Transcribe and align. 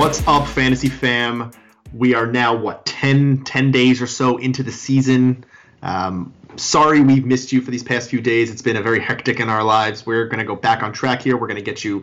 What's 0.00 0.26
up, 0.26 0.48
Fantasy 0.48 0.88
Fam? 0.88 1.50
We 1.92 2.14
are 2.14 2.26
now, 2.26 2.56
what, 2.56 2.86
10, 2.86 3.44
10 3.44 3.70
days 3.70 4.00
or 4.00 4.06
so 4.06 4.38
into 4.38 4.62
the 4.62 4.72
season. 4.72 5.44
Um, 5.82 6.32
sorry 6.56 7.02
we've 7.02 7.26
missed 7.26 7.52
you 7.52 7.60
for 7.60 7.70
these 7.70 7.82
past 7.82 8.08
few 8.08 8.22
days. 8.22 8.50
It's 8.50 8.62
been 8.62 8.78
a 8.78 8.82
very 8.82 8.98
hectic 8.98 9.40
in 9.40 9.50
our 9.50 9.62
lives. 9.62 10.06
We're 10.06 10.24
going 10.24 10.38
to 10.38 10.46
go 10.46 10.56
back 10.56 10.82
on 10.82 10.94
track 10.94 11.20
here. 11.20 11.36
We're 11.36 11.48
going 11.48 11.62
to 11.62 11.62
get 11.62 11.84
you, 11.84 12.02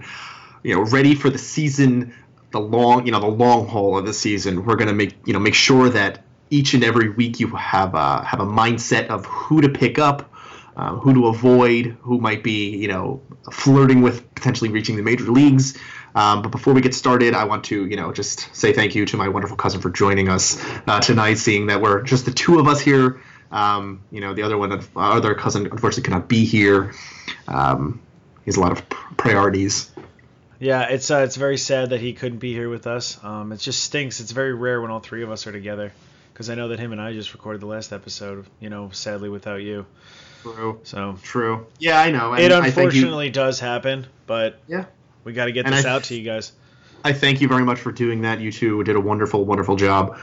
you 0.62 0.76
know, 0.76 0.84
ready 0.84 1.16
for 1.16 1.32
the 1.32 1.40
season, 1.40 2.14
the 2.52 2.60
long, 2.60 3.08
you 3.08 3.12
know, 3.12 3.20
the 3.20 3.26
long 3.26 3.68
haul 3.68 3.98
of 3.98 4.06
the 4.06 4.14
season. 4.14 4.64
We're 4.64 4.76
going 4.76 4.90
to 4.90 4.94
make, 4.94 5.16
you 5.26 5.34
know, 5.34 5.40
make 5.40 5.56
sure 5.56 5.90
that 5.90 6.24
each 6.52 6.76
and 6.76 6.84
every 6.84 7.10
week 7.10 7.40
you 7.40 7.48
have 7.48 7.96
a, 7.96 8.24
have 8.24 8.42
a 8.42 8.46
mindset 8.46 9.08
of 9.08 9.26
who 9.26 9.60
to 9.62 9.70
pick 9.70 9.98
up, 9.98 10.32
uh, 10.76 10.94
who 10.98 11.16
to 11.16 11.28
avoid, 11.30 11.98
who 12.02 12.20
might 12.20 12.44
be, 12.44 12.78
you 12.78 12.90
know, 12.90 13.24
flirting 13.52 14.04
with 14.04 14.36
potentially 14.36 14.70
reaching 14.70 14.98
the 14.98 15.02
major 15.02 15.32
leagues. 15.32 15.76
Um, 16.18 16.42
but 16.42 16.50
before 16.50 16.74
we 16.74 16.82
get 16.82 16.96
started, 16.96 17.36
I 17.36 17.44
want 17.44 17.66
to, 17.66 17.86
you 17.86 17.96
know, 17.96 18.12
just 18.12 18.50
say 18.56 18.74
thank 18.74 18.96
you 18.96 19.06
to 19.06 19.18
my 19.18 19.28
wonderful 19.28 19.56
cousin 19.56 19.82
for 19.82 19.92
joining 19.92 20.30
us 20.30 20.58
uh, 20.88 21.00
tonight. 21.00 21.36
Seeing 21.36 21.68
that 21.68 21.80
we're 21.80 22.02
just 22.02 22.26
the 22.26 22.32
two 22.32 22.58
of 22.58 22.68
us 22.68 22.82
here, 22.82 23.22
um, 23.52 24.02
you 24.10 24.20
know, 24.20 24.34
the 24.34 24.42
other 24.42 24.58
one, 24.58 24.72
uh, 24.72 24.82
other 24.96 25.36
cousin, 25.36 25.68
unfortunately 25.68 26.10
cannot 26.10 26.28
be 26.28 26.44
here. 26.44 26.92
Um, 27.48 28.02
he 28.44 28.46
has 28.50 28.58
a 28.58 28.62
lot 28.62 28.72
of 28.72 28.90
priorities. 28.90 29.92
Yeah, 30.60 30.90
it's 30.90 31.12
uh, 31.12 31.20
it's 31.20 31.36
very 31.36 31.58
sad 31.58 31.92
that 31.92 32.02
he 32.02 32.14
couldn't 32.14 32.40
be 32.40 32.52
here 32.52 32.68
with 32.68 32.88
us. 32.88 33.24
Um, 33.24 33.52
it 33.52 33.58
just 33.58 33.84
stinks. 33.84 34.20
It's 34.20 34.32
very 34.32 34.56
rare 34.56 34.82
when 34.82 34.90
all 34.90 35.02
three 35.02 35.22
of 35.22 35.30
us 35.30 35.46
are 35.46 35.52
together, 35.52 35.94
because 36.34 36.50
I 36.50 36.56
know 36.56 36.70
that 36.70 36.80
him 36.80 36.94
and 36.94 37.00
I 37.00 37.14
just 37.14 37.34
recorded 37.34 37.62
the 37.62 37.68
last 37.68 37.94
episode. 37.94 38.48
You 38.60 38.72
know, 38.72 38.90
sadly 38.90 39.30
without 39.30 39.62
you. 39.62 39.86
True. 40.42 40.80
So 40.82 41.20
true. 41.22 41.68
Yeah, 41.78 42.02
I 42.02 42.10
know. 42.10 42.34
it 42.34 42.52
unfortunately 42.52 43.28
you, 43.28 43.32
does 43.32 43.60
happen, 43.60 44.08
but 44.26 44.60
yeah, 44.68 44.86
we 45.28 45.34
got 45.34 45.46
to 45.46 45.52
get 45.52 45.66
this 45.66 45.86
I, 45.86 45.90
out 45.90 46.06
to 46.06 46.16
you 46.16 46.24
guys. 46.24 46.54
I 47.04 47.12
thank 47.12 47.42
you 47.42 47.50
very 47.50 47.66
much 47.66 47.82
for 47.82 47.92
doing 47.92 48.22
that. 48.22 48.40
You 48.40 48.50
two 48.50 48.82
did 48.86 48.96
a 48.96 49.00
wonderful, 49.00 49.44
wonderful 49.44 49.76
job. 49.76 50.18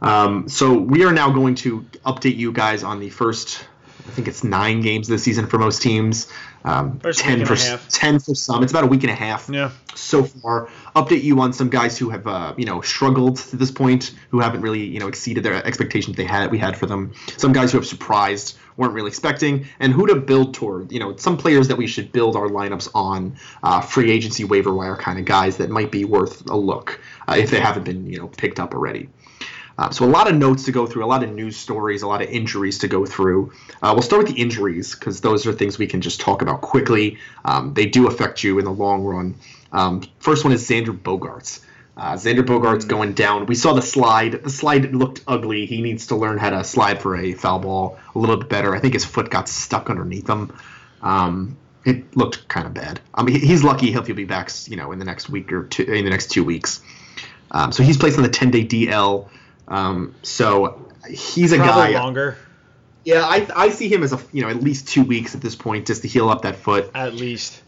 Um, 0.00 0.48
so 0.48 0.78
we 0.78 1.04
are 1.04 1.12
now 1.12 1.30
going 1.30 1.56
to 1.56 1.80
update 2.06 2.36
you 2.36 2.52
guys 2.52 2.84
on 2.84 3.00
the 3.00 3.10
first. 3.10 3.64
I 4.06 4.10
think 4.10 4.28
it's 4.28 4.44
nine 4.44 4.82
games 4.82 5.08
this 5.08 5.22
season 5.22 5.46
for 5.46 5.58
most 5.58 5.80
teams. 5.80 6.30
Um, 6.64 7.00
ten 7.00 7.44
for 7.44 7.56
ten 7.90 8.18
for 8.18 8.34
some. 8.34 8.62
It's 8.62 8.72
about 8.72 8.84
a 8.84 8.86
week 8.86 9.02
and 9.02 9.10
a 9.10 9.14
half. 9.14 9.48
Yeah. 9.50 9.70
So 9.94 10.24
far, 10.24 10.68
update 10.94 11.22
you 11.22 11.40
on 11.40 11.52
some 11.52 11.70
guys 11.70 11.96
who 11.96 12.10
have 12.10 12.26
uh, 12.26 12.54
you 12.56 12.66
know 12.66 12.80
struggled 12.82 13.36
to 13.36 13.56
this 13.56 13.70
point, 13.70 14.14
who 14.30 14.40
haven't 14.40 14.60
really 14.60 14.84
you 14.84 15.00
know 15.00 15.08
exceeded 15.08 15.42
their 15.42 15.54
expectations 15.66 16.16
they 16.16 16.24
had 16.24 16.50
we 16.50 16.58
had 16.58 16.76
for 16.76 16.86
them. 16.86 17.12
Some 17.36 17.52
guys 17.52 17.72
who 17.72 17.78
have 17.78 17.86
surprised, 17.86 18.58
weren't 18.76 18.92
really 18.92 19.08
expecting, 19.08 19.66
and 19.80 19.92
who 19.92 20.06
to 20.06 20.16
build 20.16 20.54
toward. 20.54 20.92
You 20.92 21.00
know, 21.00 21.16
some 21.16 21.36
players 21.36 21.68
that 21.68 21.76
we 21.76 21.86
should 21.86 22.12
build 22.12 22.36
our 22.36 22.48
lineups 22.48 22.90
on, 22.94 23.36
uh, 23.62 23.80
free 23.80 24.10
agency 24.10 24.44
waiver 24.44 24.72
wire 24.72 24.96
kind 24.96 25.18
of 25.18 25.24
guys 25.24 25.58
that 25.58 25.70
might 25.70 25.90
be 25.90 26.04
worth 26.04 26.48
a 26.50 26.56
look 26.56 27.00
uh, 27.28 27.36
if 27.38 27.50
they 27.50 27.60
haven't 27.60 27.84
been 27.84 28.06
you 28.06 28.18
know 28.18 28.28
picked 28.28 28.60
up 28.60 28.74
already. 28.74 29.08
Uh, 29.76 29.90
so 29.90 30.04
a 30.04 30.06
lot 30.06 30.28
of 30.28 30.36
notes 30.36 30.64
to 30.64 30.72
go 30.72 30.86
through, 30.86 31.04
a 31.04 31.06
lot 31.06 31.22
of 31.24 31.32
news 31.32 31.56
stories, 31.56 32.02
a 32.02 32.06
lot 32.06 32.22
of 32.22 32.28
injuries 32.28 32.78
to 32.78 32.88
go 32.88 33.04
through. 33.04 33.52
Uh, 33.82 33.92
we'll 33.92 34.02
start 34.02 34.24
with 34.24 34.34
the 34.34 34.40
injuries 34.40 34.94
because 34.94 35.20
those 35.20 35.46
are 35.46 35.52
things 35.52 35.78
we 35.78 35.86
can 35.86 36.00
just 36.00 36.20
talk 36.20 36.42
about 36.42 36.60
quickly. 36.60 37.18
Um, 37.44 37.74
they 37.74 37.86
do 37.86 38.06
affect 38.06 38.44
you 38.44 38.58
in 38.58 38.64
the 38.64 38.72
long 38.72 39.02
run. 39.04 39.34
Um, 39.72 40.02
first 40.20 40.44
one 40.44 40.52
is 40.52 40.68
Xander 40.68 40.96
Bogaerts. 40.96 41.60
Uh, 41.96 42.14
Xander 42.14 42.42
Bogaerts 42.42 42.86
going 42.86 43.12
down. 43.12 43.46
We 43.46 43.54
saw 43.54 43.72
the 43.72 43.82
slide. 43.82 44.44
The 44.44 44.50
slide 44.50 44.94
looked 44.94 45.22
ugly. 45.26 45.66
He 45.66 45.80
needs 45.80 46.08
to 46.08 46.16
learn 46.16 46.38
how 46.38 46.50
to 46.50 46.64
slide 46.64 47.00
for 47.00 47.16
a 47.16 47.32
foul 47.34 47.60
ball 47.60 47.98
a 48.14 48.18
little 48.18 48.36
bit 48.36 48.48
better. 48.48 48.74
I 48.74 48.80
think 48.80 48.94
his 48.94 49.04
foot 49.04 49.30
got 49.30 49.48
stuck 49.48 49.90
underneath 49.90 50.28
him. 50.28 50.56
Um, 51.02 51.56
it 51.84 52.16
looked 52.16 52.48
kind 52.48 52.66
of 52.66 52.74
bad. 52.74 53.00
I 53.14 53.22
mean, 53.22 53.40
he's 53.40 53.62
lucky 53.62 53.92
he'll 53.92 54.02
be 54.02 54.24
back, 54.24 54.50
you 54.66 54.76
know, 54.76 54.90
in 54.92 54.98
the 54.98 55.04
next 55.04 55.28
week 55.28 55.52
or 55.52 55.64
two, 55.64 55.82
in 55.82 56.04
the 56.04 56.10
next 56.10 56.30
two 56.30 56.42
weeks. 56.42 56.80
Um, 57.50 57.72
so 57.72 57.82
he's 57.82 57.96
placed 57.96 58.16
on 58.16 58.22
the 58.22 58.30
10 58.30 58.50
day 58.50 58.64
DL. 58.64 59.28
Um, 59.68 60.14
so 60.22 60.90
he's 61.08 61.52
a 61.52 61.56
Probably 61.56 61.94
guy 61.94 62.00
longer. 62.00 62.36
Yeah, 63.04 63.22
I, 63.22 63.46
I 63.54 63.68
see 63.68 63.88
him 63.88 64.02
as 64.02 64.12
a 64.12 64.20
you 64.32 64.42
know 64.42 64.48
at 64.48 64.62
least 64.62 64.88
two 64.88 65.02
weeks 65.02 65.34
at 65.34 65.40
this 65.40 65.54
point 65.54 65.86
just 65.86 66.02
to 66.02 66.08
heal 66.08 66.28
up 66.28 66.42
that 66.42 66.56
foot. 66.56 66.90
At 66.94 67.14
least. 67.14 67.62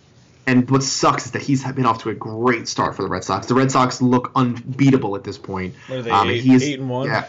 And 0.46 0.70
what 0.70 0.82
sucks 0.84 1.26
is 1.26 1.32
that 1.32 1.42
he's 1.42 1.64
been 1.64 1.86
off 1.86 2.02
to 2.04 2.10
a 2.10 2.14
great 2.14 2.68
start 2.68 2.94
for 2.94 3.02
the 3.02 3.08
Red 3.08 3.24
Sox. 3.24 3.48
The 3.48 3.54
Red 3.54 3.72
Sox 3.72 4.00
look 4.00 4.30
unbeatable 4.36 5.16
at 5.16 5.24
this 5.24 5.38
point. 5.38 5.74
What 5.88 5.98
are 5.98 6.02
they, 6.02 6.10
um, 6.12 6.30
eight, 6.30 6.44
he's, 6.44 6.62
eight 6.62 6.78
and 6.78 6.88
one? 6.88 7.08
Yeah, 7.08 7.28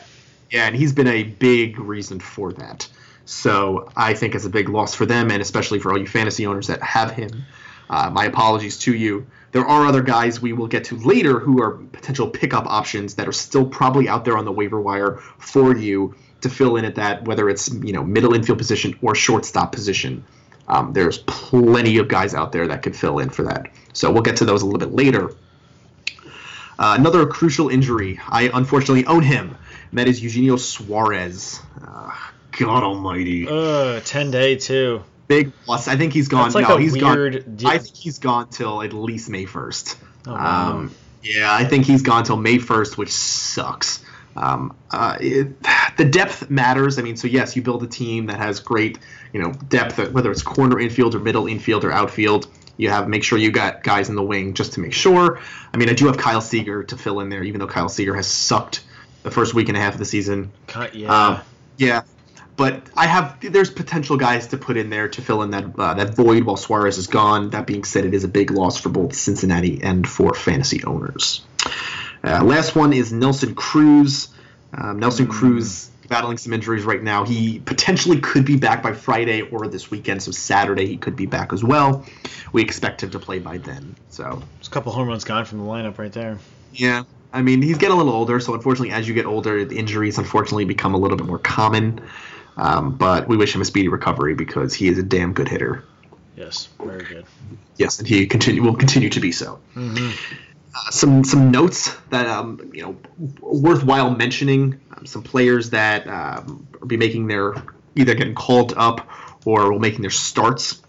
yeah, 0.52 0.68
and 0.68 0.76
he's 0.76 0.94
been 0.94 1.08
a 1.08 1.24
big 1.24 1.80
reason 1.80 2.20
for 2.20 2.54
that. 2.54 2.88
So 3.26 3.90
I 3.96 4.14
think 4.14 4.36
it's 4.36 4.46
a 4.46 4.50
big 4.50 4.70
loss 4.70 4.94
for 4.94 5.06
them, 5.06 5.32
and 5.32 5.42
especially 5.42 5.80
for 5.80 5.92
all 5.92 5.98
you 5.98 6.08
fantasy 6.08 6.46
owners 6.46 6.68
that 6.68 6.82
have 6.84 7.12
him. 7.12 7.44
Uh, 7.90 8.10
my 8.10 8.26
apologies 8.26 8.78
to 8.80 8.94
you. 8.94 9.28
There 9.52 9.66
are 9.66 9.86
other 9.86 10.02
guys 10.02 10.42
we 10.42 10.54
will 10.54 10.68
get 10.68 10.86
to 10.86 10.98
later 10.98 11.40
who 11.40 11.62
are 11.62 11.72
potential 11.72 12.30
pickup 12.30 12.66
options 12.66 13.16
that 13.16 13.28
are 13.28 13.34
still 13.34 13.66
probably 13.66 14.08
out 14.10 14.26
there 14.26 14.38
on 14.38 14.46
the 14.46 14.52
waiver 14.52 14.80
wire 14.80 15.18
for 15.38 15.76
you 15.76 16.16
to 16.42 16.50
fill 16.50 16.76
in 16.76 16.86
at 16.86 16.96
that, 16.96 17.24
whether 17.26 17.50
it's 17.50 17.74
you 17.74 17.94
know 17.94 18.04
middle 18.04 18.34
infield 18.34 18.58
position 18.58 18.98
or 19.02 19.16
shortstop 19.16 19.72
position. 19.72 20.24
Um, 20.68 20.92
there's 20.92 21.20
plenty 21.20 21.98
of 21.98 22.10
guys 22.10 22.34
out 22.34 22.52
there 22.52 22.68
that 22.68 22.84
could 22.84 22.96
fill 22.96 23.20
in 23.20 23.30
for 23.30 23.44
that. 23.44 23.72
So 23.94 24.12
we'll 24.12 24.22
get 24.22 24.38
to 24.38 24.46
those 24.46 24.62
a 24.64 24.66
little 24.66 24.80
bit 24.80 24.92
later. 24.92 25.32
Uh, 26.80 26.96
another 27.00 27.26
crucial 27.26 27.70
injury. 27.70 28.20
I 28.28 28.52
unfortunately 28.54 29.06
own 29.06 29.24
him. 29.24 29.58
And 29.90 30.00
that 30.00 30.08
is 30.08 30.22
Eugenio 30.22 30.58
Suarez. 30.58 31.60
Uh, 31.82 32.14
God 32.52 32.84
Almighty. 32.84 33.48
Uh, 33.50 34.02
ten 34.02 34.30
day 34.30 34.58
too. 34.58 35.04
Big 35.28 35.52
loss. 35.68 35.88
I 35.88 35.98
think 35.98 36.14
he's 36.14 36.28
gone. 36.28 36.52
Like 36.52 36.68
no, 36.68 36.78
he's 36.78 36.94
weird 36.94 37.46
gone. 37.46 37.72
I 37.72 37.78
think 37.80 37.96
he's 37.96 38.20
gone 38.20 38.50
till 38.50 38.82
at 38.82 38.94
least 38.94 39.30
May 39.30 39.46
first. 39.46 39.98
Oh, 40.26 40.34
wow. 40.34 40.72
um, 40.72 40.96
yeah, 41.22 41.54
I 41.54 41.66
think 41.66 41.86
he's 41.86 42.02
gone 42.02 42.24
till 42.24 42.38
May 42.38 42.58
first, 42.58 42.98
which 42.98 43.12
sucks. 43.12 44.04
Um, 44.38 44.76
uh, 44.92 45.18
it, 45.20 45.62
the 45.98 46.06
depth 46.06 46.50
matters. 46.50 47.00
I 47.00 47.02
mean, 47.02 47.18
so 47.18 47.28
yes, 47.28 47.56
you 47.56 47.62
build 47.62 47.84
a 47.84 47.88
team 47.88 48.28
that 48.28 48.38
has 48.38 48.60
great, 48.60 49.00
you 49.34 49.42
know, 49.42 49.52
depth, 49.52 49.98
whether 50.12 50.32
it's 50.32 50.44
corner 50.44 50.80
infield 50.80 51.16
or 51.16 51.20
middle 51.20 51.48
infield 51.48 51.84
or 51.84 51.92
outfield. 51.92 52.48
You 52.78 52.90
have 52.92 53.08
make 53.08 53.24
sure 53.24 53.40
you 53.40 53.52
got 53.52 53.84
guys 53.84 54.10
in 54.10 54.16
the 54.16 54.24
wing 54.24 54.54
just 54.54 54.74
to 54.74 54.80
make 54.80 54.94
sure. 54.94 55.40
I 55.74 55.78
mean, 55.78 55.90
I 55.90 55.94
do 55.94 56.06
have 56.06 56.18
Kyle 56.18 56.42
Seager 56.42 56.84
to 56.84 56.98
fill 56.98 57.20
in 57.20 57.30
there, 57.30 57.44
even 57.44 57.60
though 57.60 57.68
Kyle 57.68 57.90
Seager 57.90 58.16
has 58.16 58.28
sucked 58.28 58.84
the 59.24 59.32
first 59.32 59.56
week 59.56 59.68
and 59.70 59.78
a 59.78 59.82
half 59.82 59.94
of 59.94 60.00
the 60.00 60.06
season. 60.06 60.52
Yeah. 60.94 61.28
Um, 61.28 61.42
yeah. 61.78 62.04
But 62.58 62.82
I 62.96 63.06
have 63.06 63.38
there's 63.40 63.70
potential 63.70 64.18
guys 64.18 64.48
to 64.48 64.58
put 64.58 64.78
in 64.78 64.90
there 64.90 65.08
to 65.10 65.22
fill 65.22 65.44
in 65.44 65.52
that 65.52 65.66
uh, 65.78 65.94
that 65.94 66.16
void 66.16 66.44
while 66.44 66.58
Suarez 66.58 66.98
is 66.98 67.08
gone. 67.08 67.52
That 67.52 67.68
being 67.68 67.84
said, 67.84 68.04
it 68.04 68.14
is 68.14 68.24
a 68.24 68.28
big 68.28 68.52
loss 68.52 68.78
for 68.80 68.90
both 68.90 69.16
Cincinnati 69.16 69.80
and 69.82 70.08
for 70.08 70.34
fantasy 70.34 70.84
owners. 70.84 71.46
Uh, 72.24 72.44
last 72.44 72.76
one 72.76 72.94
is 72.94 73.14
Nelson 73.14 73.54
Cruz. 73.54 74.30
Um, 74.74 75.00
Nelson 75.00 75.28
mm. 75.28 75.32
Cruz 75.32 75.90
battling 76.08 76.38
some 76.38 76.52
injuries 76.54 76.84
right 76.84 77.02
now. 77.02 77.26
He 77.26 77.60
potentially 77.60 78.20
could 78.20 78.46
be 78.46 78.58
back 78.58 78.82
by 78.82 78.94
Friday 78.94 79.42
or 79.42 79.68
this 79.68 79.92
weekend. 79.92 80.24
So 80.24 80.32
Saturday 80.32 80.88
he 80.88 80.98
could 80.98 81.16
be 81.16 81.26
back 81.26 81.54
as 81.54 81.64
well. 81.64 82.06
We 82.54 82.64
expect 82.64 83.04
him 83.04 83.12
to 83.12 83.20
play 83.20 83.40
by 83.40 83.58
then. 83.60 83.96
So 84.10 84.42
there's 84.56 84.68
a 84.68 84.72
couple 84.72 84.92
home 84.92 85.08
runs 85.08 85.26
gone 85.26 85.46
from 85.46 85.60
the 85.60 85.66
lineup 85.66 85.98
right 85.98 86.12
there. 86.12 86.40
Yeah. 86.74 87.04
I 87.34 87.42
mean, 87.42 87.62
he's 87.62 87.78
getting 87.78 87.94
a 87.94 87.98
little 87.98 88.14
older, 88.14 88.40
so 88.40 88.54
unfortunately, 88.54 88.92
as 88.92 89.08
you 89.08 89.14
get 89.14 89.26
older, 89.26 89.66
the 89.66 89.78
injuries 89.78 90.18
unfortunately 90.18 90.66
become 90.66 90.96
a 90.96 90.98
little 90.98 91.18
bit 91.18 91.28
more 91.28 91.40
common. 91.40 92.02
Um, 92.58 92.98
but 92.98 93.28
we 93.28 93.38
wish 93.38 93.54
him 93.54 93.62
a 93.62 93.66
speedy 93.66 93.88
recovery 93.88 94.34
because 94.34 94.74
he 94.74 94.88
is 94.88 94.98
a 94.98 95.04
damn 95.04 95.34
good 95.34 95.48
hitter. 95.48 95.86
Yes, 96.36 96.70
very 96.80 97.04
good. 97.04 97.26
Yes, 97.78 98.00
and 98.00 98.08
he 98.08 98.28
continue 98.28 98.62
will 98.64 98.76
continue 98.76 99.10
to 99.10 99.20
be 99.20 99.32
so. 99.32 99.60
Mm-hmm. 99.76 100.12
Uh, 100.76 100.92
some 100.92 101.24
some 101.24 101.52
notes 101.52 101.96
that 102.10 102.28
um, 102.28 102.72
you 102.74 102.82
know 102.82 102.98
worthwhile 103.42 104.10
mentioning. 104.10 104.80
Um, 104.96 105.06
some 105.06 105.24
players 105.24 105.72
that 105.72 106.08
um, 106.08 106.68
will 106.80 106.88
be 106.88 106.98
making 106.98 107.28
their 107.28 107.54
either 107.96 108.14
getting 108.16 108.36
called 108.36 108.74
up 108.76 109.08
or 109.46 109.72
will 109.72 109.80
making 109.80 110.02
their 110.02 110.12
starts 110.12 110.82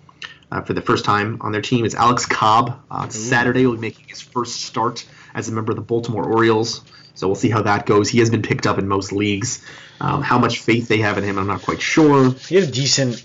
uh, 0.51 0.63
for 0.63 0.73
the 0.73 0.83
first 0.83 1.05
time 1.05 1.39
on 1.41 1.53
their 1.53 1.63
team 1.63 1.85
is 1.85 1.95
Alex 1.95 2.27
Cobb. 2.27 2.83
Uh, 2.91 3.09
Saturday, 3.09 3.67
will 3.67 3.75
be 3.75 3.81
making 3.81 4.07
his 4.09 4.21
first 4.21 4.63
start 4.63 5.07
as 5.35 5.49
a 5.49 5.53
member 5.53 5.73
of 5.73 5.77
the 5.77 5.83
Baltimore 5.83 6.25
Orioles. 6.25 6.83
So 7.19 7.27
we'll 7.27 7.35
see 7.35 7.51
how 7.51 7.63
that 7.63 7.85
goes. 7.85 8.09
He 8.09 8.21
has 8.21 8.31
been 8.31 8.43
picked 8.43 8.65
up 8.65 8.79
in 8.79 8.87
most 8.87 9.11
leagues. 9.11 9.67
Um, 10.01 10.23
how 10.23 10.39
much 10.39 10.61
faith 10.61 10.87
they 10.87 10.99
have 10.99 11.19
in 11.19 11.25
him, 11.25 11.37
I'm 11.37 11.49
not 11.49 11.63
quite 11.63 11.83
sure. 11.83 12.31
He 12.31 12.55
had 12.55 12.69
a 12.69 12.71
decent 12.71 13.17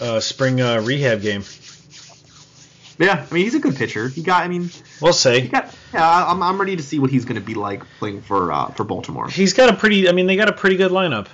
uh, 0.00 0.20
spring 0.20 0.62
uh, 0.62 0.80
rehab 0.80 1.20
game. 1.20 1.44
Yeah, 2.98 3.26
I 3.30 3.34
mean 3.34 3.44
he's 3.44 3.54
a 3.54 3.58
good 3.58 3.76
pitcher. 3.76 4.08
He 4.08 4.22
got, 4.22 4.42
I 4.42 4.48
mean, 4.48 4.70
we'll 5.02 5.12
say. 5.12 5.48
Got, 5.48 5.74
yeah, 5.92 6.26
I'm, 6.26 6.42
I'm 6.42 6.58
ready 6.58 6.76
to 6.76 6.82
see 6.82 6.98
what 6.98 7.10
he's 7.10 7.26
going 7.26 7.34
to 7.34 7.46
be 7.46 7.52
like 7.52 7.82
playing 7.98 8.22
for 8.22 8.50
uh, 8.50 8.68
for 8.68 8.84
Baltimore. 8.84 9.28
He's 9.28 9.52
got 9.52 9.68
a 9.68 9.76
pretty, 9.76 10.08
I 10.08 10.12
mean, 10.12 10.26
they 10.26 10.36
got 10.36 10.48
a 10.48 10.54
pretty 10.54 10.78
good 10.78 10.90
lineup. 10.90 11.26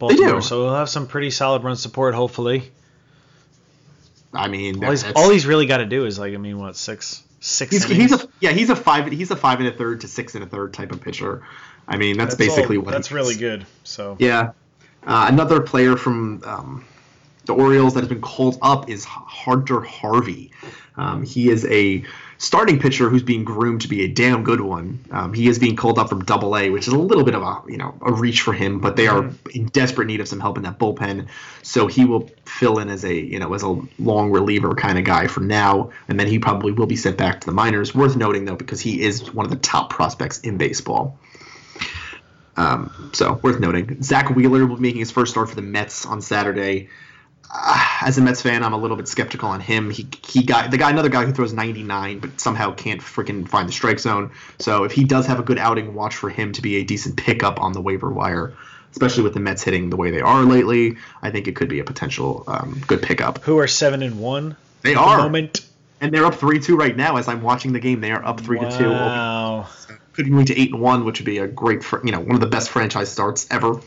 Baltimore, 0.00 0.26
they 0.26 0.32
do. 0.32 0.40
So 0.40 0.62
he'll 0.62 0.74
have 0.74 0.88
some 0.88 1.06
pretty 1.06 1.30
solid 1.30 1.62
run 1.62 1.76
support, 1.76 2.16
hopefully. 2.16 2.72
I 4.32 4.48
mean, 4.48 4.82
all 4.82 4.90
he's, 4.90 5.04
all 5.12 5.30
he's 5.30 5.46
really 5.46 5.66
got 5.66 5.76
to 5.76 5.86
do 5.86 6.04
is 6.04 6.18
like, 6.18 6.34
I 6.34 6.38
mean, 6.38 6.58
what 6.58 6.74
six, 6.74 7.22
six. 7.44 7.70
He's, 7.70 7.84
he's, 7.84 8.12
a 8.12 8.28
yeah, 8.40 8.50
he's 8.50 8.70
a 8.70 8.76
five, 8.76 9.10
he's 9.10 9.30
a 9.30 9.36
five 9.36 9.60
and 9.60 9.68
a 9.68 9.72
third 9.72 10.00
to 10.00 10.08
six 10.08 10.34
and 10.34 10.42
a 10.42 10.46
third 10.46 10.72
type 10.72 10.92
of 10.92 11.00
pitcher. 11.00 11.46
I 11.86 11.96
mean, 11.96 12.16
that's, 12.16 12.36
that's 12.36 12.48
basically 12.48 12.76
all, 12.78 12.84
what. 12.84 12.92
That's 12.92 13.12
really 13.12 13.36
good. 13.36 13.66
So 13.84 14.16
yeah, 14.18 14.52
uh, 15.06 15.26
another 15.28 15.60
player 15.60 15.96
from 15.96 16.42
um, 16.44 16.84
the 17.46 17.54
Orioles 17.54 17.94
that 17.94 18.00
has 18.00 18.08
been 18.08 18.20
called 18.20 18.58
up 18.62 18.88
is 18.88 19.04
Hunter 19.04 19.80
Harvey. 19.80 20.50
Um, 20.96 21.24
he 21.24 21.50
is 21.50 21.64
a 21.66 22.04
starting 22.38 22.78
pitcher 22.78 23.08
who's 23.08 23.22
being 23.22 23.44
groomed 23.44 23.80
to 23.82 23.88
be 23.88 24.04
a 24.04 24.08
damn 24.08 24.44
good 24.44 24.60
one. 24.60 25.04
Um, 25.10 25.34
he 25.34 25.48
is 25.48 25.58
being 25.58 25.76
called 25.76 25.98
up 25.98 26.08
from 26.08 26.24
Double 26.24 26.56
A, 26.56 26.70
which 26.70 26.86
is 26.86 26.92
a 26.92 26.98
little 26.98 27.24
bit 27.24 27.34
of 27.34 27.42
a 27.42 27.62
you 27.70 27.76
know 27.76 27.94
a 28.00 28.12
reach 28.12 28.42
for 28.42 28.52
him, 28.52 28.80
but 28.80 28.96
they 28.96 29.06
are 29.06 29.30
in 29.52 29.66
desperate 29.66 30.06
need 30.06 30.20
of 30.20 30.28
some 30.28 30.40
help 30.40 30.56
in 30.56 30.62
that 30.62 30.78
bullpen. 30.78 31.28
So 31.62 31.86
he 31.86 32.04
will 32.04 32.30
fill 32.44 32.78
in 32.78 32.88
as 32.88 33.04
a 33.04 33.14
you 33.14 33.38
know 33.38 33.54
as 33.54 33.62
a 33.62 33.80
long 33.98 34.30
reliever 34.30 34.74
kind 34.74 34.98
of 34.98 35.04
guy 35.04 35.26
for 35.26 35.40
now, 35.40 35.90
and 36.08 36.18
then 36.18 36.26
he 36.26 36.38
probably 36.38 36.72
will 36.72 36.86
be 36.86 36.96
sent 36.96 37.16
back 37.16 37.40
to 37.40 37.46
the 37.46 37.52
minors. 37.52 37.94
Worth 37.94 38.16
noting 38.16 38.44
though, 38.44 38.56
because 38.56 38.80
he 38.80 39.02
is 39.02 39.32
one 39.32 39.44
of 39.44 39.50
the 39.50 39.58
top 39.58 39.90
prospects 39.90 40.40
in 40.40 40.58
baseball. 40.58 41.18
Um, 42.56 43.10
so 43.12 43.40
worth 43.42 43.58
noting. 43.58 44.00
Zack 44.02 44.30
Wheeler 44.30 44.64
will 44.66 44.76
be 44.76 44.82
making 44.82 45.00
his 45.00 45.10
first 45.10 45.32
start 45.32 45.48
for 45.48 45.56
the 45.56 45.62
Mets 45.62 46.06
on 46.06 46.20
Saturday. 46.20 46.88
Uh, 47.50 47.98
as 48.02 48.18
a 48.18 48.20
Mets 48.20 48.42
fan, 48.42 48.62
I'm 48.62 48.72
a 48.72 48.76
little 48.76 48.96
bit 48.96 49.06
skeptical 49.08 49.48
on 49.48 49.60
him. 49.60 49.90
He 49.90 50.06
he 50.26 50.42
got 50.42 50.70
the 50.70 50.76
guy, 50.78 50.90
another 50.90 51.08
guy 51.08 51.24
who 51.24 51.32
throws 51.32 51.52
99, 51.52 52.18
but 52.18 52.40
somehow 52.40 52.74
can't 52.74 53.00
freaking 53.00 53.48
find 53.48 53.68
the 53.68 53.72
strike 53.72 53.98
zone. 54.00 54.30
So 54.58 54.84
if 54.84 54.92
he 54.92 55.04
does 55.04 55.26
have 55.26 55.38
a 55.38 55.42
good 55.42 55.58
outing, 55.58 55.94
watch 55.94 56.16
for 56.16 56.30
him 56.30 56.52
to 56.52 56.62
be 56.62 56.76
a 56.76 56.84
decent 56.84 57.16
pickup 57.16 57.60
on 57.60 57.72
the 57.72 57.80
waiver 57.80 58.10
wire, 58.10 58.52
especially 58.90 59.22
with 59.22 59.34
the 59.34 59.40
Mets 59.40 59.62
hitting 59.62 59.90
the 59.90 59.96
way 59.96 60.10
they 60.10 60.20
are 60.20 60.42
lately. 60.42 60.96
I 61.22 61.30
think 61.30 61.46
it 61.46 61.54
could 61.54 61.68
be 61.68 61.78
a 61.78 61.84
potential 61.84 62.44
um, 62.48 62.80
good 62.86 63.02
pickup. 63.02 63.38
Who 63.44 63.58
are 63.58 63.68
seven 63.68 64.02
and 64.02 64.18
one? 64.18 64.56
They 64.82 64.94
are. 64.94 65.18
The 65.18 65.22
moment. 65.22 65.60
and 66.00 66.12
they're 66.12 66.26
up 66.26 66.34
three 66.34 66.58
two 66.58 66.76
right 66.76 66.96
now 66.96 67.16
as 67.16 67.28
I'm 67.28 67.40
watching 67.42 67.72
the 67.72 67.80
game. 67.80 68.00
They 68.00 68.10
are 68.10 68.24
up 68.24 68.40
three 68.40 68.58
to 68.58 68.70
two. 68.76 68.90
Wow. 68.90 69.68
Could 70.12 70.26
be 70.26 70.30
moving 70.30 70.46
to 70.46 70.60
eight 70.60 70.72
and 70.72 70.80
one, 70.80 71.04
which 71.04 71.20
would 71.20 71.26
be 71.26 71.38
a 71.38 71.46
great, 71.46 71.82
you 72.04 72.12
know, 72.12 72.20
one 72.20 72.34
of 72.34 72.40
the 72.40 72.46
best 72.46 72.70
franchise 72.70 73.10
starts 73.10 73.46
ever. 73.50 73.80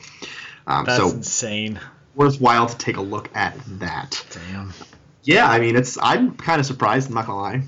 Um, 0.65 0.86
That's 0.86 0.98
so 0.98 1.09
insane. 1.12 1.80
Worthwhile 2.18 2.66
to 2.66 2.78
take 2.78 2.98
a 2.98 3.02
look 3.02 3.30
at 3.34 3.56
that. 3.80 4.25
Damn. 4.31 4.74
Yeah, 5.24 5.48
I 5.48 5.60
mean, 5.60 5.75
it's 5.75 5.98
I'm 6.02 6.36
kind 6.36 6.60
of 6.60 6.66
surprised. 6.66 7.10
I'm 7.10 7.16
not 7.16 7.28
gonna 7.28 7.40
lie. 7.40 7.62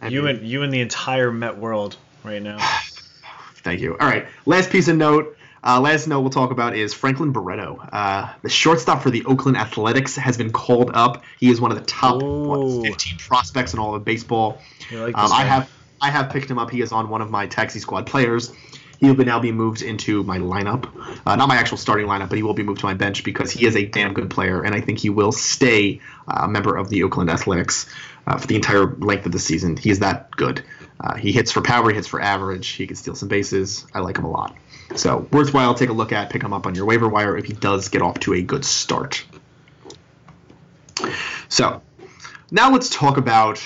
I 0.00 0.08
You 0.08 0.22
mean, 0.22 0.36
and 0.36 0.48
you 0.48 0.62
and 0.62 0.72
the 0.72 0.80
entire 0.80 1.30
Met 1.30 1.58
world 1.58 1.96
right 2.24 2.40
now. 2.40 2.58
Thank 3.56 3.80
you. 3.80 3.96
All 3.98 4.06
right, 4.06 4.26
last 4.46 4.70
piece 4.70 4.88
of 4.88 4.96
note. 4.96 5.34
Uh, 5.64 5.80
last 5.80 6.06
note 6.06 6.20
we'll 6.20 6.30
talk 6.30 6.52
about 6.52 6.76
is 6.76 6.94
Franklin 6.94 7.32
Barreto. 7.32 7.80
Uh, 7.92 8.32
the 8.42 8.48
shortstop 8.48 9.02
for 9.02 9.10
the 9.10 9.24
Oakland 9.24 9.56
Athletics 9.56 10.14
has 10.14 10.36
been 10.36 10.52
called 10.52 10.92
up. 10.94 11.24
He 11.40 11.50
is 11.50 11.60
one 11.60 11.72
of 11.72 11.78
the 11.78 11.84
top 11.84 12.22
what, 12.22 12.86
15 12.86 13.18
prospects 13.18 13.74
in 13.74 13.80
all 13.80 13.94
of 13.94 14.04
baseball. 14.04 14.62
Like 14.92 15.18
Um, 15.18 15.32
I 15.32 15.44
have 15.44 15.70
I 16.00 16.10
have 16.10 16.30
picked 16.30 16.48
him 16.48 16.58
up. 16.58 16.70
He 16.70 16.80
is 16.80 16.92
on 16.92 17.08
one 17.08 17.20
of 17.22 17.30
my 17.30 17.46
taxi 17.46 17.80
squad 17.80 18.06
players. 18.06 18.52
He 18.98 19.10
will 19.10 19.24
now 19.24 19.38
be 19.38 19.52
moved 19.52 19.82
into 19.82 20.24
my 20.24 20.38
lineup, 20.38 20.90
uh, 21.24 21.36
not 21.36 21.48
my 21.48 21.56
actual 21.56 21.76
starting 21.76 22.06
lineup, 22.06 22.28
but 22.28 22.36
he 22.36 22.42
will 22.42 22.54
be 22.54 22.64
moved 22.64 22.80
to 22.80 22.86
my 22.86 22.94
bench 22.94 23.22
because 23.22 23.50
he 23.52 23.64
is 23.64 23.76
a 23.76 23.86
damn 23.86 24.12
good 24.12 24.28
player, 24.28 24.62
and 24.62 24.74
I 24.74 24.80
think 24.80 24.98
he 24.98 25.08
will 25.08 25.32
stay 25.32 26.00
uh, 26.26 26.40
a 26.42 26.48
member 26.48 26.76
of 26.76 26.88
the 26.88 27.04
Oakland 27.04 27.30
Athletics 27.30 27.86
uh, 28.26 28.38
for 28.38 28.46
the 28.46 28.56
entire 28.56 28.86
length 28.96 29.24
of 29.24 29.32
the 29.32 29.38
season. 29.38 29.76
He 29.76 29.90
is 29.90 30.00
that 30.00 30.30
good. 30.32 30.64
Uh, 31.00 31.14
he 31.14 31.30
hits 31.30 31.52
for 31.52 31.62
power, 31.62 31.90
he 31.90 31.94
hits 31.94 32.08
for 32.08 32.20
average, 32.20 32.68
he 32.68 32.86
can 32.88 32.96
steal 32.96 33.14
some 33.14 33.28
bases. 33.28 33.86
I 33.94 34.00
like 34.00 34.18
him 34.18 34.24
a 34.24 34.30
lot. 34.30 34.56
So 34.96 35.28
worthwhile, 35.30 35.74
take 35.74 35.90
a 35.90 35.92
look 35.92 36.12
at, 36.12 36.30
pick 36.30 36.42
him 36.42 36.52
up 36.52 36.66
on 36.66 36.74
your 36.74 36.86
waiver 36.86 37.08
wire 37.08 37.36
if 37.36 37.44
he 37.44 37.52
does 37.52 37.88
get 37.88 38.02
off 38.02 38.18
to 38.20 38.34
a 38.34 38.42
good 38.42 38.64
start. 38.64 39.24
So 41.48 41.82
now 42.50 42.72
let's 42.72 42.90
talk 42.90 43.16
about 43.16 43.62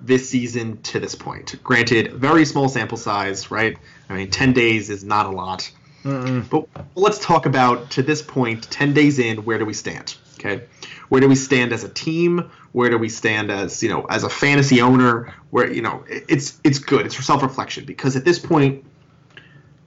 this 0.00 0.28
season 0.28 0.82
to 0.82 1.00
this 1.00 1.14
point. 1.14 1.62
Granted, 1.62 2.12
very 2.12 2.44
small 2.44 2.68
sample 2.68 2.98
size, 2.98 3.50
right? 3.50 3.78
I 4.10 4.14
mean, 4.14 4.30
10 4.30 4.52
days 4.52 4.90
is 4.90 5.04
not 5.04 5.26
a 5.26 5.30
lot. 5.30 5.70
Mm-mm. 6.04 6.48
But 6.50 6.66
let's 6.94 7.18
talk 7.18 7.46
about 7.46 7.90
to 7.92 8.02
this 8.02 8.22
point, 8.22 8.70
10 8.70 8.92
days 8.92 9.18
in, 9.18 9.44
where 9.44 9.58
do 9.58 9.64
we 9.64 9.74
stand? 9.74 10.16
Okay. 10.34 10.64
Where 11.10 11.20
do 11.20 11.28
we 11.28 11.34
stand 11.34 11.72
as 11.72 11.84
a 11.84 11.88
team? 11.88 12.50
Where 12.72 12.88
do 12.88 12.98
we 12.98 13.08
stand 13.08 13.50
as, 13.50 13.82
you 13.82 13.90
know, 13.90 14.06
as 14.06 14.24
a 14.24 14.30
fantasy 14.30 14.80
owner? 14.80 15.34
Where, 15.50 15.70
you 15.70 15.82
know, 15.82 16.04
it's 16.08 16.58
it's 16.64 16.78
good. 16.78 17.04
It's 17.04 17.14
for 17.14 17.22
self-reflection 17.22 17.84
because 17.84 18.16
at 18.16 18.24
this 18.24 18.38
point 18.38 18.84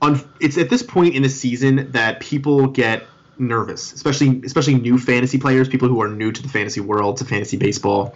on 0.02 0.22
it's 0.40 0.58
at 0.58 0.70
this 0.70 0.84
point 0.84 1.16
in 1.16 1.24
the 1.24 1.30
season 1.30 1.92
that 1.94 2.20
people 2.20 2.68
get 2.68 3.04
nervous, 3.40 3.94
especially 3.94 4.42
especially 4.46 4.76
new 4.76 5.00
fantasy 5.00 5.40
players, 5.40 5.68
people 5.70 5.88
who 5.88 6.02
are 6.02 6.10
new 6.10 6.32
to 6.32 6.42
the 6.42 6.50
fantasy 6.50 6.82
world, 6.82 7.18
to 7.18 7.26
fantasy 7.26 7.58
baseball. 7.58 8.14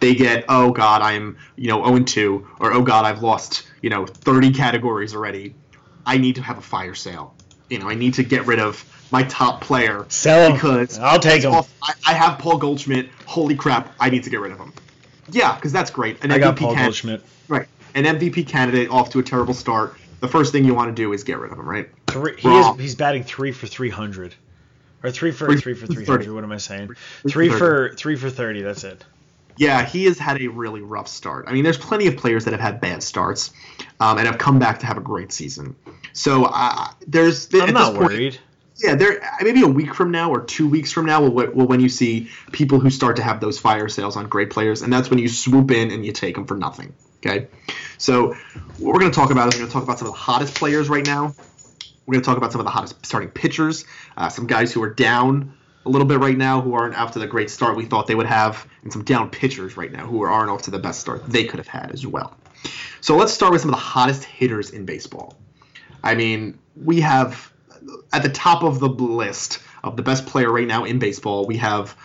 They 0.00 0.14
get, 0.14 0.44
oh 0.48 0.72
god, 0.72 1.00
I'm 1.00 1.38
you 1.56 1.68
know 1.68 1.84
0 1.84 2.00
2, 2.00 2.48
or 2.60 2.72
oh 2.72 2.82
god, 2.82 3.04
I've 3.06 3.22
lost 3.22 3.67
you 3.82 3.90
know 3.90 4.06
30 4.06 4.52
categories 4.52 5.14
already. 5.14 5.54
I 6.06 6.16
need 6.18 6.36
to 6.36 6.42
have 6.42 6.58
a 6.58 6.62
fire 6.62 6.94
sale. 6.94 7.34
You 7.68 7.78
know, 7.78 7.88
I 7.88 7.94
need 7.94 8.14
to 8.14 8.22
get 8.22 8.46
rid 8.46 8.58
of 8.60 8.82
my 9.12 9.22
top 9.24 9.60
player 9.60 10.06
Sell 10.08 10.46
him. 10.48 10.54
because 10.54 10.98
I'll 10.98 11.18
take 11.18 11.42
him. 11.42 11.52
off- 11.54 11.70
I, 11.82 11.92
I 12.06 12.12
have 12.14 12.38
Paul 12.38 12.56
Goldschmidt. 12.58 13.10
Holy 13.26 13.54
crap, 13.54 13.94
I 14.00 14.08
need 14.10 14.24
to 14.24 14.30
get 14.30 14.40
rid 14.40 14.52
of 14.52 14.58
him. 14.58 14.72
Yeah, 15.30 15.54
because 15.54 15.72
that's 15.72 15.90
great. 15.90 16.24
An 16.24 16.32
I 16.32 16.38
got 16.38 16.56
MVP 16.56 16.58
Paul 16.60 16.74
can- 16.74 16.84
Goldschmidt. 16.84 17.22
Right. 17.48 17.66
An 17.94 18.04
MVP 18.04 18.46
candidate 18.48 18.90
off 18.90 19.10
to 19.10 19.18
a 19.18 19.22
terrible 19.22 19.54
start. 19.54 19.96
The 20.20 20.28
first 20.28 20.50
thing 20.52 20.64
you 20.64 20.74
want 20.74 20.88
to 20.94 20.94
do 21.02 21.12
is 21.12 21.24
get 21.24 21.38
rid 21.38 21.52
of 21.52 21.58
him, 21.58 21.68
right? 21.68 21.88
Three, 22.06 22.34
he 22.38 22.48
is, 22.48 22.66
he's 22.80 22.94
batting 22.94 23.22
three 23.22 23.52
for 23.52 23.66
three 23.66 23.90
hundred, 23.90 24.34
or 25.02 25.10
three 25.10 25.30
for 25.30 25.46
Three 25.46 25.60
three 25.60 25.74
for 25.74 25.86
three 25.86 26.04
hundred. 26.04 26.24
30. 26.24 26.30
What 26.30 26.44
am 26.44 26.52
I 26.52 26.56
saying? 26.56 26.90
Three 27.28 27.48
30. 27.48 27.58
for 27.58 27.94
three 27.96 28.16
for 28.16 28.30
thirty. 28.30 28.62
That's 28.62 28.82
it. 28.84 29.04
Yeah, 29.58 29.84
he 29.84 30.04
has 30.04 30.18
had 30.18 30.40
a 30.40 30.46
really 30.46 30.80
rough 30.82 31.08
start. 31.08 31.46
I 31.48 31.52
mean, 31.52 31.64
there's 31.64 31.76
plenty 31.78 32.06
of 32.06 32.16
players 32.16 32.44
that 32.44 32.52
have 32.52 32.60
had 32.60 32.80
bad 32.80 33.02
starts 33.02 33.50
um, 33.98 34.16
and 34.16 34.26
have 34.26 34.38
come 34.38 34.58
back 34.60 34.78
to 34.80 34.86
have 34.86 34.96
a 34.96 35.00
great 35.00 35.32
season. 35.32 35.74
So 36.12 36.44
uh, 36.44 36.88
there's 37.06 37.52
I'm 37.52 37.62
at 37.62 37.74
not 37.74 37.90
this 37.92 37.98
point- 37.98 38.10
worried. 38.12 38.38
yeah, 38.76 38.94
there 38.94 39.20
maybe 39.42 39.62
a 39.62 39.66
week 39.66 39.94
from 39.94 40.12
now 40.12 40.30
or 40.30 40.42
two 40.44 40.68
weeks 40.68 40.92
from 40.92 41.06
now 41.06 41.22
will, 41.22 41.32
will 41.32 41.66
when 41.66 41.80
you 41.80 41.88
see 41.88 42.30
people 42.52 42.78
who 42.78 42.88
start 42.88 43.16
to 43.16 43.22
have 43.22 43.40
those 43.40 43.58
fire 43.58 43.88
sales 43.88 44.16
on 44.16 44.28
great 44.28 44.50
players, 44.50 44.82
and 44.82 44.92
that's 44.92 45.10
when 45.10 45.18
you 45.18 45.28
swoop 45.28 45.72
in 45.72 45.90
and 45.90 46.06
you 46.06 46.12
take 46.12 46.36
them 46.36 46.46
for 46.46 46.56
nothing. 46.56 46.94
Okay, 47.20 47.48
so 47.98 48.28
what 48.78 48.92
we're 48.94 49.00
going 49.00 49.10
to 49.10 49.16
talk 49.16 49.32
about 49.32 49.48
is 49.48 49.54
we're 49.54 49.66
going 49.66 49.68
to 49.70 49.72
talk 49.74 49.82
about 49.82 49.98
some 49.98 50.06
of 50.06 50.14
the 50.14 50.18
hottest 50.20 50.54
players 50.54 50.88
right 50.88 51.04
now. 51.04 51.34
We're 52.06 52.12
going 52.12 52.22
to 52.22 52.26
talk 52.26 52.36
about 52.38 52.52
some 52.52 52.60
of 52.60 52.64
the 52.64 52.70
hottest 52.70 53.04
starting 53.04 53.30
pitchers, 53.30 53.84
uh, 54.16 54.28
some 54.28 54.46
guys 54.46 54.72
who 54.72 54.80
are 54.84 54.94
down 54.94 55.54
a 55.88 55.90
little 55.90 56.06
bit 56.06 56.18
right 56.18 56.36
now 56.36 56.60
who 56.60 56.74
aren't 56.74 56.94
off 56.94 57.12
to 57.12 57.18
the 57.18 57.26
great 57.26 57.50
start 57.50 57.76
we 57.76 57.86
thought 57.86 58.06
they 58.06 58.14
would 58.14 58.26
have, 58.26 58.66
and 58.82 58.92
some 58.92 59.02
down 59.04 59.30
pitchers 59.30 59.76
right 59.76 59.90
now 59.90 60.06
who 60.06 60.22
aren't 60.22 60.50
off 60.50 60.62
to 60.62 60.70
the 60.70 60.78
best 60.78 61.00
start 61.00 61.26
they 61.26 61.44
could 61.44 61.58
have 61.58 61.66
had 61.66 61.90
as 61.92 62.06
well. 62.06 62.36
So 63.00 63.16
let's 63.16 63.32
start 63.32 63.52
with 63.52 63.62
some 63.62 63.70
of 63.70 63.76
the 63.76 63.82
hottest 63.82 64.24
hitters 64.24 64.70
in 64.70 64.84
baseball. 64.84 65.36
I 66.04 66.14
mean, 66.14 66.58
we 66.76 67.00
have 67.00 67.52
at 68.12 68.22
the 68.22 68.28
top 68.28 68.62
of 68.62 68.80
the 68.80 68.88
list 68.88 69.60
of 69.82 69.96
the 69.96 70.02
best 70.02 70.26
player 70.26 70.52
right 70.52 70.66
now 70.66 70.84
in 70.84 70.98
baseball, 70.98 71.46
we 71.46 71.56
have 71.56 71.96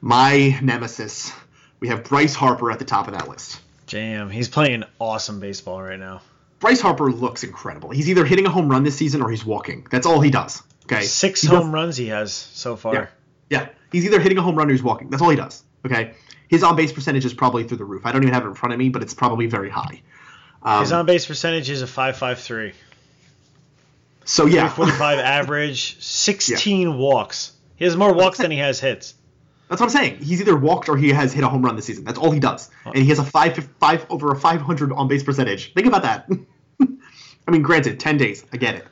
my 0.00 0.58
nemesis. 0.62 1.32
We 1.80 1.88
have 1.88 2.04
Bryce 2.04 2.34
Harper 2.34 2.70
at 2.70 2.78
the 2.78 2.84
top 2.84 3.08
of 3.08 3.14
that 3.14 3.28
list. 3.28 3.60
Jam. 3.86 4.30
He's 4.30 4.48
playing 4.48 4.84
awesome 4.98 5.40
baseball 5.40 5.82
right 5.82 5.98
now. 5.98 6.20
Bryce 6.60 6.80
Harper 6.80 7.10
looks 7.10 7.44
incredible. 7.44 7.90
He's 7.90 8.08
either 8.10 8.24
hitting 8.24 8.46
a 8.46 8.50
home 8.50 8.68
run 8.68 8.84
this 8.84 8.96
season 8.96 9.22
or 9.22 9.30
he's 9.30 9.44
walking. 9.44 9.86
That's 9.90 10.06
all 10.06 10.20
he 10.20 10.30
does. 10.30 10.62
Okay. 10.90 11.02
Six 11.02 11.42
He 11.42 11.48
home 11.48 11.58
does- 11.66 11.68
runs 11.70 11.96
he 11.96 12.08
has 12.08 12.32
so 12.32 12.76
far. 12.76 12.94
Yeah. 12.94 13.06
Yeah. 13.50 13.68
He's 13.92 14.04
either 14.04 14.20
hitting 14.20 14.38
a 14.38 14.42
home 14.42 14.56
run 14.56 14.68
or 14.68 14.72
he's 14.72 14.82
walking. 14.82 15.10
That's 15.10 15.22
all 15.22 15.30
he 15.30 15.36
does. 15.36 15.62
Okay. 15.86 16.14
His 16.48 16.62
on 16.62 16.76
base 16.76 16.92
percentage 16.92 17.24
is 17.24 17.34
probably 17.34 17.64
through 17.64 17.76
the 17.78 17.84
roof. 17.84 18.06
I 18.06 18.12
don't 18.12 18.22
even 18.22 18.32
have 18.34 18.44
it 18.44 18.48
in 18.48 18.54
front 18.54 18.72
of 18.72 18.78
me, 18.78 18.88
but 18.88 19.02
it's 19.02 19.14
probably 19.14 19.46
very 19.46 19.68
high. 19.70 20.02
Um, 20.62 20.80
His 20.80 20.92
on 20.92 21.04
base 21.06 21.26
percentage 21.26 21.68
is 21.70 21.82
a 21.82 21.86
five 21.86 22.16
five 22.16 22.40
three. 22.40 22.72
so 24.24 24.46
yeah, 24.46 24.68
345 24.68 25.18
average, 25.24 26.00
16 26.02 26.96
walks. 26.98 27.52
He 27.76 27.84
has 27.84 27.96
more 27.96 28.12
walks 28.12 28.38
than 28.38 28.50
he 28.50 28.58
has 28.58 28.80
hits. 28.80 29.14
That's 29.68 29.80
what 29.80 29.86
I'm 29.88 29.96
saying. 29.96 30.18
He's 30.18 30.40
either 30.40 30.56
walked 30.56 30.88
or 30.88 30.96
he 30.96 31.10
has 31.10 31.32
hit 31.32 31.44
a 31.44 31.48
home 31.48 31.62
run 31.62 31.76
this 31.76 31.84
season. 31.84 32.04
That's 32.04 32.18
all 32.18 32.30
he 32.30 32.40
does, 32.40 32.70
and 32.86 32.96
he 32.96 33.06
has 33.10 33.18
a 33.18 33.24
five 33.24 33.54
five 33.78 34.06
over 34.10 34.32
a 34.32 34.36
500 34.40 34.92
on 34.92 35.08
base 35.08 35.22
percentage. 35.22 35.74
Think 35.74 35.86
about 35.86 36.02
that. 36.02 36.28
I 37.46 37.50
mean, 37.50 37.62
granted, 37.62 38.00
10 38.00 38.16
days, 38.18 38.44
I 38.52 38.56
get 38.58 38.74
it, 38.74 38.86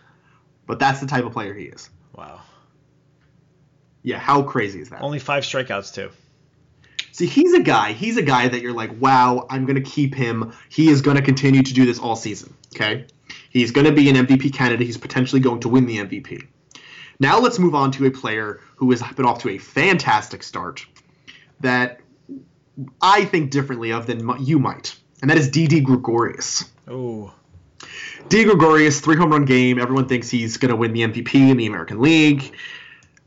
but 0.66 0.78
that's 0.78 1.00
the 1.00 1.06
type 1.06 1.24
of 1.24 1.32
player 1.32 1.54
he 1.54 1.64
is. 1.64 1.90
Wow. 2.14 2.40
Yeah, 4.02 4.18
how 4.18 4.42
crazy 4.42 4.80
is 4.80 4.90
that? 4.90 5.02
Only 5.02 5.18
five 5.18 5.42
strikeouts 5.42 5.94
too. 5.94 6.10
See, 7.12 7.26
he's 7.26 7.54
a 7.54 7.60
guy. 7.60 7.92
He's 7.92 8.16
a 8.18 8.22
guy 8.22 8.46
that 8.46 8.60
you're 8.60 8.72
like, 8.74 9.00
wow, 9.00 9.46
I'm 9.48 9.64
gonna 9.64 9.80
keep 9.80 10.14
him. 10.14 10.52
He 10.68 10.88
is 10.88 11.02
gonna 11.02 11.22
continue 11.22 11.62
to 11.62 11.74
do 11.74 11.86
this 11.86 11.98
all 11.98 12.14
season. 12.14 12.54
Okay, 12.74 13.06
he's 13.50 13.70
gonna 13.70 13.92
be 13.92 14.08
an 14.10 14.16
MVP 14.16 14.52
candidate. 14.52 14.86
He's 14.86 14.98
potentially 14.98 15.40
going 15.40 15.60
to 15.60 15.68
win 15.68 15.86
the 15.86 15.98
MVP. 15.98 16.46
Now 17.18 17.40
let's 17.40 17.58
move 17.58 17.74
on 17.74 17.90
to 17.92 18.06
a 18.06 18.10
player 18.10 18.60
who 18.76 18.90
has 18.90 19.02
been 19.14 19.24
off 19.24 19.40
to 19.42 19.48
a 19.48 19.58
fantastic 19.58 20.42
start 20.42 20.84
that 21.60 22.00
I 23.00 23.24
think 23.24 23.50
differently 23.50 23.92
of 23.92 24.06
than 24.06 24.30
you 24.40 24.58
might, 24.58 24.94
and 25.22 25.30
that 25.30 25.38
is 25.38 25.48
Didi 25.48 25.80
Gregorius. 25.80 26.64
Ooh. 26.90 27.30
D. 28.28 28.42
Gregorius, 28.42 29.00
three 29.00 29.16
home 29.16 29.30
run 29.30 29.44
game. 29.44 29.78
Everyone 29.78 30.08
thinks 30.08 30.28
he's 30.28 30.56
going 30.56 30.70
to 30.70 30.76
win 30.76 30.92
the 30.92 31.02
MVP 31.02 31.34
in 31.34 31.56
the 31.56 31.66
American 31.66 32.00
League. 32.00 32.56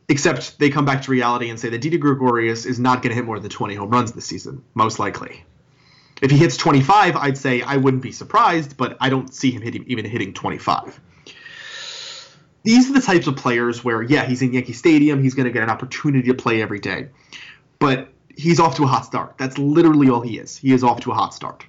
Except 0.10 0.60
they 0.60 0.70
come 0.70 0.86
back 0.86 1.04
to 1.04 1.12
reality 1.12 1.50
and 1.50 1.60
say 1.60 1.70
that 1.70 1.80
Didi 1.80 1.98
Gregorius 1.98 2.66
is 2.66 2.80
not 2.80 3.02
going 3.02 3.12
to 3.12 3.16
hit 3.16 3.26
more 3.26 3.40
than 3.40 3.50
20 3.50 3.76
home 3.76 3.92
runs 3.92 4.12
this 4.12 4.26
season, 4.26 4.64
most 4.74 5.00
likely. 5.00 5.46
If 6.22 6.32
he 6.32 6.38
hits 6.38 6.58
25, 6.58 7.16
I'd 7.16 7.38
say 7.38 7.62
I 7.62 7.78
wouldn't 7.78 8.04
be 8.04 8.12
surprised, 8.12 8.76
but 8.76 8.98
I 9.00 9.10
don't 9.10 9.34
see 9.34 9.52
him 9.52 9.62
hitting, 9.62 9.86
even 9.88 10.04
hitting 10.04 10.34
25. 10.34 11.00
these 12.64 12.90
are 12.90 12.94
the 12.94 13.02
types 13.02 13.28
of 13.28 13.38
players 13.38 13.84
where, 13.84 14.02
yeah, 14.02 14.26
he's 14.26 14.42
in 14.42 14.52
Yankee 14.52 14.74
Stadium, 14.74 15.24
he's 15.24 15.34
going 15.34 15.46
to 15.46 15.52
get 15.52 15.64
an 15.64 15.70
opportunity 15.70 16.28
to 16.28 16.34
play 16.34 16.62
every 16.62 16.80
day, 16.80 17.10
but 17.78 18.10
he's 18.36 18.60
off 18.60 18.76
to 18.76 18.84
a 18.84 18.88
hot 18.88 19.06
start. 19.06 19.38
That's 19.38 19.58
literally 19.58 20.10
all 20.10 20.22
he 20.22 20.40
is. 20.40 20.58
He 20.58 20.74
is 20.74 20.84
off 20.84 21.00
to 21.02 21.12
a 21.12 21.14
hot 21.14 21.34
start. 21.34 21.66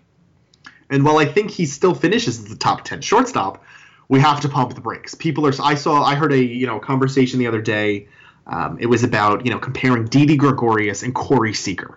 And 0.90 1.04
while 1.04 1.18
I 1.18 1.24
think 1.24 1.50
he 1.50 1.66
still 1.66 1.94
finishes 1.94 2.38
as 2.38 2.44
the 2.46 2.56
top 2.56 2.84
ten 2.84 3.00
shortstop, 3.00 3.64
we 4.08 4.18
have 4.20 4.40
to 4.40 4.48
pump 4.48 4.74
the 4.74 4.80
brakes. 4.80 5.14
People 5.14 5.46
are. 5.46 5.52
I 5.62 5.76
saw. 5.76 6.02
I 6.02 6.16
heard 6.16 6.32
a 6.32 6.42
you 6.42 6.66
know 6.66 6.80
conversation 6.80 7.38
the 7.38 7.46
other 7.46 7.62
day. 7.62 8.08
Um, 8.46 8.78
it 8.80 8.86
was 8.86 9.04
about 9.04 9.46
you 9.46 9.52
know 9.52 9.58
comparing 9.58 10.06
Didi 10.06 10.36
Gregorius 10.36 11.02
and 11.02 11.14
Corey 11.14 11.54
Seager. 11.54 11.96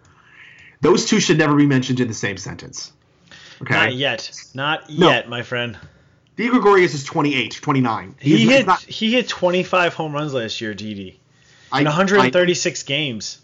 Those 0.82 1.06
two 1.06 1.20
should 1.20 1.38
never 1.38 1.56
be 1.56 1.66
mentioned 1.66 2.00
in 2.00 2.08
the 2.08 2.14
same 2.14 2.38
sentence. 2.38 2.92
Okay. 3.62 3.74
Not 3.74 3.96
yet. 3.96 4.32
Not 4.54 4.90
no. 4.90 5.10
yet, 5.10 5.28
my 5.28 5.42
friend. 5.42 5.78
Didi 6.36 6.50
Gregorius 6.50 6.94
is 6.94 7.04
28, 7.04 7.60
29. 7.62 8.16
He's, 8.20 8.40
he 8.40 8.48
hit 8.48 8.66
not, 8.66 8.82
he 8.82 9.14
hit 9.14 9.30
25 9.30 9.94
home 9.94 10.14
runs 10.14 10.34
last 10.34 10.60
year, 10.62 10.74
Didi. 10.74 11.20
In 11.74 11.86
136 11.86 12.84
I, 12.84 12.86
games. 12.86 13.40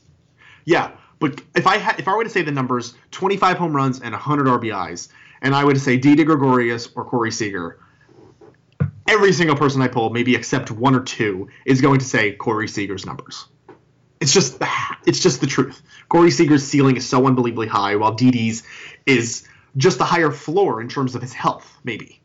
Yeah, 0.65 0.91
but 1.19 1.41
if 1.55 1.65
I 1.65 1.77
had 1.77 1.99
if 1.99 2.07
I 2.07 2.15
were 2.15 2.23
to 2.23 2.29
say 2.29 2.41
the 2.43 2.51
numbers, 2.51 2.93
25 3.11 3.57
home 3.57 3.75
runs 3.75 4.01
and 4.01 4.11
100 4.11 4.47
RBIs, 4.47 5.09
and 5.41 5.55
I 5.55 5.63
would 5.63 5.79
say 5.79 5.97
Didi 5.97 6.23
Gregorius 6.23 6.89
or 6.95 7.05
Corey 7.05 7.31
Seager, 7.31 7.79
every 9.07 9.33
single 9.33 9.55
person 9.55 9.81
I 9.81 9.87
pull, 9.87 10.09
maybe 10.09 10.35
except 10.35 10.71
one 10.71 10.95
or 10.95 11.01
two, 11.01 11.49
is 11.65 11.81
going 11.81 11.99
to 11.99 12.05
say 12.05 12.33
Corey 12.33 12.67
Seager's 12.67 13.05
numbers. 13.05 13.45
It's 14.19 14.33
just 14.33 14.61
it's 15.05 15.21
just 15.21 15.41
the 15.41 15.47
truth. 15.47 15.81
Corey 16.09 16.31
Seager's 16.31 16.65
ceiling 16.65 16.97
is 16.97 17.07
so 17.07 17.25
unbelievably 17.25 17.67
high, 17.67 17.95
while 17.95 18.13
Didi's 18.13 18.63
is 19.05 19.47
just 19.77 19.99
a 20.01 20.03
higher 20.03 20.31
floor 20.31 20.81
in 20.81 20.89
terms 20.89 21.15
of 21.15 21.21
his 21.21 21.33
health, 21.33 21.69
maybe. 21.83 22.19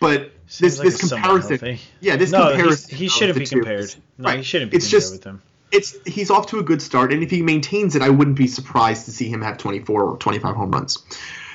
But 0.00 0.32
Seems 0.46 0.76
this 0.76 0.78
like 0.78 0.86
this 0.86 1.10
comparison, 1.10 1.78
yeah, 2.00 2.16
this 2.16 2.30
no, 2.30 2.50
comparison, 2.50 2.96
he 2.96 3.08
shouldn't 3.08 3.38
be 3.38 3.46
compared. 3.46 3.94
No, 4.18 4.28
right. 4.28 4.38
he 4.38 4.42
shouldn't 4.44 4.70
be 4.70 4.76
it's 4.76 4.86
compared 4.86 5.02
just, 5.02 5.12
with 5.12 5.24
him. 5.24 5.42
It's 5.72 5.96
he's 6.06 6.30
off 6.30 6.48
to 6.48 6.58
a 6.58 6.62
good 6.62 6.82
start, 6.82 7.12
and 7.12 7.22
if 7.22 7.30
he 7.30 7.40
maintains 7.40 7.96
it, 7.96 8.02
I 8.02 8.10
wouldn't 8.10 8.36
be 8.36 8.46
surprised 8.46 9.06
to 9.06 9.12
see 9.12 9.28
him 9.28 9.42
have 9.42 9.58
24 9.58 10.02
or 10.02 10.16
25 10.18 10.54
home 10.54 10.70
runs. 10.70 11.02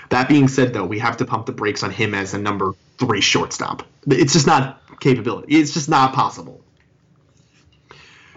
That 0.09 0.27
being 0.27 0.47
said, 0.47 0.73
though, 0.73 0.85
we 0.85 0.99
have 0.99 1.17
to 1.17 1.25
pump 1.25 1.45
the 1.45 1.51
brakes 1.51 1.83
on 1.83 1.91
him 1.91 2.13
as 2.15 2.33
a 2.33 2.39
number 2.39 2.73
three 2.97 3.21
shortstop. 3.21 3.83
It's 4.07 4.33
just 4.33 4.47
not 4.47 4.81
capability. 4.99 5.55
It's 5.55 5.73
just 5.73 5.89
not 5.89 6.13
possible. 6.13 6.61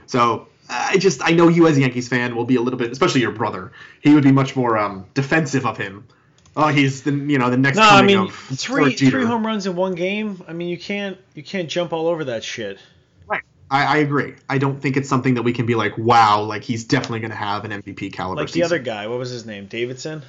So 0.07 0.49
I 0.69 0.99
just 0.99 1.23
I 1.23 1.31
know 1.31 1.49
you 1.49 1.67
as 1.67 1.77
a 1.77 1.81
Yankees 1.81 2.09
fan 2.09 2.37
will 2.37 2.45
be 2.45 2.57
a 2.57 2.61
little 2.61 2.79
bit, 2.79 2.93
especially 2.93 3.23
your 3.23 3.33
brother. 3.33 3.73
He 4.01 4.15
would 4.15 4.25
be 4.25 4.33
much 4.33 4.55
more 4.55 4.79
um, 4.79 5.07
defensive 5.15 5.67
of 5.67 5.77
him. 5.77 6.07
Oh, 6.55 6.69
he's 6.69 7.03
the 7.03 7.13
you 7.13 7.39
know 7.39 7.49
the 7.49 7.57
next. 7.57 7.77
No, 7.77 7.83
I 7.83 8.03
mean 8.03 8.29
three 8.31 8.95
three 8.95 9.25
home 9.25 9.47
runs 9.47 9.67
in 9.67 9.75
one 9.75 9.95
game. 9.95 10.45
I 10.47 10.53
mean 10.53 10.69
you 10.69 10.79
can't 10.79 11.19
you 11.35 11.43
can't 11.43 11.69
jump 11.69 11.93
all 11.93 12.09
over 12.09 12.25
that 12.25 12.45
shit. 12.45 12.79
Right. 13.27 13.43
I, 13.71 13.85
I 13.85 13.97
agree. 13.99 14.35
I 14.51 14.59
don't 14.59 14.81
think 14.81 14.99
it's 14.99 15.09
something 15.09 15.35
that 15.35 15.43
we 15.43 15.55
can 15.55 15.65
be 15.65 15.75
like, 15.75 15.97
wow, 15.97 16.43
like 16.43 16.63
he's 16.63 16.85
definitely 16.85 17.21
going 17.21 17.31
to 17.31 17.37
have 17.37 17.65
an 17.65 17.71
MVP 17.71 18.13
caliber. 18.13 18.43
Like 18.43 18.53
the 18.53 18.65
other 18.65 18.79
guy, 18.79 19.07
what 19.07 19.19
was 19.19 19.31
his 19.31 19.47
name? 19.47 19.67
Davidson. 19.67 20.23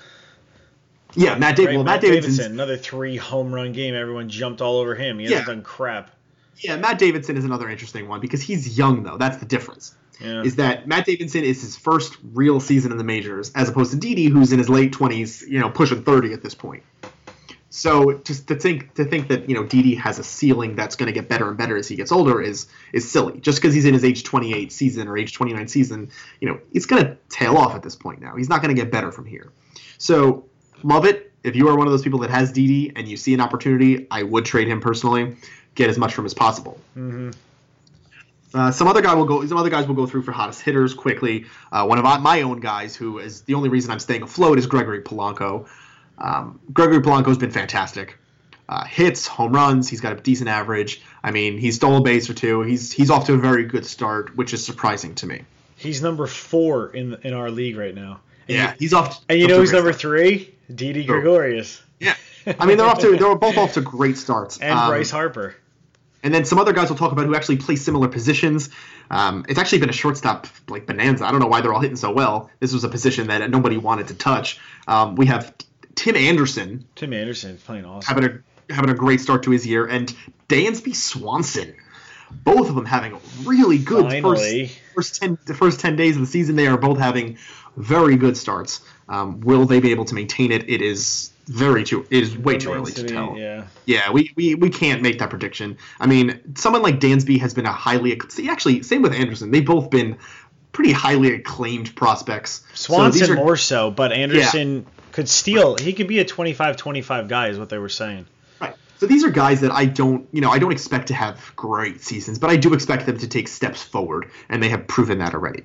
Yeah, 1.15 1.37
Matt, 1.37 1.55
da- 1.55 1.65
right, 1.65 1.75
well, 1.75 1.83
Matt, 1.83 2.01
Matt 2.01 2.11
Davidson. 2.11 2.51
Another 2.51 2.77
three 2.77 3.17
home 3.17 3.53
run 3.53 3.71
game. 3.71 3.93
Everyone 3.95 4.29
jumped 4.29 4.61
all 4.61 4.77
over 4.77 4.95
him. 4.95 5.19
He 5.19 5.25
hasn't 5.25 5.41
yeah. 5.41 5.53
done 5.53 5.61
crap. 5.63 6.11
Yeah, 6.57 6.77
Matt 6.77 6.97
Davidson 6.97 7.37
is 7.37 7.43
another 7.43 7.69
interesting 7.69 8.07
one 8.07 8.19
because 8.19 8.41
he's 8.41 8.77
young 8.77 9.03
though. 9.03 9.17
That's 9.17 9.37
the 9.37 9.45
difference. 9.45 9.95
Yeah. 10.21 10.43
Is 10.43 10.55
that 10.57 10.87
Matt 10.87 11.05
Davidson 11.05 11.43
is 11.43 11.61
his 11.61 11.75
first 11.75 12.17
real 12.33 12.59
season 12.59 12.91
in 12.91 12.97
the 12.97 13.03
majors, 13.03 13.51
as 13.55 13.69
opposed 13.69 13.91
to 13.91 13.97
Didi, 13.97 14.25
who's 14.25 14.53
in 14.53 14.59
his 14.59 14.69
late 14.69 14.93
twenties, 14.93 15.43
you 15.47 15.59
know, 15.59 15.69
pushing 15.69 16.03
thirty 16.03 16.33
at 16.33 16.41
this 16.41 16.55
point. 16.55 16.83
So 17.69 18.19
just 18.19 18.47
to 18.49 18.55
think 18.55 18.93
to 18.95 19.05
think 19.05 19.29
that 19.29 19.49
you 19.49 19.55
know 19.55 19.63
Didi 19.63 19.95
has 19.95 20.19
a 20.19 20.23
ceiling 20.23 20.75
that's 20.75 20.95
going 20.95 21.07
to 21.07 21.11
get 21.11 21.27
better 21.27 21.49
and 21.49 21.57
better 21.57 21.75
as 21.75 21.87
he 21.87 21.95
gets 21.95 22.11
older 22.11 22.39
is 22.39 22.67
is 22.93 23.11
silly. 23.11 23.39
Just 23.39 23.59
because 23.59 23.73
he's 23.73 23.85
in 23.85 23.95
his 23.95 24.03
age 24.03 24.23
28 24.23 24.71
season 24.71 25.07
or 25.07 25.17
age 25.17 25.33
29 25.33 25.67
season, 25.67 26.11
you 26.39 26.47
know, 26.47 26.59
it's 26.71 26.85
going 26.85 27.03
to 27.03 27.17
tail 27.29 27.57
off 27.57 27.73
at 27.73 27.81
this 27.81 27.95
point 27.95 28.21
now. 28.21 28.35
He's 28.35 28.47
not 28.47 28.61
going 28.61 28.75
to 28.75 28.79
get 28.79 28.91
better 28.91 29.11
from 29.11 29.25
here. 29.25 29.51
So 29.97 30.45
love 30.83 31.05
it 31.05 31.33
if 31.43 31.55
you 31.55 31.67
are 31.67 31.77
one 31.77 31.87
of 31.87 31.91
those 31.91 32.01
people 32.01 32.19
that 32.19 32.29
has 32.29 32.51
Didi 32.51 32.93
and 32.95 33.07
you 33.07 33.17
see 33.17 33.33
an 33.33 33.41
opportunity, 33.41 34.07
I 34.09 34.23
would 34.23 34.45
trade 34.45 34.67
him 34.67 34.79
personally, 34.79 35.35
get 35.75 35.89
as 35.89 35.97
much 35.97 36.13
from 36.13 36.25
as 36.25 36.33
possible. 36.33 36.79
Mm-hmm. 36.97 37.31
Uh, 38.53 38.71
some 38.71 38.87
other 38.87 39.01
guy 39.01 39.13
will 39.15 39.25
go. 39.25 39.45
Some 39.45 39.57
other 39.57 39.71
guys 39.71 39.87
will 39.87 39.95
go 39.95 40.05
through 40.05 40.21
for 40.21 40.31
hottest 40.31 40.61
hitters 40.61 40.93
quickly. 40.93 41.45
Uh, 41.71 41.85
one 41.85 41.97
of 41.97 42.21
my 42.21 42.43
own 42.43 42.59
guys, 42.59 42.95
who 42.95 43.17
is 43.17 43.41
the 43.41 43.55
only 43.55 43.69
reason 43.69 43.91
I'm 43.91 43.99
staying 43.99 44.21
afloat, 44.21 44.59
is 44.59 44.67
Gregory 44.67 45.01
Polanco. 45.01 45.67
Um, 46.19 46.59
Gregory 46.71 47.01
Polanco's 47.01 47.39
been 47.39 47.51
fantastic. 47.51 48.17
Uh, 48.69 48.85
hits, 48.85 49.25
home 49.25 49.53
runs. 49.53 49.89
He's 49.89 50.01
got 50.01 50.13
a 50.13 50.21
decent 50.21 50.49
average. 50.49 51.01
I 51.23 51.31
mean, 51.31 51.57
he's 51.57 51.75
stole 51.75 51.97
a 51.97 52.01
base 52.01 52.29
or 52.29 52.35
two. 52.35 52.61
He's 52.61 52.91
he's 52.91 53.09
off 53.09 53.25
to 53.25 53.33
a 53.33 53.37
very 53.37 53.65
good 53.65 53.87
start, 53.87 54.35
which 54.37 54.53
is 54.53 54.63
surprising 54.63 55.15
to 55.15 55.25
me. 55.25 55.41
He's 55.75 56.03
number 56.03 56.27
four 56.27 56.89
in 56.91 57.15
in 57.23 57.33
our 57.33 57.49
league 57.49 57.75
right 57.75 57.95
now. 57.95 58.19
And 58.47 58.57
yeah, 58.57 58.71
you, 58.71 58.75
he's 58.79 58.93
off. 58.93 59.25
And 59.29 59.39
you 59.39 59.47
know 59.47 59.57
who's 59.57 59.73
number 59.73 59.93
three? 59.93 60.52
Didi 60.73 61.03
Gregorius. 61.05 61.81
Yeah, 61.99 62.15
I 62.59 62.65
mean 62.65 62.77
they're 62.77 62.87
off 62.87 62.99
to 62.99 63.15
they're 63.15 63.35
both 63.35 63.57
off 63.57 63.73
to 63.73 63.81
great 63.81 64.17
starts. 64.17 64.59
And 64.59 64.77
um, 64.77 64.89
Bryce 64.89 65.11
Harper. 65.11 65.55
And 66.23 66.33
then 66.33 66.45
some 66.45 66.57
other 66.57 66.71
guys 66.71 66.89
we'll 66.89 66.97
talk 66.97 67.11
about 67.11 67.25
who 67.25 67.35
actually 67.35 67.57
play 67.57 67.75
similar 67.75 68.07
positions. 68.07 68.69
Um, 69.11 69.45
it's 69.49 69.59
actually 69.59 69.79
been 69.79 69.89
a 69.89 69.93
shortstop 69.93 70.47
like 70.69 70.85
bonanza. 70.85 71.25
I 71.25 71.31
don't 71.31 71.41
know 71.41 71.47
why 71.47 71.59
they're 71.59 71.73
all 71.73 71.81
hitting 71.81 71.97
so 71.97 72.11
well. 72.11 72.49
This 72.59 72.73
was 72.73 72.85
a 72.85 72.89
position 72.89 73.27
that 73.27 73.49
nobody 73.49 73.77
wanted 73.77 74.07
to 74.07 74.13
touch. 74.13 74.59
Um, 74.87 75.15
we 75.15 75.25
have 75.25 75.53
Tim 75.95 76.15
Anderson. 76.15 76.85
Tim 76.95 77.13
Anderson 77.13 77.57
playing 77.57 77.85
awesome. 77.85 78.15
Having 78.15 78.29
a 78.69 78.73
having 78.73 78.89
a 78.89 78.95
great 78.95 79.19
start 79.19 79.43
to 79.43 79.51
his 79.51 79.67
year, 79.67 79.85
and 79.85 80.13
Dansby 80.47 80.95
Swanson. 80.95 81.75
Both 82.31 82.67
of 82.69 82.73
them 82.73 82.85
having 82.85 83.19
really 83.43 83.77
good 83.77 84.05
Finally. 84.05 84.67
first 84.67 84.79
first 84.95 85.21
ten 85.21 85.37
the 85.45 85.53
first 85.53 85.79
ten 85.79 85.95
days 85.95 86.15
of 86.15 86.21
the 86.21 86.27
season. 86.27 86.55
They 86.55 86.67
are 86.67 86.77
both 86.77 86.97
having 86.97 87.37
very 87.77 88.15
good 88.15 88.37
starts. 88.37 88.81
Um, 89.09 89.41
will 89.41 89.65
they 89.65 89.79
be 89.79 89.91
able 89.91 90.05
to 90.05 90.15
maintain 90.15 90.51
it? 90.51 90.69
It 90.69 90.81
is 90.81 91.31
very 91.45 91.83
too. 91.83 92.05
It 92.09 92.23
is 92.23 92.37
way 92.37 92.57
too 92.57 92.71
early 92.71 92.91
to, 92.93 93.03
to 93.03 93.13
tell. 93.13 93.37
Yeah. 93.37 93.67
Yeah, 93.85 94.11
we, 94.11 94.31
we 94.35 94.55
we 94.55 94.69
can't 94.69 95.01
make 95.01 95.19
that 95.19 95.29
prediction. 95.29 95.77
I 95.99 96.07
mean, 96.07 96.55
someone 96.55 96.81
like 96.81 96.99
Dansby 96.99 97.39
has 97.39 97.53
been 97.53 97.65
a 97.65 97.71
highly 97.71 98.19
see, 98.29 98.49
actually 98.49 98.83
same 98.83 99.01
with 99.01 99.13
Anderson. 99.13 99.51
They've 99.51 99.65
both 99.65 99.89
been 99.89 100.17
pretty 100.73 100.91
highly 100.91 101.33
acclaimed 101.33 101.95
prospects. 101.95 102.63
Swanson 102.73 103.27
so 103.27 103.33
are, 103.33 103.35
more 103.35 103.55
so, 103.55 103.91
but 103.91 104.11
Anderson 104.11 104.75
yeah. 104.75 105.03
could 105.11 105.29
steal. 105.29 105.77
He 105.77 105.93
could 105.93 106.07
be 106.07 106.19
a 106.19 106.25
25-25 106.25 107.29
guy, 107.29 107.47
is 107.49 107.59
what 107.59 107.69
they 107.69 107.77
were 107.77 107.89
saying. 107.89 108.25
Right. 108.59 108.75
So 108.97 109.05
these 109.05 109.23
are 109.23 109.29
guys 109.29 109.61
that 109.61 109.71
I 109.71 109.85
don't, 109.85 110.27
you 110.31 110.41
know, 110.41 110.49
I 110.49 110.59
don't 110.59 110.71
expect 110.71 111.07
to 111.09 111.13
have 111.13 111.53
great 111.55 112.01
seasons, 112.01 112.39
but 112.39 112.49
I 112.49 112.57
do 112.57 112.73
expect 112.73 113.05
them 113.05 113.19
to 113.19 113.27
take 113.27 113.47
steps 113.47 113.83
forward, 113.83 114.29
and 114.49 114.61
they 114.61 114.69
have 114.69 114.87
proven 114.87 115.19
that 115.19 115.33
already. 115.33 115.63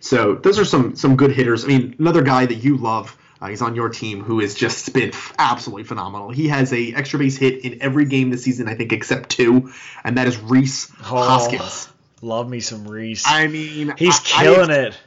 So 0.00 0.34
those 0.34 0.58
are 0.58 0.64
some 0.64 0.96
some 0.96 1.16
good 1.16 1.32
hitters. 1.32 1.64
I 1.64 1.68
mean, 1.68 1.96
another 1.98 2.22
guy 2.22 2.46
that 2.46 2.54
you 2.54 2.76
love. 2.76 3.16
Uh, 3.42 3.48
he's 3.48 3.62
on 3.62 3.74
your 3.74 3.88
team 3.88 4.22
who 4.22 4.40
has 4.40 4.54
just 4.54 4.92
been 4.92 5.08
f- 5.14 5.32
absolutely 5.38 5.84
phenomenal. 5.84 6.28
He 6.28 6.48
has 6.48 6.74
a 6.74 6.92
extra 6.92 7.18
base 7.18 7.38
hit 7.38 7.64
in 7.64 7.80
every 7.80 8.04
game 8.04 8.28
this 8.28 8.44
season, 8.44 8.68
I 8.68 8.74
think, 8.74 8.92
except 8.92 9.30
two, 9.30 9.72
and 10.04 10.18
that 10.18 10.28
is 10.28 10.36
Rhys 10.36 10.92
oh, 11.00 11.04
Hoskins. 11.04 11.88
Love 12.20 12.50
me 12.50 12.60
some 12.60 12.86
Rhys. 12.86 13.24
I 13.26 13.46
mean, 13.46 13.94
he's 13.96 14.20
I, 14.34 14.44
killing 14.44 14.70
I, 14.70 14.74
it. 14.74 14.98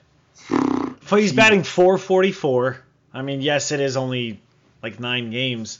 But 1.09 1.19
he's 1.19 1.31
batting 1.31 1.61
444. 1.61 2.83
I 3.13 3.21
mean, 3.21 3.41
yes, 3.41 3.71
it 3.71 3.79
is 3.79 3.97
only 3.97 4.39
like 4.81 4.99
nine 4.99 5.29
games. 5.29 5.79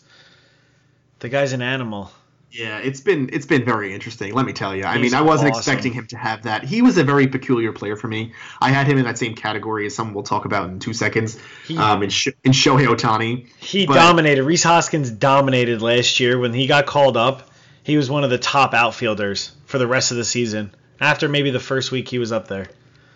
The 1.20 1.30
guy's 1.30 1.54
an 1.54 1.64
animal. 1.64 2.12
Yeah, 2.54 2.78
it's 2.78 3.02
been 3.02 3.32
it's 3.34 3.48
been 3.48 3.66
very 3.66 3.96
interesting. 3.96 4.32
Let 4.36 4.46
me 4.46 4.54
tell 4.54 4.76
you. 4.76 4.84
I 4.84 5.00
mean, 5.00 5.16
I 5.16 5.24
wasn't 5.24 5.52
awesome. 5.52 5.60
expecting 5.60 5.92
him 5.92 6.06
to 6.08 6.18
have 6.18 6.44
that. 6.44 6.64
He 6.64 6.84
was 6.84 7.00
a 7.00 7.04
very 7.04 7.26
peculiar 7.26 7.72
player 7.72 7.96
for 7.96 8.08
me. 8.08 8.32
I 8.62 8.70
had 8.70 8.86
him 8.86 9.00
in 9.00 9.06
that 9.06 9.18
same 9.18 9.34
category 9.34 9.88
as 9.88 9.96
someone 9.96 10.14
we'll 10.14 10.24
talk 10.24 10.46
about 10.46 10.70
in 10.70 10.78
two 10.78 10.94
seconds. 10.94 11.40
He, 11.66 11.76
um, 11.80 12.04
in, 12.04 12.12
Sh- 12.12 12.28
in 12.44 12.52
Shohei 12.52 12.86
Ohtani. 12.86 13.48
He 13.58 13.88
but, 13.88 13.96
dominated. 13.96 14.44
Rhys 14.44 14.62
Hoskins 14.62 15.10
dominated 15.10 15.82
last 15.82 16.20
year 16.20 16.38
when 16.38 16.54
he 16.54 16.68
got 16.68 16.86
called 16.86 17.18
up. 17.18 17.50
He 17.82 17.98
was 17.98 18.12
one 18.12 18.24
of 18.24 18.30
the 18.30 18.38
top 18.38 18.76
outfielders 18.76 19.52
for 19.66 19.80
the 19.80 19.88
rest 19.88 20.12
of 20.12 20.18
the 20.18 20.24
season. 20.24 20.76
After 21.02 21.28
maybe 21.28 21.50
the 21.50 21.60
first 21.60 21.92
week, 21.92 22.08
he 22.08 22.20
was 22.20 22.32
up 22.32 22.48
there. 22.48 22.68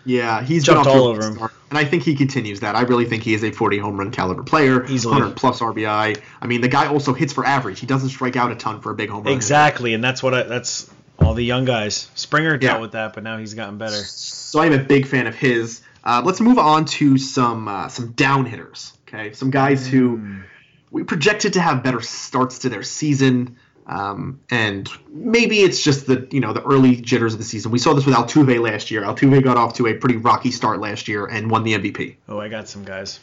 Yeah, 0.08 0.42
he's 0.42 0.64
jumped 0.64 0.86
all 0.86 1.06
over 1.06 1.22
him, 1.22 1.38
and 1.68 1.78
I 1.78 1.84
think 1.84 2.02
he 2.02 2.14
continues 2.14 2.60
that. 2.60 2.74
I 2.74 2.80
really 2.80 3.04
think 3.04 3.22
he 3.22 3.34
is 3.34 3.44
a 3.44 3.50
40 3.50 3.76
home 3.76 3.98
run 3.98 4.10
caliber 4.10 4.42
player, 4.42 4.86
Easily. 4.86 5.12
100 5.12 5.36
plus 5.36 5.60
RBI. 5.60 6.18
I 6.40 6.46
mean, 6.46 6.62
the 6.62 6.68
guy 6.68 6.86
also 6.86 7.12
hits 7.12 7.34
for 7.34 7.44
average. 7.44 7.78
He 7.78 7.86
doesn't 7.86 8.08
strike 8.08 8.34
out 8.34 8.50
a 8.50 8.54
ton 8.54 8.80
for 8.80 8.90
a 8.90 8.94
big 8.94 9.10
home 9.10 9.24
run. 9.24 9.34
Exactly, 9.34 9.92
and 9.92 10.02
that's 10.02 10.22
what 10.22 10.32
I, 10.32 10.44
that's 10.44 10.90
all 11.18 11.34
the 11.34 11.44
young 11.44 11.66
guys. 11.66 12.08
Springer 12.14 12.56
dealt 12.56 12.76
yeah. 12.76 12.80
with 12.80 12.92
that, 12.92 13.12
but 13.12 13.22
now 13.22 13.36
he's 13.36 13.52
gotten 13.52 13.76
better. 13.76 13.96
So 13.96 14.60
I'm 14.60 14.72
a 14.72 14.78
big 14.78 15.06
fan 15.06 15.26
of 15.26 15.34
his. 15.34 15.82
Uh, 16.02 16.22
let's 16.24 16.40
move 16.40 16.58
on 16.58 16.86
to 16.86 17.18
some 17.18 17.68
uh, 17.68 17.88
some 17.88 18.12
down 18.12 18.46
hitters. 18.46 18.94
Okay, 19.06 19.34
some 19.34 19.50
guys 19.50 19.86
mm. 19.86 19.90
who 19.90 20.42
we 20.90 21.04
projected 21.04 21.52
to 21.52 21.60
have 21.60 21.82
better 21.82 22.00
starts 22.00 22.60
to 22.60 22.70
their 22.70 22.82
season. 22.82 23.58
Um, 23.88 24.40
and 24.50 24.88
maybe 25.08 25.60
it's 25.60 25.82
just 25.82 26.06
the 26.06 26.28
you 26.30 26.40
know 26.40 26.52
the 26.52 26.62
early 26.62 26.96
jitters 26.96 27.32
of 27.32 27.38
the 27.38 27.44
season. 27.44 27.72
We 27.72 27.78
saw 27.78 27.94
this 27.94 28.04
with 28.04 28.14
Altuve 28.14 28.60
last 28.60 28.90
year. 28.90 29.02
Altuve 29.02 29.42
got 29.42 29.56
off 29.56 29.74
to 29.74 29.86
a 29.86 29.94
pretty 29.94 30.16
rocky 30.16 30.50
start 30.50 30.80
last 30.80 31.08
year 31.08 31.24
and 31.24 31.50
won 31.50 31.64
the 31.64 31.72
MVP. 31.72 32.16
Oh, 32.28 32.38
I 32.38 32.48
got 32.48 32.68
some 32.68 32.84
guys. 32.84 33.18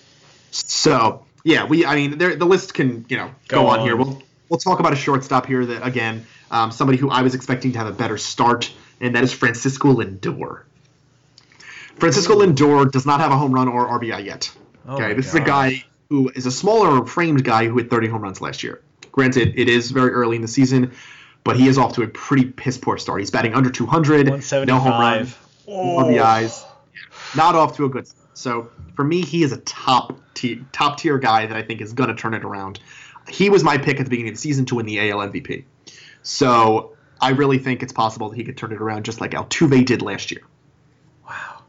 So 0.50 1.24
yeah, 1.44 1.66
we 1.66 1.86
I 1.86 1.96
mean 1.96 2.18
the 2.18 2.46
list 2.46 2.74
can 2.74 3.06
you 3.10 3.18
know 3.18 3.28
go, 3.48 3.62
go 3.62 3.68
on. 3.68 3.80
on. 3.80 3.86
here. 3.86 3.96
We'll 3.96 4.24
we'll 4.50 4.60
talk 4.60 4.80
about 4.80 4.92
a 4.92 4.96
shortstop 4.96 5.46
here 5.46 5.66
that 5.68 5.86
again 5.86 6.26
um, 6.50 6.72
somebody 6.72 6.98
who 6.98 7.12
I 7.12 7.22
was 7.22 7.36
expecting 7.36 7.74
to 7.74 7.78
have 7.78 7.88
a 7.88 7.94
better 7.94 8.18
start, 8.18 8.72
and 9.00 9.16
that 9.16 9.24
is 9.24 9.32
Francisco 9.32 9.94
Lindor. 9.94 10.64
Francisco 11.98 12.40
Lindor 12.40 12.92
does 12.92 13.06
not 13.06 13.20
have 13.20 13.32
a 13.32 13.38
home 13.38 13.52
run 13.54 13.68
or 13.68 13.88
RBI 14.00 14.26
yet. 14.26 14.52
Oh 14.88 14.96
Okay, 14.96 15.14
this 15.14 15.28
is 15.28 15.36
a 15.36 15.42
guy 15.42 15.84
who 16.10 16.30
is 16.30 16.48
a 16.48 16.52
smaller 16.52 17.06
framed 17.06 17.44
guy 17.44 17.68
who 17.68 17.78
hit 17.78 17.90
30 17.90 18.08
home 18.08 18.22
runs 18.22 18.42
last 18.42 18.64
year. 18.64 18.82
Granted, 19.16 19.54
it 19.58 19.70
is 19.70 19.92
very 19.92 20.12
early 20.12 20.36
in 20.36 20.42
the 20.42 20.48
season, 20.50 20.92
but 21.46 21.56
he 21.56 21.70
is 21.70 21.78
off 21.78 21.94
to 21.94 22.02
a 22.02 22.08
pretty 22.10 22.44
piss 22.44 22.78
poor 22.78 22.98
start. 22.98 23.22
He's 23.22 23.32
batting 23.32 23.54
under 23.54 23.70
200, 23.70 24.26
no 24.28 24.78
home 24.78 25.00
runs, 25.00 25.34
175. 25.66 25.68
no 25.68 25.74
RBIs, 26.04 26.66
not 27.34 27.56
off 27.56 27.78
to 27.78 27.86
a 27.86 27.90
good 27.90 28.06
start. 28.06 28.30
So 28.34 28.70
for 28.94 29.06
me, 29.06 29.22
he 29.22 29.42
is 29.42 29.54
a 29.54 29.58
top 29.60 30.20
tier, 30.34 30.60
top 30.74 30.98
tier 30.98 31.18
guy 31.18 31.46
that 31.46 31.56
I 31.56 31.62
think 31.62 31.80
is 31.80 31.94
going 31.94 32.10
to 32.10 32.16
turn 32.16 32.34
it 32.34 32.44
around. 32.44 32.82
He 33.30 33.50
was 33.50 33.64
my 33.64 33.78
pick 33.78 34.02
at 34.02 34.04
the 34.04 34.10
beginning 34.10 34.32
of 34.32 34.36
the 34.36 34.42
season 34.42 34.66
to 34.66 34.76
win 34.76 34.86
the 34.86 35.10
AL 35.10 35.20
MVP. 35.20 35.64
So 36.22 36.98
I 37.22 37.30
really 37.30 37.60
think 37.60 37.84
it's 37.84 37.94
possible 37.94 38.32
that 38.32 38.36
he 38.36 38.44
could 38.44 38.58
turn 38.58 38.74
it 38.74 38.82
around 38.82 39.06
just 39.06 39.22
like 39.22 39.32
Altuve 39.32 39.86
did 39.86 40.02
last 40.02 40.30
year. 40.30 40.42
Wow. 41.26 41.62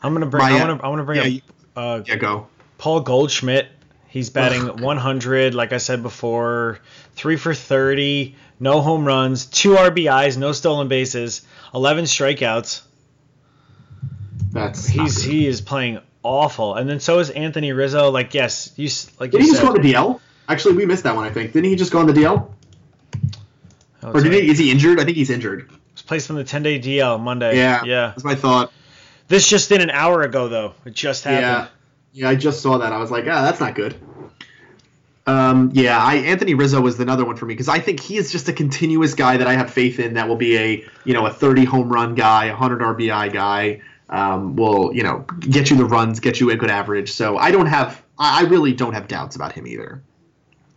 I'm 0.00 0.12
gonna 0.12 0.26
bring. 0.26 0.44
My, 0.44 0.52
I 0.52 0.64
want 0.64 0.80
to. 0.80 0.86
I 0.86 0.88
want 0.88 1.00
to 1.00 1.04
bring 1.04 1.32
yeah, 1.32 1.40
up 1.74 2.00
uh, 2.00 2.02
Yeah, 2.06 2.14
go. 2.14 2.46
Paul 2.78 3.00
Goldschmidt. 3.00 3.66
He's 4.10 4.28
batting 4.28 4.68
Ugh. 4.68 4.80
100, 4.80 5.54
like 5.54 5.72
I 5.72 5.78
said 5.78 6.02
before, 6.02 6.80
three 7.14 7.36
for 7.36 7.54
30, 7.54 8.34
no 8.58 8.80
home 8.80 9.04
runs, 9.04 9.46
two 9.46 9.70
RBIs, 9.76 10.36
no 10.36 10.50
stolen 10.52 10.88
bases, 10.88 11.42
11 11.72 12.04
strikeouts. 12.06 12.82
That's 14.52 14.86
He's 14.86 15.22
he 15.22 15.46
is 15.46 15.60
playing 15.60 16.00
awful, 16.24 16.74
and 16.74 16.90
then 16.90 16.98
so 16.98 17.20
is 17.20 17.30
Anthony 17.30 17.72
Rizzo. 17.72 18.10
Like 18.10 18.34
yes, 18.34 18.72
you 18.76 18.88
like 19.20 19.30
Did 19.30 19.38
you 19.40 19.44
he 19.46 19.50
just 19.52 19.60
said. 19.60 19.68
go 19.68 19.74
on 19.74 19.80
the 19.80 19.92
DL? 19.92 20.20
Actually, 20.48 20.74
we 20.74 20.86
missed 20.86 21.04
that 21.04 21.14
one. 21.14 21.24
I 21.24 21.30
think 21.30 21.52
didn't 21.52 21.70
he 21.70 21.76
just 21.76 21.92
go 21.92 22.00
on 22.00 22.06
the 22.08 22.12
DL? 22.12 22.50
Oh, 24.02 24.10
Or 24.12 24.20
did 24.20 24.32
he? 24.32 24.50
Is 24.50 24.58
he 24.58 24.72
injured? 24.72 24.98
I 24.98 25.04
think 25.04 25.16
he's 25.16 25.30
injured. 25.30 25.70
was 25.92 26.02
placed 26.02 26.30
on 26.30 26.36
the 26.36 26.42
10 26.42 26.62
day 26.64 26.80
DL 26.80 27.20
Monday. 27.20 27.56
Yeah, 27.56 27.84
yeah. 27.84 28.06
That's 28.08 28.24
my 28.24 28.34
thought. 28.34 28.72
This 29.28 29.48
just 29.48 29.70
in 29.70 29.80
an 29.80 29.90
hour 29.90 30.22
ago 30.22 30.48
though. 30.48 30.74
It 30.84 30.94
just 30.94 31.22
happened. 31.22 31.42
Yeah, 31.42 31.68
yeah. 32.12 32.28
I 32.28 32.34
just 32.34 32.62
saw 32.62 32.78
that. 32.78 32.92
I 32.92 32.98
was 32.98 33.10
like, 33.10 33.24
ah, 33.24 33.42
that's 33.42 33.60
not 33.60 33.74
good. 33.74 33.94
Um, 35.26 35.70
yeah, 35.74 35.98
I 35.98 36.16
Anthony 36.16 36.54
Rizzo 36.54 36.80
was 36.80 36.98
another 36.98 37.24
one 37.24 37.36
for 37.36 37.46
me 37.46 37.54
because 37.54 37.68
I 37.68 37.78
think 37.78 38.00
he 38.00 38.16
is 38.16 38.32
just 38.32 38.48
a 38.48 38.52
continuous 38.52 39.14
guy 39.14 39.36
that 39.36 39.46
I 39.46 39.54
have 39.54 39.70
faith 39.70 40.00
in 40.00 40.14
that 40.14 40.28
will 40.28 40.36
be 40.36 40.56
a 40.56 40.84
you 41.04 41.14
know 41.14 41.26
a 41.26 41.32
30 41.32 41.64
home 41.64 41.88
run 41.88 42.14
guy, 42.14 42.46
a 42.46 42.50
100 42.50 42.80
RBI 42.80 43.32
guy. 43.32 43.82
Um, 44.08 44.56
will 44.56 44.92
you 44.92 45.04
know 45.04 45.24
get 45.38 45.70
you 45.70 45.76
the 45.76 45.84
runs, 45.84 46.18
get 46.18 46.40
you 46.40 46.50
a 46.50 46.56
good 46.56 46.70
average. 46.70 47.12
So 47.12 47.36
I 47.36 47.52
don't 47.52 47.66
have, 47.66 48.02
I 48.18 48.40
I 48.40 48.48
really 48.48 48.72
don't 48.72 48.94
have 48.94 49.06
doubts 49.06 49.36
about 49.36 49.52
him 49.52 49.66
either. 49.66 50.02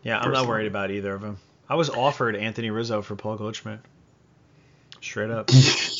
Yeah, 0.03 0.19
I'm 0.19 0.31
not 0.31 0.47
worried 0.47 0.67
about 0.67 0.91
either 0.91 1.13
of 1.13 1.21
them. 1.21 1.37
I 1.67 1.75
was 1.75 1.89
offered 1.89 2.35
Anthony 2.35 2.69
Rizzo 2.69 3.01
for 3.01 3.15
Paul 3.15 3.37
Goldschmidt. 3.37 3.79
Straight 5.01 5.31
up. 5.31 5.49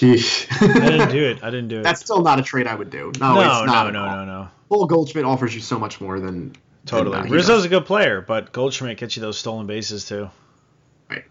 Sheesh. 0.00 0.46
I 0.50 0.90
didn't 0.90 1.10
do 1.10 1.24
it. 1.24 1.38
I 1.44 1.50
didn't 1.50 1.68
do 1.68 1.80
it. 1.80 1.82
That's 1.82 2.00
still 2.00 2.22
not 2.22 2.38
a 2.38 2.42
trade 2.42 2.66
I 2.66 2.74
would 2.74 2.90
do. 2.90 3.12
No, 3.20 3.34
no, 3.34 3.40
it's 3.40 3.66
not. 3.66 3.92
no, 3.92 4.06
no, 4.06 4.16
no, 4.16 4.24
no. 4.24 4.48
Paul 4.68 4.86
Goldschmidt 4.86 5.24
offers 5.24 5.54
you 5.54 5.60
so 5.60 5.78
much 5.78 6.00
more 6.00 6.20
than 6.20 6.54
Totally. 6.86 7.20
than, 7.20 7.30
Rizzo's 7.30 7.64
a 7.64 7.68
good 7.68 7.84
player, 7.84 8.20
but 8.20 8.52
Goldschmidt 8.52 8.96
gets 8.96 9.16
you 9.16 9.20
those 9.20 9.38
stolen 9.38 9.66
bases 9.66 10.06
too. 10.06 10.30
Right. 11.10 11.24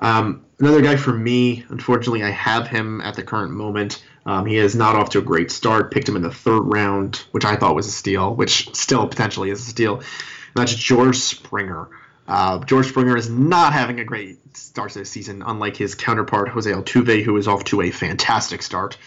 Um, 0.00 0.44
another 0.58 0.80
guy 0.80 0.96
for 0.96 1.12
me, 1.12 1.64
unfortunately, 1.68 2.22
I 2.22 2.30
have 2.30 2.66
him 2.66 3.00
at 3.00 3.14
the 3.14 3.22
current 3.22 3.52
moment. 3.52 4.02
Um, 4.26 4.46
he 4.46 4.56
is 4.56 4.74
not 4.74 4.96
off 4.96 5.10
to 5.10 5.18
a 5.18 5.22
great 5.22 5.50
start. 5.50 5.92
Picked 5.92 6.08
him 6.08 6.16
in 6.16 6.22
the 6.22 6.32
third 6.32 6.60
round, 6.60 7.16
which 7.30 7.44
I 7.44 7.56
thought 7.56 7.74
was 7.74 7.86
a 7.86 7.92
steal, 7.92 8.34
which 8.34 8.74
still 8.74 9.06
potentially 9.06 9.50
is 9.50 9.60
a 9.60 9.70
steal. 9.70 9.96
And 9.98 10.06
that's 10.54 10.74
George 10.74 11.16
Springer. 11.16 11.88
Uh, 12.28 12.58
George 12.58 12.86
Springer 12.88 13.16
is 13.16 13.30
not 13.30 13.72
having 13.72 14.00
a 14.00 14.04
great 14.04 14.56
start 14.56 14.92
to 14.92 14.98
the 14.98 15.04
season, 15.06 15.42
unlike 15.44 15.76
his 15.76 15.94
counterpart 15.94 16.50
Jose 16.50 16.70
Altuve, 16.70 17.22
who 17.22 17.36
is 17.38 17.48
off 17.48 17.64
to 17.64 17.80
a 17.80 17.90
fantastic 17.90 18.62
start. 18.62 18.98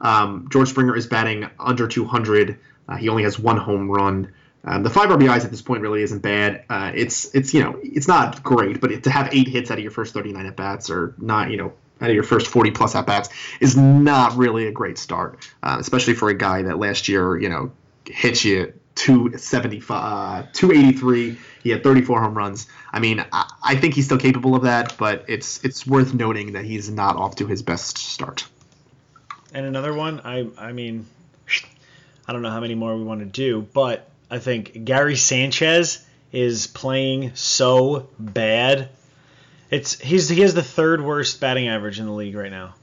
Um, 0.00 0.48
George 0.50 0.70
Springer 0.70 0.96
is 0.96 1.06
batting 1.06 1.48
under 1.60 1.86
200. 1.86 2.58
Uh, 2.88 2.96
he 2.96 3.10
only 3.10 3.24
has 3.24 3.38
one 3.38 3.58
home 3.58 3.90
run. 3.90 4.32
Um, 4.64 4.82
the 4.82 4.90
five 4.90 5.10
RBIs 5.10 5.44
at 5.44 5.50
this 5.50 5.62
point 5.62 5.82
really 5.82 6.02
isn't 6.02 6.20
bad. 6.20 6.64
Uh, 6.68 6.90
it's 6.94 7.32
it's 7.34 7.54
you 7.54 7.62
know 7.62 7.78
it's 7.82 8.08
not 8.08 8.42
great, 8.42 8.80
but 8.80 9.04
to 9.04 9.10
have 9.10 9.32
eight 9.32 9.46
hits 9.48 9.70
out 9.70 9.78
of 9.78 9.82
your 9.84 9.92
first 9.92 10.12
39 10.12 10.46
at 10.46 10.56
bats 10.56 10.90
or 10.90 11.14
not 11.18 11.50
you 11.50 11.56
know 11.56 11.72
out 12.00 12.10
of 12.10 12.14
your 12.14 12.24
first 12.24 12.48
40 12.48 12.72
plus 12.72 12.94
at 12.94 13.06
bats 13.06 13.28
is 13.60 13.76
not 13.76 14.36
really 14.36 14.66
a 14.66 14.72
great 14.72 14.98
start, 14.98 15.48
uh, 15.62 15.76
especially 15.78 16.14
for 16.14 16.30
a 16.30 16.34
guy 16.34 16.62
that 16.62 16.78
last 16.78 17.08
year 17.08 17.38
you 17.38 17.48
know 17.48 17.70
hit 18.06 18.42
you 18.44 18.72
275, 18.96 20.44
uh, 20.44 20.46
283. 20.52 21.38
He 21.62 21.70
had 21.70 21.82
34 21.82 22.22
home 22.22 22.34
runs. 22.34 22.66
I 22.92 22.98
mean, 22.98 23.24
I, 23.32 23.52
I 23.62 23.76
think 23.76 23.94
he's 23.94 24.06
still 24.06 24.18
capable 24.18 24.54
of 24.54 24.62
that, 24.62 24.96
but 24.98 25.24
it's 25.28 25.64
it's 25.64 25.86
worth 25.86 26.14
noting 26.14 26.52
that 26.52 26.64
he's 26.64 26.90
not 26.90 27.16
off 27.16 27.36
to 27.36 27.46
his 27.46 27.62
best 27.62 27.98
start. 27.98 28.46
And 29.52 29.66
another 29.66 29.94
one, 29.94 30.20
I 30.24 30.48
I 30.58 30.72
mean, 30.72 31.06
I 32.26 32.32
don't 32.32 32.42
know 32.42 32.50
how 32.50 32.60
many 32.60 32.74
more 32.74 32.96
we 32.96 33.04
want 33.04 33.20
to 33.20 33.26
do, 33.26 33.62
but 33.72 34.08
I 34.30 34.38
think 34.38 34.84
Gary 34.84 35.16
Sanchez 35.16 36.04
is 36.32 36.66
playing 36.66 37.32
so 37.34 38.08
bad. 38.18 38.88
It's 39.70 39.98
he's 40.00 40.28
he 40.28 40.40
has 40.40 40.54
the 40.54 40.62
third 40.62 41.00
worst 41.00 41.40
batting 41.40 41.68
average 41.68 42.00
in 42.00 42.06
the 42.06 42.12
league 42.12 42.34
right 42.34 42.50
now, 42.50 42.74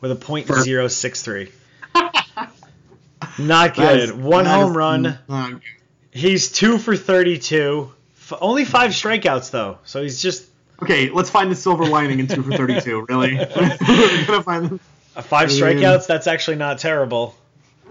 with 0.00 0.12
a 0.12 0.16
.063. 0.16 1.50
Not 1.94 2.12
That 2.12 2.27
is- 3.38 4.10
good. 4.10 4.22
One 4.22 4.44
home 4.44 4.76
run. 4.76 5.18
not. 5.28 5.60
He's 6.10 6.50
two 6.50 6.78
for 6.78 6.96
32. 6.96 7.92
F- 8.16 8.38
only 8.40 8.64
five 8.64 8.90
strikeouts 8.90 9.50
though, 9.50 9.78
so 9.84 10.02
he's 10.02 10.20
just 10.20 10.46
Okay, 10.82 11.10
let's 11.10 11.28
find 11.30 11.50
the 11.50 11.56
silver 11.56 11.84
lining 11.86 12.20
in 12.20 12.28
two 12.28 12.42
for 12.42 12.52
thirty-two. 12.56 13.06
Really, 13.08 13.34
we're 13.56 14.24
gonna 14.26 14.42
find 14.42 14.68
the- 14.70 14.80
uh, 15.16 15.22
five 15.22 15.48
strikeouts. 15.48 16.06
That's 16.06 16.26
actually 16.28 16.56
not 16.56 16.78
terrible, 16.78 17.34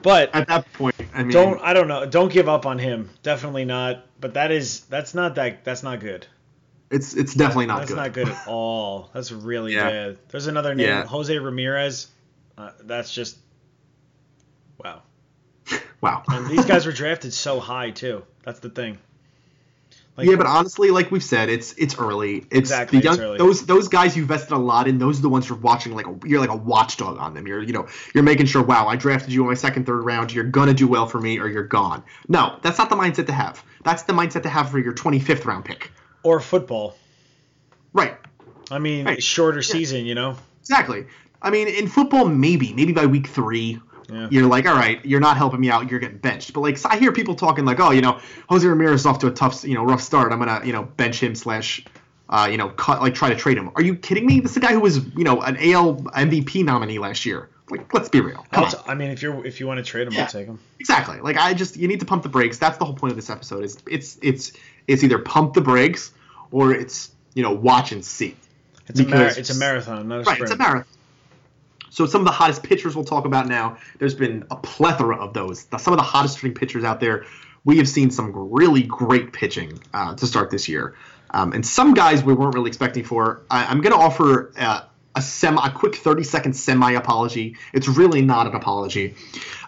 but 0.03 0.33
at 0.33 0.47
that 0.47 0.71
point. 0.73 0.95
I 1.13 1.23
mean, 1.23 1.31
don't 1.33 1.59
I 1.61 1.73
don't 1.73 1.87
know. 1.89 2.05
Don't 2.05 2.31
give 2.31 2.47
up 2.47 2.65
on 2.65 2.79
him. 2.79 3.09
Definitely 3.23 3.65
not. 3.65 4.05
But 4.21 4.35
that 4.35 4.51
is 4.51 4.81
that's 4.85 5.13
not 5.13 5.35
that 5.35 5.65
that's 5.65 5.83
not 5.83 5.99
good. 5.99 6.27
it's 6.89 7.13
it's 7.13 7.33
definitely 7.33 7.65
not 7.65 7.87
good. 7.87 7.97
that's 7.97 8.13
good. 8.13 8.27
not 8.27 8.29
good 8.29 8.29
at 8.29 8.47
all. 8.47 9.09
That's 9.13 9.31
really 9.33 9.73
Yeah. 9.73 9.89
bad. 9.89 10.17
There's 10.29 10.47
another 10.47 10.73
name, 10.73 10.87
Yeah. 10.87 11.05
Jose 11.05 11.37
Ramirez. 11.37 12.07
Uh, 12.57 12.71
that's 12.83 13.13
just 13.13 13.37
wow. 14.81 15.01
Wow. 16.01 16.23
And 16.27 16.47
these 16.47 16.65
guys 16.65 16.85
were 16.85 16.91
drafted 16.91 17.33
so 17.33 17.59
high 17.59 17.91
too. 17.91 18.23
That's 18.43 18.59
the 18.59 18.69
thing. 18.69 18.97
Like, 20.15 20.27
yeah, 20.27 20.35
but 20.35 20.47
honestly, 20.47 20.89
like 20.89 21.11
we've 21.11 21.23
said, 21.23 21.47
it's 21.49 21.73
it's 21.73 21.99
early. 21.99 22.37
It's 22.37 22.53
Exactly, 22.71 22.99
the 22.99 23.07
it's 23.07 23.17
young 23.17 23.27
early. 23.27 23.37
those 23.37 23.65
those 23.67 23.87
guys 23.87 24.17
you 24.17 24.25
vested 24.25 24.51
a 24.53 24.57
lot 24.57 24.87
in. 24.87 24.97
Those 24.97 25.19
are 25.19 25.21
the 25.21 25.29
ones 25.29 25.47
you're 25.47 25.59
watching 25.59 25.93
like 25.95 26.07
a, 26.07 26.17
you're 26.25 26.39
like 26.39 26.49
a 26.49 26.55
watchdog 26.55 27.19
on 27.19 27.35
them. 27.35 27.45
You're 27.45 27.61
you 27.61 27.71
know 27.73 27.87
you're 28.15 28.23
making 28.23 28.47
sure. 28.47 28.63
Wow, 28.63 28.87
I 28.87 28.95
drafted 28.95 29.31
you 29.31 29.41
in 29.41 29.47
my 29.47 29.53
second, 29.53 29.85
third 29.85 30.01
round. 30.03 30.33
You're 30.33 30.43
gonna 30.45 30.73
do 30.73 30.87
well 30.87 31.05
for 31.05 31.19
me, 31.21 31.37
or 31.39 31.47
you're 31.47 31.67
gone. 31.67 32.03
No, 32.27 32.57
that's 32.63 32.79
not 32.79 32.89
the 32.89 32.95
mindset 32.95 33.27
to 33.27 33.33
have. 33.33 33.63
That's 33.83 34.03
the 34.03 34.13
mindset 34.13 34.41
to 34.43 34.49
have 34.49 34.71
for 34.71 34.79
your 34.79 34.93
25th 34.93 35.45
round 35.45 35.65
pick. 35.65 35.91
or 36.23 36.39
football. 36.39 36.97
Right. 37.93 38.17
I 38.71 38.79
mean, 38.79 39.05
Right. 39.05 39.21
shorter 39.23 39.61
season, 39.61 40.05
you 40.05 40.15
know. 40.15 40.35
Exactly. 40.61 41.05
I 41.41 41.51
mean, 41.51 41.67
in 41.67 41.87
football, 41.87 42.25
maybe, 42.25 42.73
maybe 42.73 42.91
by 42.91 43.05
week 43.05 43.27
three, 43.27 43.79
Yeah. 44.09 44.27
you're 44.31 44.47
like, 44.47 44.65
all 44.65 44.75
right, 44.75 45.03
you're 45.05 45.19
not 45.19 45.35
helping 45.37 45.59
me 45.59 45.69
out, 45.69 45.89
you're 45.91 45.99
getting 45.99 46.17
benched. 46.17 46.53
But 46.53 46.61
like, 46.61 46.79
I 46.85 46.97
hear 46.97 47.11
people 47.11 47.35
talking 47.35 47.65
like, 47.65 47.79
oh, 47.79 47.91
you 47.91 48.01
know, 48.01 48.19
Jose 48.49 48.65
Ramirez 48.65 49.01
is 49.01 49.05
off 49.05 49.19
to 49.19 49.27
a 49.27 49.31
tough, 49.31 49.63
you 49.63 49.73
know, 49.73 49.83
rough 49.83 50.01
start. 50.01 50.31
I'm 50.31 50.39
gonna, 50.39 50.61
you 50.65 50.71
know, 50.73 50.83
bench 50.83 51.21
him 51.21 51.35
slash, 51.35 51.83
uh, 52.29 52.47
you 52.49 52.57
know, 52.57 52.69
cut, 52.69 53.01
like 53.01 53.13
try 53.15 53.29
to 53.29 53.35
trade 53.35 53.57
him. 53.57 53.69
Are 53.75 53.81
you 53.81 53.95
kidding 53.95 54.25
me? 54.25 54.39
This 54.39 54.51
is 54.51 54.57
a 54.57 54.59
guy 54.61 54.71
who 54.73 54.79
was, 54.79 54.97
you 55.15 55.23
know, 55.23 55.41
an 55.41 55.57
AL 55.57 55.95
MVP 55.97 56.63
nominee 56.63 56.99
last 56.99 57.25
year. 57.25 57.49
Like, 57.69 57.93
let's 57.93 58.07
be 58.07 58.21
real. 58.21 58.45
Come 58.51 58.63
I'll 58.63 58.65
on. 58.65 58.71
t- 58.71 58.77
I 58.87 58.95
mean, 58.95 59.11
if 59.11 59.21
you're 59.21 59.45
if 59.45 59.59
you 59.59 59.67
want 59.67 59.79
to 59.79 59.83
trade 59.83 60.07
him, 60.07 60.13
Yeah. 60.13 60.21
I'll 60.21 60.27
take 60.29 60.47
him. 60.47 60.57
Exactly. 60.79 61.19
Like 61.19 61.35
I 61.35 61.53
just 61.53 61.75
you 61.75 61.89
need 61.89 61.99
to 61.99 62.05
pump 62.05 62.23
the 62.23 62.29
brakes. 62.29 62.57
That's 62.57 62.77
the 62.77 62.85
whole 62.85 62.95
point 62.95 63.11
of 63.11 63.17
this 63.17 63.29
episode. 63.29 63.65
Is 63.65 63.77
it's 63.89 64.17
it's 64.21 64.53
it's 64.87 65.03
either 65.03 65.19
pump 65.19 65.53
the 65.53 65.59
brakes 65.61 66.11
or 66.51 66.71
it's 66.73 67.11
you 67.33 67.43
know 67.43 67.51
watch 67.51 67.91
and 67.91 68.05
see. 68.05 68.37
It's 68.87 69.01
a 69.01 69.05
mar- 69.05 69.23
it's 69.35 69.49
a 69.49 69.55
marathon, 69.55 70.07
not 70.07 70.15
a 70.15 70.23
Right, 70.23 70.35
sprint. 70.35 70.41
it's 70.43 70.51
a 70.53 70.57
marathon. 70.57 70.85
So 71.89 72.05
some 72.05 72.21
of 72.21 72.25
the 72.25 72.31
hottest 72.31 72.63
pitchers 72.63 72.95
we'll 72.95 73.05
talk 73.05 73.25
about 73.25 73.47
now. 73.47 73.77
There's 73.99 74.15
been 74.15 74.45
a 74.51 74.55
plethora 74.55 75.17
of 75.17 75.33
those. 75.33 75.65
Some 75.77 75.93
of 75.93 75.97
the 75.97 76.03
hottest 76.03 76.35
string 76.35 76.53
pitchers 76.53 76.83
out 76.83 76.99
there. 76.99 77.25
We 77.63 77.77
have 77.77 77.89
seen 77.89 78.11
some 78.11 78.31
really 78.33 78.83
great 78.83 79.33
pitching 79.33 79.79
uh, 79.93 80.15
to 80.15 80.25
start 80.25 80.51
this 80.51 80.69
year, 80.69 80.95
um, 81.31 81.51
and 81.51 81.65
some 81.65 81.93
guys 81.93 82.23
we 82.23 82.33
weren't 82.33 82.55
really 82.55 82.69
expecting 82.69 83.03
for. 83.03 83.41
I, 83.49 83.65
I'm 83.65 83.81
going 83.81 83.93
to 83.93 83.99
offer 83.99 84.53
uh, 84.57 84.83
a 85.17 85.21
semi, 85.21 85.67
a 85.67 85.71
quick 85.71 85.95
30 85.95 86.23
second 86.23 86.53
semi 86.53 86.93
apology. 86.93 87.57
It's 87.73 87.87
really 87.87 88.21
not 88.21 88.47
an 88.47 88.55
apology. 88.55 89.15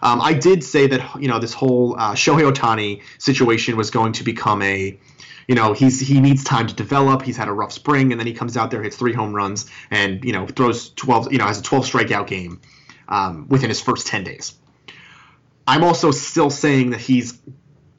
Um, 0.02 0.20
I 0.20 0.32
did 0.32 0.64
say 0.64 0.86
that 0.86 1.20
you 1.20 1.28
know 1.28 1.38
this 1.40 1.52
whole 1.52 1.96
uh, 1.98 2.14
Shohei 2.14 2.50
Ohtani 2.50 3.02
situation 3.18 3.76
was 3.76 3.90
going 3.90 4.12
to 4.14 4.24
become 4.24 4.62
a 4.62 4.98
you 5.48 5.54
know 5.54 5.72
he's 5.72 6.00
he 6.00 6.20
needs 6.20 6.44
time 6.44 6.66
to 6.66 6.74
develop. 6.74 7.22
He's 7.22 7.36
had 7.36 7.48
a 7.48 7.52
rough 7.52 7.72
spring, 7.72 8.12
and 8.12 8.20
then 8.20 8.26
he 8.26 8.32
comes 8.32 8.56
out 8.56 8.70
there, 8.70 8.82
hits 8.82 8.96
three 8.96 9.12
home 9.12 9.34
runs, 9.34 9.70
and 9.90 10.24
you 10.24 10.32
know 10.32 10.46
throws 10.46 10.90
twelve. 10.90 11.32
You 11.32 11.38
know 11.38 11.46
has 11.46 11.58
a 11.58 11.62
twelve 11.62 11.84
strikeout 11.84 12.26
game 12.26 12.60
um, 13.08 13.46
within 13.48 13.68
his 13.68 13.80
first 13.80 14.06
ten 14.06 14.24
days. 14.24 14.54
I'm 15.66 15.84
also 15.84 16.10
still 16.10 16.50
saying 16.50 16.90
that 16.90 17.00
he's 17.00 17.38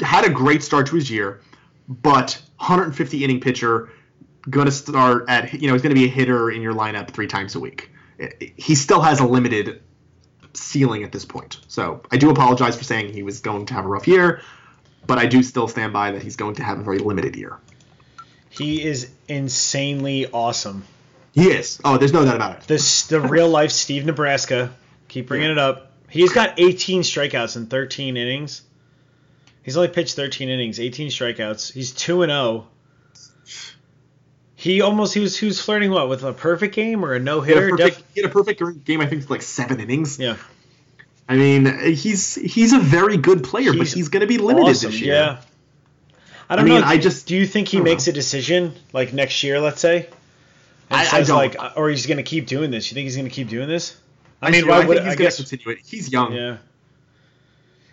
had 0.01 0.25
a 0.25 0.29
great 0.29 0.63
start 0.63 0.87
to 0.87 0.95
his 0.95 1.09
year, 1.09 1.41
but 1.87 2.41
150 2.57 3.23
inning 3.23 3.39
pitcher 3.39 3.89
going 4.49 4.65
to 4.65 4.71
start 4.71 5.25
at 5.27 5.53
you 5.53 5.67
know 5.67 5.73
he's 5.73 5.81
going 5.81 5.95
to 5.95 5.99
be 5.99 6.05
a 6.05 6.11
hitter 6.11 6.49
in 6.51 6.61
your 6.61 6.73
lineup 6.73 7.11
three 7.11 7.27
times 7.27 7.55
a 7.55 7.59
week. 7.59 7.91
He 8.55 8.75
still 8.75 9.01
has 9.01 9.19
a 9.19 9.25
limited 9.25 9.81
ceiling 10.53 11.03
at 11.03 11.11
this 11.11 11.25
point. 11.25 11.59
So 11.67 12.01
I 12.11 12.17
do 12.17 12.29
apologize 12.29 12.75
for 12.75 12.83
saying 12.83 13.13
he 13.13 13.23
was 13.23 13.39
going 13.39 13.65
to 13.67 13.73
have 13.73 13.85
a 13.85 13.87
rough 13.87 14.07
year, 14.07 14.41
but 15.07 15.17
I 15.17 15.25
do 15.25 15.43
still 15.43 15.67
stand 15.67 15.93
by 15.93 16.11
that 16.11 16.21
he's 16.21 16.35
going 16.35 16.55
to 16.55 16.63
have 16.63 16.79
a 16.79 16.83
very 16.83 16.99
limited 16.99 17.35
year. 17.35 17.57
He 18.49 18.83
is 18.83 19.09
insanely 19.27 20.27
awesome. 20.31 20.83
He 21.33 21.49
is. 21.49 21.79
Oh, 21.85 21.97
there's 21.97 22.13
no 22.13 22.25
doubt 22.25 22.35
about 22.35 22.57
it. 22.57 22.67
This 22.67 23.07
the 23.07 23.21
real 23.21 23.49
life 23.49 23.71
Steve 23.71 24.05
Nebraska. 24.05 24.73
Keep 25.07 25.27
bringing 25.27 25.47
yeah. 25.47 25.53
it 25.53 25.57
up. 25.57 25.91
He's 26.09 26.33
got 26.33 26.59
18 26.59 27.03
strikeouts 27.03 27.55
in 27.55 27.67
13 27.67 28.17
innings. 28.17 28.63
He's 29.63 29.77
only 29.77 29.89
pitched 29.89 30.15
13 30.15 30.49
innings, 30.49 30.79
18 30.79 31.09
strikeouts. 31.09 31.71
He's 31.71 31.91
2 31.93 32.23
and 32.23 32.31
0. 32.31 32.67
He 34.55 34.81
almost 34.81 35.13
he 35.13 35.19
was 35.19 35.37
he 35.37 35.47
was 35.47 35.59
flirting 35.59 35.89
what 35.89 36.07
with 36.07 36.23
a 36.23 36.33
perfect 36.33 36.75
game 36.75 37.03
or 37.03 37.13
a 37.13 37.19
no 37.19 37.41
hitter. 37.41 37.75
He, 37.75 37.89
he, 38.13 38.21
had 38.21 38.29
a 38.29 38.33
perfect 38.33 38.61
game. 38.85 39.01
I 39.01 39.07
think 39.07 39.27
like 39.29 39.41
seven 39.41 39.79
innings. 39.79 40.19
Yeah. 40.19 40.37
I 41.31 41.35
mean, 41.35 41.93
he's 41.93 42.35
he's 42.35 42.73
a 42.73 42.79
very 42.79 43.17
good 43.17 43.43
player, 43.43 43.71
he's 43.71 43.79
but 43.79 43.87
he's 43.87 44.09
going 44.09 44.21
to 44.21 44.27
be 44.27 44.37
limited 44.37 44.71
awesome, 44.71 44.91
this 44.91 44.99
year. 44.99 45.15
Yeah. 45.15 45.41
I 46.49 46.57
don't 46.57 46.65
I 46.65 46.67
mean, 46.67 46.81
know. 46.81 46.87
I 46.87 46.97
just 46.97 47.27
do 47.27 47.35
you 47.37 47.45
think 47.45 47.69
he 47.69 47.79
makes 47.79 48.07
know. 48.07 48.11
a 48.11 48.13
decision 48.13 48.73
like 48.91 49.13
next 49.13 49.41
year, 49.43 49.59
let's 49.59 49.79
say? 49.79 50.09
I, 50.89 51.05
says 51.05 51.29
I 51.29 51.35
like, 51.35 51.55
or 51.77 51.89
he's 51.89 52.05
going 52.05 52.17
to 52.17 52.23
keep 52.23 52.47
doing 52.47 52.69
this. 52.69 52.91
You 52.91 52.95
think 52.95 53.05
he's 53.05 53.15
going 53.15 53.29
to 53.29 53.33
keep 53.33 53.47
doing 53.47 53.69
this? 53.69 53.97
I 54.41 54.51
mean, 54.51 54.67
why 54.67 54.85
would 54.85 54.99
I 54.99 55.15
guess 55.15 55.37
continue 55.37 55.77
it? 55.77 55.85
He's 55.85 56.11
young. 56.11 56.33
Yeah. 56.33 56.57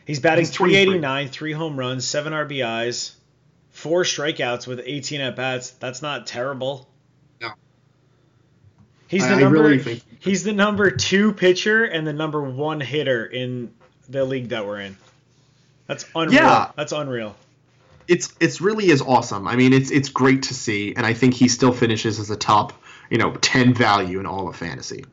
He's 0.04 0.18
batting 0.18 0.46
he's 0.46 0.56
389, 0.56 1.28
three 1.28 1.52
home 1.52 1.78
runs, 1.78 2.06
seven 2.06 2.32
RBIs 2.32 3.12
four 3.78 4.02
strikeouts 4.02 4.66
with 4.66 4.80
18 4.84 5.20
at 5.20 5.36
bats. 5.36 5.70
That's 5.70 6.02
not 6.02 6.26
terrible. 6.26 6.88
He's 9.08 9.26
the 9.26 9.34
I, 9.34 9.40
number. 9.40 9.58
I 9.58 9.68
really. 9.70 10.02
He's 10.20 10.44
the 10.44 10.52
number 10.52 10.90
two 10.90 11.32
pitcher 11.32 11.84
and 11.84 12.06
the 12.06 12.12
number 12.12 12.42
one 12.42 12.80
hitter 12.80 13.24
in 13.26 13.72
the 14.08 14.24
league 14.24 14.50
that 14.50 14.66
we're 14.66 14.80
in. 14.80 14.96
That's 15.86 16.04
unreal. 16.14 16.40
Yeah. 16.40 16.70
That's 16.76 16.92
unreal. 16.92 17.34
It's 18.06 18.34
it's 18.40 18.60
really 18.60 18.90
is 18.90 19.02
awesome. 19.02 19.48
I 19.48 19.56
mean, 19.56 19.72
it's 19.72 19.90
it's 19.90 20.08
great 20.08 20.42
to 20.44 20.54
see, 20.54 20.94
and 20.94 21.04
I 21.04 21.14
think 21.14 21.34
he 21.34 21.48
still 21.48 21.72
finishes 21.72 22.18
as 22.18 22.30
a 22.30 22.36
top, 22.36 22.72
you 23.10 23.18
know, 23.18 23.32
ten 23.36 23.74
value 23.74 24.20
in 24.20 24.26
all 24.26 24.48
of 24.48 24.56
fantasy. 24.56 25.04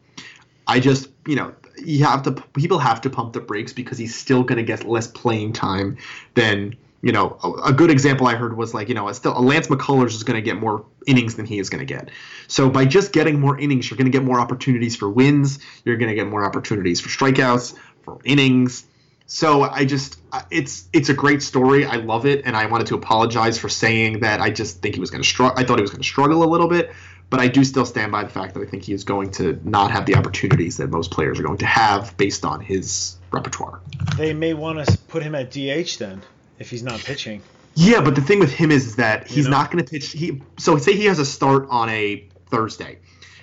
I 0.67 0.79
just, 0.79 1.09
you 1.27 1.35
know, 1.35 1.53
you 1.77 2.03
have 2.05 2.23
to 2.23 2.31
people 2.31 2.79
have 2.79 3.01
to 3.01 3.09
pump 3.09 3.33
the 3.33 3.41
brakes 3.41 3.73
because 3.73 3.97
he's 3.97 4.15
still 4.15 4.43
going 4.43 4.57
to 4.57 4.63
get 4.63 4.85
less 4.85 5.07
playing 5.07 5.53
time 5.53 5.97
than 6.33 6.75
you 7.05 7.11
know, 7.11 7.37
a, 7.43 7.69
a, 7.69 7.71
good 7.71 7.91
example 7.91 8.25
I 8.25 8.33
heard 8.33 8.57
was 8.57 8.73
like, 8.73 8.89
you 8.89 8.95
know, 8.95 9.07
a 9.07 9.13
still 9.13 9.37
a 9.37 9.39
Lance 9.39 9.67
McCullers 9.67 10.15
is 10.15 10.23
going 10.23 10.37
to 10.37 10.41
get 10.41 10.57
more 10.57 10.87
innings 11.05 11.35
than 11.35 11.45
he 11.45 11.59
is 11.59 11.69
going 11.69 11.85
to 11.85 11.93
get. 11.93 12.09
So 12.47 12.67
by 12.67 12.85
just 12.85 13.13
getting 13.13 13.39
more 13.39 13.59
innings, 13.59 13.87
you're 13.87 13.97
going 13.97 14.11
to 14.11 14.17
get 14.17 14.23
more 14.23 14.39
opportunities 14.39 14.95
for 14.95 15.07
wins. 15.07 15.59
You're 15.83 15.97
going 15.97 16.09
to 16.09 16.15
get 16.15 16.25
more 16.25 16.43
opportunities 16.43 16.99
for 17.01 17.09
strikeouts, 17.09 17.77
for 18.01 18.17
innings. 18.25 18.87
So 19.27 19.61
I 19.61 19.85
just, 19.85 20.19
uh, 20.31 20.41
it's 20.49 20.89
it's 20.93 21.09
a 21.09 21.13
great 21.13 21.43
story. 21.43 21.85
I 21.85 21.97
love 21.97 22.25
it, 22.25 22.43
and 22.43 22.57
I 22.57 22.65
wanted 22.65 22.87
to 22.87 22.95
apologize 22.95 23.59
for 23.59 23.69
saying 23.69 24.21
that. 24.21 24.41
I 24.41 24.49
just 24.49 24.81
think 24.81 24.95
he 24.95 24.99
was 24.99 25.11
going 25.11 25.21
to 25.21 25.29
struggle. 25.29 25.59
I 25.59 25.63
thought 25.63 25.77
he 25.77 25.83
was 25.83 25.91
going 25.91 26.01
to 26.01 26.07
struggle 26.07 26.43
a 26.43 26.49
little 26.49 26.67
bit, 26.67 26.91
but 27.29 27.39
I 27.39 27.49
do 27.49 27.63
still 27.63 27.85
stand 27.85 28.11
by 28.11 28.23
the 28.23 28.29
fact 28.29 28.55
that 28.55 28.61
I 28.61 28.65
think 28.65 28.81
he 28.81 28.93
is 28.93 29.03
going 29.03 29.29
to 29.33 29.61
not 29.63 29.91
have 29.91 30.07
the 30.07 30.15
opportunities 30.15 30.77
that 30.77 30.89
most 30.89 31.11
players 31.11 31.39
are 31.39 31.43
going 31.43 31.59
to 31.59 31.67
have 31.67 32.17
based 32.17 32.45
on 32.45 32.61
his 32.61 33.17
repertoire. 33.31 33.79
They 34.17 34.33
may 34.33 34.55
want 34.55 34.83
to 34.87 34.97
put 35.07 35.21
him 35.21 35.35
at 35.35 35.51
DH 35.51 35.99
then 35.99 36.23
if 36.59 36.69
he's 36.69 36.83
not 36.83 36.99
pitching. 36.99 37.41
Yeah, 37.75 38.01
but 38.01 38.15
the 38.15 38.21
thing 38.21 38.39
with 38.39 38.53
him 38.53 38.71
is, 38.71 38.95
that 38.95 39.27
he's 39.27 39.37
you 39.37 39.43
know? 39.43 39.57
not 39.57 39.71
going 39.71 39.83
to 39.83 39.89
pitch. 39.89 40.11
He 40.11 40.41
so 40.57 40.77
say 40.77 40.93
he 40.93 41.05
has 41.05 41.19
a 41.19 41.25
start 41.25 41.67
on 41.69 41.89
a 41.89 42.27
Thursday, 42.47 42.99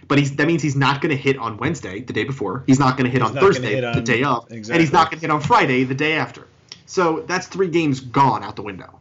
but 0.09 0.19
he's 0.19 0.37
that 0.37 0.47
means 0.47 0.63
he's 0.63 0.77
not 0.77 1.03
going 1.03 1.11
to 1.11 1.21
hit 1.23 1.37
on 1.37 1.59
Wednesday, 1.59 2.01
the 2.01 2.15
day 2.15 2.25
before. 2.25 2.65
He's 2.67 2.79
not 2.79 2.97
going 2.97 3.05
to 3.05 3.11
hit 3.11 3.21
on 3.23 3.35
Thursday, 3.35 3.75
hit 3.75 3.85
on, 3.85 3.95
the 3.95 4.01
day 4.01 4.23
of, 4.23 4.51
exactly. 4.51 4.75
and 4.75 4.81
he's 4.81 4.93
not 4.93 5.11
going 5.11 5.21
to 5.21 5.27
hit 5.27 5.31
on 5.31 5.41
Friday, 5.41 5.85
the 5.85 5.95
day 5.95 6.15
after. 6.15 6.47
So 6.87 7.21
that's 7.21 7.47
three 7.47 7.69
games 7.69 8.01
gone 8.01 8.43
out 8.43 8.57
the 8.57 8.63
window. 8.63 9.01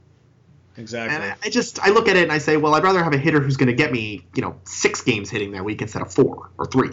Exactly. 0.78 1.15
And 1.15 1.36
I 1.43 1.50
just 1.50 1.80
I 1.80 1.89
look 1.89 2.10
at 2.10 2.17
it 2.17 2.24
and 2.24 2.32
I 2.32 2.38
say, 2.38 2.58
well, 2.58 2.76
I'd 2.76 2.84
rather 2.84 3.04
have 3.04 3.13
a 3.13 3.17
hitter 3.17 3.39
who's 3.39 3.56
going 3.56 3.67
to 3.67 3.74
get 3.74 3.91
me, 3.91 4.26
you 4.36 4.41
know, 4.41 4.60
six 4.65 5.02
games 5.02 5.30
hitting 5.30 5.52
that 5.52 5.63
week 5.63 5.82
instead 5.82 6.02
of 6.02 6.13
four 6.13 6.50
or 6.58 6.65
three. 6.65 6.91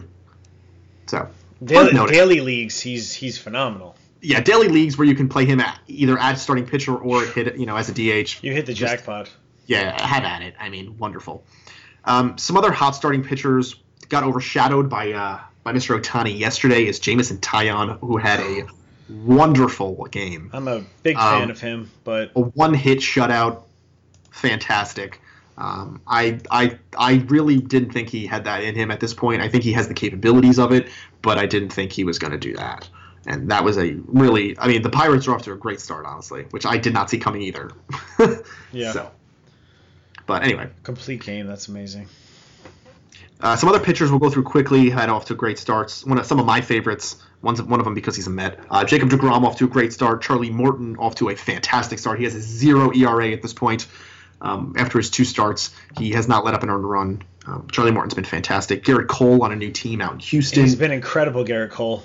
So 1.07 1.29
daily, 1.65 1.93
daily 2.07 2.41
leagues, 2.41 2.81
he's 2.81 3.13
he's 3.13 3.37
phenomenal 3.37 3.97
yeah, 4.21 4.41
daily 4.41 4.69
leagues 4.69 4.99
where 4.99 5.07
you 5.07 5.15
can 5.15 5.29
play 5.29 5.45
him 5.45 5.61
at 5.61 5.79
either 5.87 6.19
as 6.19 6.43
starting 6.43 6.67
pitcher 6.67 6.97
or 6.97 7.25
hit 7.25 7.57
you 7.57 7.67
know 7.67 7.77
as 7.77 7.89
a 7.89 7.93
DH. 7.93 8.43
You 8.43 8.53
hit 8.53 8.67
the 8.67 8.75
Just, 8.75 8.93
jackpot. 8.93 9.31
Yeah, 9.67 10.01
have 10.03 10.25
at 10.25 10.43
it. 10.43 10.55
I 10.59 10.71
mean, 10.71 10.97
wonderful. 10.99 11.45
Um, 12.05 12.39
some 12.39 12.57
other 12.57 12.73
hot 12.73 12.93
starting 12.93 13.23
pitchers 13.23 13.77
got 14.09 14.25
overshadowed 14.25 14.89
by 14.89 15.13
uh, 15.13 15.41
by 15.63 15.73
Mr. 15.73 16.01
Ohtani 16.01 16.39
yesterday 16.39 16.87
is 16.87 16.99
Jameson 16.99 17.39
Taillon, 17.39 17.99
who 18.01 18.17
had 18.17 18.41
a 18.41 18.67
wonderful 19.09 20.07
game. 20.11 20.51
I'm 20.53 20.69
a 20.69 20.85
big 21.03 21.17
fan 21.17 21.45
um, 21.45 21.51
of 21.51 21.61
him, 21.61 21.91
but 22.05 22.33
a 22.35 22.41
one 22.41 22.75
hit 22.75 22.99
shutout, 22.99 23.63
fantastic. 24.31 25.21
Um, 25.57 26.01
I 26.07 26.41
I 26.51 26.79
I 26.97 27.25
really 27.29 27.59
didn't 27.59 27.91
think 27.91 28.09
he 28.09 28.27
had 28.27 28.45
that 28.45 28.65
in 28.65 28.75
him 28.75 28.91
at 28.91 29.01
this 29.01 29.13
point. 29.15 29.43
I 29.43 29.49
think 29.49 29.65
he 29.65 29.73
has 29.73 29.87
the 29.87 29.95
capabilities 29.95 30.59
of 30.59 30.73
it, 30.73 30.89
but 31.21 31.39
I 31.39 31.47
didn't 31.47 31.71
think 31.71 31.93
he 31.93 32.05
was 32.05 32.19
going 32.19 32.33
to 32.33 32.39
do 32.39 32.55
that 32.55 32.89
and 33.29 33.51
that 33.51 33.63
was 33.63 33.79
a 33.79 33.93
really 34.07 34.59
I 34.59 34.67
mean 34.67 34.83
the 34.83 34.91
Pirates 34.91 35.29
are 35.29 35.35
off 35.35 35.43
to 35.43 35.53
a 35.53 35.57
great 35.57 35.81
start 35.81 36.07
honestly, 36.07 36.47
which 36.51 36.67
I 36.67 36.79
did 36.79 36.93
not 36.93 37.11
see 37.11 37.19
coming 37.19 37.43
either. 37.43 37.71
yeah. 38.73 38.93
So, 38.93 39.11
but 40.27 40.43
anyway, 40.43 40.69
complete 40.83 41.23
game. 41.23 41.47
That's 41.47 41.69
amazing. 41.69 42.09
Uh, 43.41 43.55
some 43.55 43.69
other 43.69 43.79
pitchers 43.79 44.11
we'll 44.11 44.19
go 44.19 44.31
through 44.31 44.43
quickly 44.43 44.91
had 44.91 45.09
off 45.09 45.27
to 45.27 45.35
great 45.35 45.59
starts. 45.59 46.05
One 46.05 46.19
of 46.19 46.27
some 46.27 46.41
of 46.41 46.47
my 46.47 46.61
favorites. 46.61 47.23
One's 47.41 47.63
one 47.63 47.79
of 47.79 47.85
them 47.85 47.95
because 47.95 48.17
he's 48.17 48.27
a 48.27 48.31
Met. 48.31 48.59
Uh, 48.69 48.85
Jacob 48.85 49.11
Degrom 49.11 49.45
off 49.45 49.59
to 49.59 49.67
a 49.67 49.69
great 49.69 49.93
start. 49.93 50.23
Charlie 50.23 50.51
Morton 50.51 50.97
off 50.97 51.15
to 51.17 51.29
a 51.29 51.37
fantastic 51.37 52.01
start. 52.01 52.19
He 52.19 52.25
has 52.25 52.35
a 52.35 52.41
zero 52.41 52.93
ERA 52.93 53.31
at 53.31 53.43
this 53.43 53.53
point. 53.53 53.87
Um, 54.41 54.75
after 54.77 54.99
his 54.99 55.11
two 55.11 55.25
starts, 55.25 55.71
he 55.97 56.11
has 56.13 56.27
not 56.27 56.45
let 56.45 56.55
up 56.55 56.65
an 56.65 56.71
earned 56.71 56.89
run. 56.89 57.23
Um, 57.47 57.69
Charlie 57.71 57.93
Morton's 57.93 58.15
been 58.15 58.25
fantastic. 58.25 58.85
Gerrit 58.85 59.07
Cole 59.07 59.43
on 59.45 59.53
a 59.53 59.57
new 59.57 59.71
team 59.71 60.01
out 60.01 60.15
in 60.15 60.19
Houston. 60.19 60.65
He's 60.65 60.75
been 60.75 60.91
incredible, 60.91 61.45
Gerrit 61.45 61.71
Cole. 61.71 62.03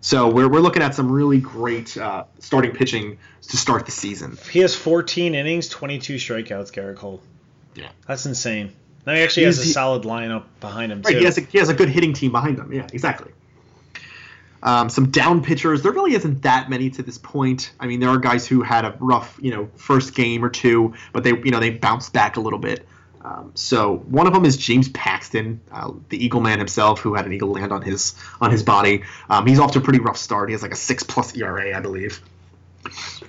So 0.00 0.28
we're, 0.30 0.48
we're 0.48 0.60
looking 0.60 0.82
at 0.82 0.94
some 0.94 1.10
really 1.10 1.40
great 1.40 1.96
uh, 1.96 2.24
starting 2.38 2.72
pitching 2.72 3.18
to 3.42 3.56
start 3.56 3.86
the 3.86 3.92
season. 3.92 4.38
He 4.50 4.60
has 4.60 4.74
14 4.74 5.34
innings, 5.34 5.68
22 5.68 6.16
strikeouts, 6.16 6.72
Gerrit 6.72 6.96
Cole. 6.96 7.20
Yeah. 7.74 7.88
That's 8.06 8.26
insane. 8.26 8.72
Now 9.06 9.14
he 9.14 9.22
actually 9.22 9.46
He's, 9.46 9.58
has 9.58 9.68
a 9.68 9.72
solid 9.72 10.02
lineup 10.02 10.44
behind 10.60 10.92
him, 10.92 11.02
right, 11.02 11.12
too. 11.12 11.18
He 11.18 11.24
has, 11.24 11.38
a, 11.38 11.40
he 11.40 11.58
has 11.58 11.68
a 11.68 11.74
good 11.74 11.88
hitting 11.88 12.12
team 12.12 12.32
behind 12.32 12.58
him. 12.58 12.72
Yeah, 12.72 12.86
exactly. 12.92 13.32
Um, 14.62 14.88
some 14.88 15.10
down 15.10 15.42
pitchers. 15.42 15.82
There 15.82 15.92
really 15.92 16.14
isn't 16.14 16.42
that 16.42 16.68
many 16.68 16.90
to 16.90 17.02
this 17.02 17.16
point. 17.16 17.72
I 17.78 17.86
mean, 17.86 18.00
there 18.00 18.08
are 18.08 18.18
guys 18.18 18.46
who 18.46 18.62
had 18.62 18.84
a 18.84 18.96
rough, 18.98 19.38
you 19.40 19.52
know, 19.52 19.68
first 19.76 20.14
game 20.14 20.44
or 20.44 20.50
two, 20.50 20.94
but 21.12 21.22
they, 21.22 21.30
you 21.30 21.50
know, 21.50 21.60
they 21.60 21.70
bounced 21.70 22.12
back 22.12 22.36
a 22.36 22.40
little 22.40 22.58
bit. 22.58 22.86
Um, 23.22 23.52
so 23.54 23.96
one 23.96 24.26
of 24.26 24.32
them 24.32 24.44
is 24.44 24.56
James 24.56 24.88
Paxton, 24.88 25.60
uh, 25.72 25.92
the 26.08 26.24
Eagle 26.24 26.40
man 26.40 26.58
himself, 26.58 27.00
who 27.00 27.14
had 27.14 27.26
an 27.26 27.32
eagle 27.32 27.50
land 27.50 27.72
on 27.72 27.82
his 27.82 28.14
on 28.40 28.50
his 28.50 28.62
body. 28.62 29.02
Um, 29.28 29.46
he's 29.46 29.58
off 29.58 29.72
to 29.72 29.80
a 29.80 29.82
pretty 29.82 29.98
rough 29.98 30.16
start. 30.16 30.48
He 30.48 30.52
has 30.52 30.62
like 30.62 30.72
a 30.72 30.76
six 30.76 31.02
plus 31.02 31.36
ERA, 31.36 31.76
I 31.76 31.80
believe, 31.80 32.22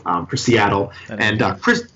um, 0.06 0.28
for 0.28 0.38
Seattle. 0.38 0.94
And 1.10 1.42
uh, 1.42 1.56
Chris 1.56 1.88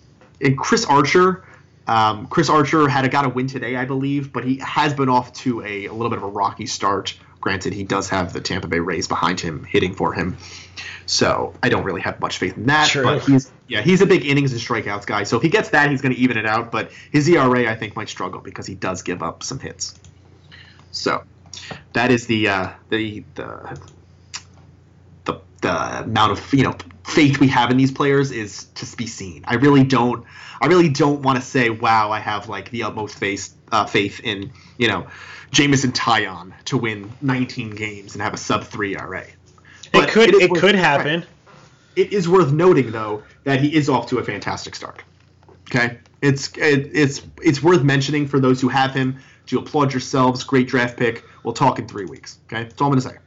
and 0.41 0.57
Chris 0.57 0.85
Archer. 0.85 1.45
Um, 1.85 2.27
Chris 2.27 2.49
Archer 2.49 2.87
had 2.87 3.03
a, 3.03 3.09
got 3.09 3.25
a 3.25 3.29
win 3.29 3.47
today, 3.47 3.75
I 3.75 3.83
believe, 3.83 4.31
but 4.31 4.45
he 4.45 4.55
has 4.59 4.93
been 4.93 5.09
off 5.09 5.33
to 5.33 5.61
a, 5.63 5.87
a 5.87 5.91
little 5.91 6.09
bit 6.09 6.17
of 6.17 6.23
a 6.23 6.27
rocky 6.27 6.65
start. 6.65 7.17
Granted, 7.43 7.73
he 7.73 7.83
does 7.83 8.07
have 8.07 8.31
the 8.31 8.39
Tampa 8.39 8.69
Bay 8.69 8.79
Rays 8.79 9.09
behind 9.09 9.37
him 9.37 9.65
hitting 9.65 9.95
for 9.95 10.13
him. 10.13 10.37
So 11.05 11.53
I 11.61 11.67
don't 11.67 11.83
really 11.83 11.99
have 11.99 12.21
much 12.21 12.37
faith 12.37 12.55
in 12.55 12.67
that. 12.67 12.89
But 12.93 13.21
he's 13.23 13.51
yeah, 13.67 13.81
he's 13.81 13.99
a 13.99 14.05
big 14.05 14.25
innings 14.25 14.53
and 14.53 14.61
strikeouts 14.61 15.05
guy. 15.05 15.23
So 15.23 15.35
if 15.35 15.43
he 15.43 15.49
gets 15.49 15.71
that, 15.71 15.91
he's 15.91 16.01
going 16.01 16.15
to 16.15 16.21
even 16.21 16.37
it 16.37 16.45
out. 16.45 16.71
But 16.71 16.93
his 17.11 17.27
ERA, 17.27 17.69
I 17.69 17.75
think, 17.75 17.97
might 17.97 18.07
struggle 18.07 18.39
because 18.39 18.65
he 18.65 18.75
does 18.75 19.01
give 19.01 19.21
up 19.21 19.43
some 19.43 19.59
hits. 19.59 19.93
So 20.91 21.25
that 21.91 22.11
is 22.11 22.27
the 22.27 22.47
uh, 22.47 22.69
the 22.87 23.25
the 23.35 23.81
the 25.25 25.41
the 25.59 26.03
amount 26.03 26.31
of 26.31 26.53
you 26.53 26.63
know 26.63 26.77
faith 27.05 27.41
we 27.41 27.49
have 27.49 27.71
in 27.71 27.75
these 27.75 27.91
players 27.91 28.31
is 28.31 28.67
to 28.75 28.95
be 28.95 29.05
seen. 29.05 29.43
I 29.49 29.55
really 29.55 29.83
don't. 29.83 30.25
I 30.61 30.67
really 30.67 30.87
don't 30.87 31.23
want 31.23 31.41
to 31.41 31.45
say, 31.45 31.69
wow, 31.69 32.09
I 32.09 32.21
have 32.21 32.47
like 32.47 32.69
the 32.69 32.83
utmost 32.83 33.15
faith 33.15 33.53
uh, 33.73 33.85
faith 33.85 34.21
in 34.23 34.51
you 34.77 34.87
know 34.87 35.07
Jameson 35.51 35.91
Taillon 35.91 36.53
to 36.65 36.77
win 36.77 37.11
19 37.21 37.71
games 37.71 38.13
and 38.13 38.21
have 38.21 38.33
a 38.33 38.37
sub 38.37 38.63
three 38.63 38.95
ERA. 38.95 39.25
But 39.91 40.05
it 40.05 40.11
could 40.11 40.29
it, 40.29 40.43
it 40.43 40.51
worth, 40.51 40.61
could 40.61 40.75
happen. 40.75 41.25
It 41.95 42.11
is 42.11 42.27
worth 42.27 42.51
noting 42.51 42.89
though 42.89 43.21
that 43.43 43.59
he 43.61 43.75
is 43.75 43.87
off 43.87 44.07
to 44.07 44.17
a 44.17 44.23
fantastic 44.23 44.73
start. 44.73 45.03
Okay, 45.69 45.99
it's 46.23 46.47
it, 46.57 46.89
it's 46.91 47.21
it's 47.43 47.61
worth 47.61 47.83
mentioning 47.83 48.27
for 48.27 48.39
those 48.39 48.59
who 48.59 48.67
have 48.67 48.95
him 48.95 49.19
to 49.45 49.59
applaud 49.59 49.93
yourselves. 49.93 50.43
Great 50.43 50.67
draft 50.67 50.97
pick. 50.97 51.23
We'll 51.43 51.53
talk 51.53 51.77
in 51.77 51.87
three 51.87 52.05
weeks. 52.05 52.39
Okay, 52.47 52.63
that's 52.63 52.81
all 52.81 52.87
I'm 52.87 52.99
gonna 52.99 53.01
say. 53.01 53.17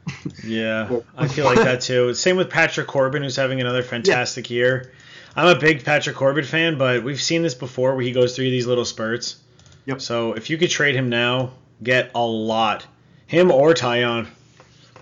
Yeah, 0.43 0.99
I 1.15 1.29
feel 1.29 1.45
like 1.45 1.59
that 1.59 1.79
too. 1.79 2.13
Same 2.13 2.35
with 2.35 2.49
Patrick 2.49 2.87
Corbin, 2.87 3.23
who's 3.23 3.37
having 3.37 3.61
another 3.61 3.83
fantastic 3.83 4.49
yeah. 4.49 4.55
year. 4.55 4.91
I'm 5.33 5.55
a 5.55 5.57
big 5.57 5.85
Patrick 5.85 6.17
Corbin 6.17 6.43
fan, 6.43 6.77
but 6.77 7.05
we've 7.05 7.21
seen 7.21 7.43
this 7.43 7.55
before 7.55 7.95
where 7.95 8.03
he 8.03 8.11
goes 8.11 8.35
through 8.35 8.51
these 8.51 8.67
little 8.67 8.83
spurts. 8.83 9.37
Yep. 9.87 10.01
So 10.01 10.33
if 10.33 10.49
you 10.49 10.57
could 10.57 10.69
trade 10.69 10.95
him 10.95 11.09
now, 11.09 11.53
get 11.81 12.11
a 12.13 12.23
lot. 12.23 12.85
Him 13.25 13.51
or 13.51 13.73
Taillon. 13.73 14.27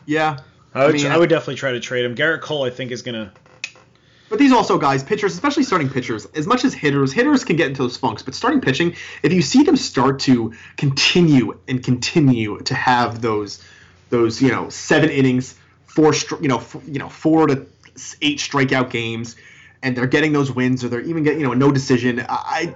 Yeah. 0.06 0.38
I 0.74 0.86
would, 0.86 0.96
I 0.96 0.98
mean, 0.98 1.08
I 1.08 1.18
would 1.18 1.30
definitely 1.30 1.56
try 1.56 1.72
to 1.72 1.80
trade 1.80 2.06
him. 2.06 2.16
Gerrit 2.16 2.42
Cole, 2.42 2.64
I 2.64 2.70
think, 2.70 2.92
is 2.92 3.02
gonna. 3.02 3.34
But 4.30 4.40
these 4.40 4.52
also 4.52 4.78
guys, 4.78 5.04
pitchers, 5.04 5.34
especially 5.34 5.64
starting 5.64 5.90
pitchers, 5.90 6.26
as 6.36 6.48
much 6.48 6.66
as 6.66 6.74
hitters, 6.74 7.14
hitters 7.14 7.44
can 7.44 7.56
get 7.56 7.68
into 7.68 7.84
those 7.84 7.98
funks. 7.98 8.24
But 8.24 8.36
starting 8.36 8.60
pitching, 8.60 8.96
if 9.24 9.32
you 9.32 9.42
see 9.42 9.64
them 9.64 9.76
start 9.76 10.20
to 10.22 10.54
continue 10.78 11.58
and 11.68 11.84
continue 11.84 12.60
to 12.62 12.76
have 12.76 13.22
those, 13.22 13.64
those 14.10 14.42
you 14.42 14.52
know 14.52 14.70
seven 14.70 15.10
innings, 15.10 15.56
four 15.88 16.14
you 16.42 16.48
know 16.48 16.58
f- 16.58 16.78
you 16.86 17.00
know 17.00 17.10
four 17.10 17.48
to 17.48 17.66
eight 18.22 18.40
strikeout 18.40 18.92
games, 18.92 19.36
and 19.82 19.96
they're 19.96 20.08
getting 20.08 20.34
those 20.34 20.52
wins, 20.52 20.84
or 20.84 20.90
they're 20.90 21.02
even 21.02 21.24
getting 21.24 21.40
you 21.40 21.48
know 21.48 21.54
no 21.54 21.72
decision. 21.72 22.24
I 22.28 22.76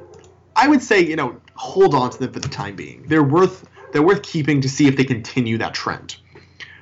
I 0.56 0.68
would 0.68 0.82
say 0.82 1.02
you 1.02 1.16
know 1.16 1.42
hold 1.60 1.94
on 1.94 2.10
to 2.10 2.18
them 2.18 2.32
for 2.32 2.40
the 2.40 2.48
time 2.48 2.76
being. 2.76 3.04
They're 3.08 3.22
worth 3.22 3.68
they're 3.92 4.02
worth 4.02 4.22
keeping 4.22 4.62
to 4.62 4.70
see 4.70 4.88
if 4.88 4.96
they 4.96 5.04
continue 5.04 5.58
that 5.58 5.74
trend 5.74 6.16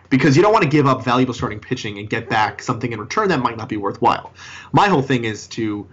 because 0.10 0.38
you 0.38 0.44
don't 0.44 0.54
want 0.54 0.64
to 0.64 0.70
give 0.70 0.86
up 0.86 1.04
valuable 1.04 1.34
starting 1.34 1.60
pitching 1.60 1.98
and 1.98 2.10
get 2.10 2.30
back 2.30 2.62
something 2.62 2.92
in 2.92 3.00
return 3.00 3.30
that 3.30 3.40
might 3.40 3.58
not 3.58 3.70
be 3.70 3.78
worthwhile. 3.78 4.34
My 4.72 4.88
whole 4.88 5.02
thing 5.02 5.24
is 5.24 5.48
to 5.48 5.88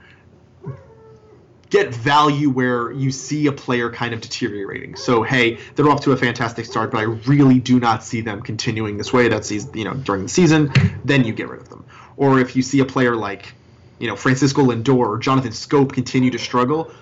get 1.70 1.94
value 1.94 2.50
where 2.50 2.92
you 2.92 3.10
see 3.10 3.46
a 3.46 3.52
player 3.52 3.90
kind 3.90 4.12
of 4.12 4.20
deteriorating. 4.20 4.96
So 4.96 5.22
hey, 5.22 5.58
they're 5.74 5.88
off 5.88 6.02
to 6.02 6.12
a 6.12 6.16
fantastic 6.16 6.66
start, 6.66 6.90
but 6.90 6.98
I 6.98 7.04
really 7.04 7.60
do 7.60 7.80
not 7.80 8.04
see 8.04 8.20
them 8.20 8.42
continuing 8.42 8.98
this 8.98 9.14
way. 9.14 9.28
That's 9.28 9.50
you 9.50 9.84
know 9.84 9.94
during 9.94 10.24
the 10.24 10.28
season. 10.28 10.70
Then 11.06 11.24
you 11.24 11.32
get 11.32 11.48
rid 11.48 11.62
of 11.62 11.70
them. 11.70 11.86
Or 12.18 12.38
if 12.38 12.54
you 12.54 12.60
see 12.60 12.80
a 12.80 12.84
player 12.84 13.16
like 13.16 13.54
you 13.98 14.08
know 14.08 14.16
Francisco 14.16 14.62
Lindor 14.62 14.98
or 14.98 15.18
Jonathan 15.18 15.52
Schoop 15.52 15.94
continue 15.94 16.30
to 16.32 16.38
struggle, 16.38 16.92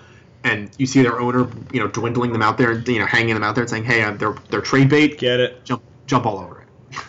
and 0.43 0.69
you 0.77 0.85
see 0.85 1.01
their 1.01 1.19
owner 1.19 1.49
you 1.71 1.79
know 1.79 1.87
dwindling 1.87 2.31
them 2.33 2.41
out 2.41 2.57
there 2.57 2.73
you 2.79 2.99
know 2.99 3.05
hanging 3.05 3.33
them 3.33 3.43
out 3.43 3.55
there 3.55 3.63
and 3.63 3.69
saying 3.69 3.85
hey 3.85 4.03
I'm, 4.03 4.17
they're 4.17 4.35
they're 4.49 4.61
trade 4.61 4.89
bait. 4.89 5.17
Get 5.17 5.39
it? 5.39 5.63
Jump 5.65 5.83
jump 6.07 6.25
all 6.25 6.39
over 6.39 6.65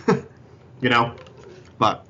it. 0.08 0.24
you 0.80 0.88
know, 0.88 1.14
but 1.78 2.06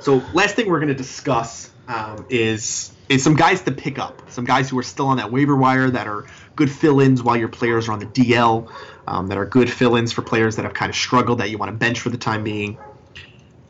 so 0.00 0.22
last 0.32 0.56
thing 0.56 0.68
we're 0.68 0.80
going 0.80 0.88
to 0.88 0.94
discuss 0.94 1.70
um, 1.88 2.26
is 2.28 2.92
is 3.08 3.24
some 3.24 3.34
guys 3.34 3.62
to 3.62 3.72
pick 3.72 3.98
up, 3.98 4.30
some 4.30 4.44
guys 4.44 4.68
who 4.68 4.78
are 4.78 4.82
still 4.82 5.06
on 5.06 5.16
that 5.16 5.32
waiver 5.32 5.56
wire 5.56 5.90
that 5.90 6.06
are 6.06 6.26
good 6.56 6.70
fill-ins 6.70 7.22
while 7.22 7.36
your 7.36 7.48
players 7.48 7.88
are 7.88 7.92
on 7.92 7.98
the 7.98 8.06
DL, 8.06 8.70
um, 9.06 9.28
that 9.28 9.38
are 9.38 9.46
good 9.46 9.70
fill-ins 9.70 10.12
for 10.12 10.20
players 10.22 10.56
that 10.56 10.64
have 10.64 10.74
kind 10.74 10.90
of 10.90 10.96
struggled 10.96 11.38
that 11.38 11.48
you 11.50 11.56
want 11.56 11.70
to 11.70 11.76
bench 11.76 12.00
for 12.00 12.10
the 12.10 12.18
time 12.18 12.44
being. 12.44 12.76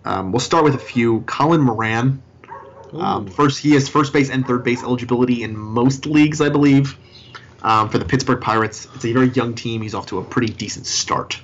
Um, 0.05 0.33
we'll 0.33 0.41
start 0.41 0.64
with 0.64 0.75
a 0.75 0.79
few. 0.79 1.21
Colin 1.21 1.61
Moran. 1.61 2.23
Um, 2.92 3.27
first, 3.27 3.61
he 3.61 3.72
has 3.72 3.88
first 3.88 4.12
base 4.12 4.31
and 4.31 4.46
third 4.46 4.64
base 4.64 4.83
eligibility 4.83 5.42
in 5.42 5.57
most 5.57 6.07
leagues, 6.07 6.40
I 6.40 6.48
believe. 6.48 6.96
Um, 7.62 7.88
for 7.88 7.98
the 7.98 8.05
Pittsburgh 8.05 8.40
Pirates, 8.40 8.87
it's 8.94 9.05
a 9.05 9.12
very 9.12 9.29
young 9.31 9.55
team. 9.55 9.83
He's 9.83 9.94
off 9.94 10.07
to 10.07 10.18
a 10.18 10.24
pretty 10.24 10.53
decent 10.53 10.87
start. 10.87 11.40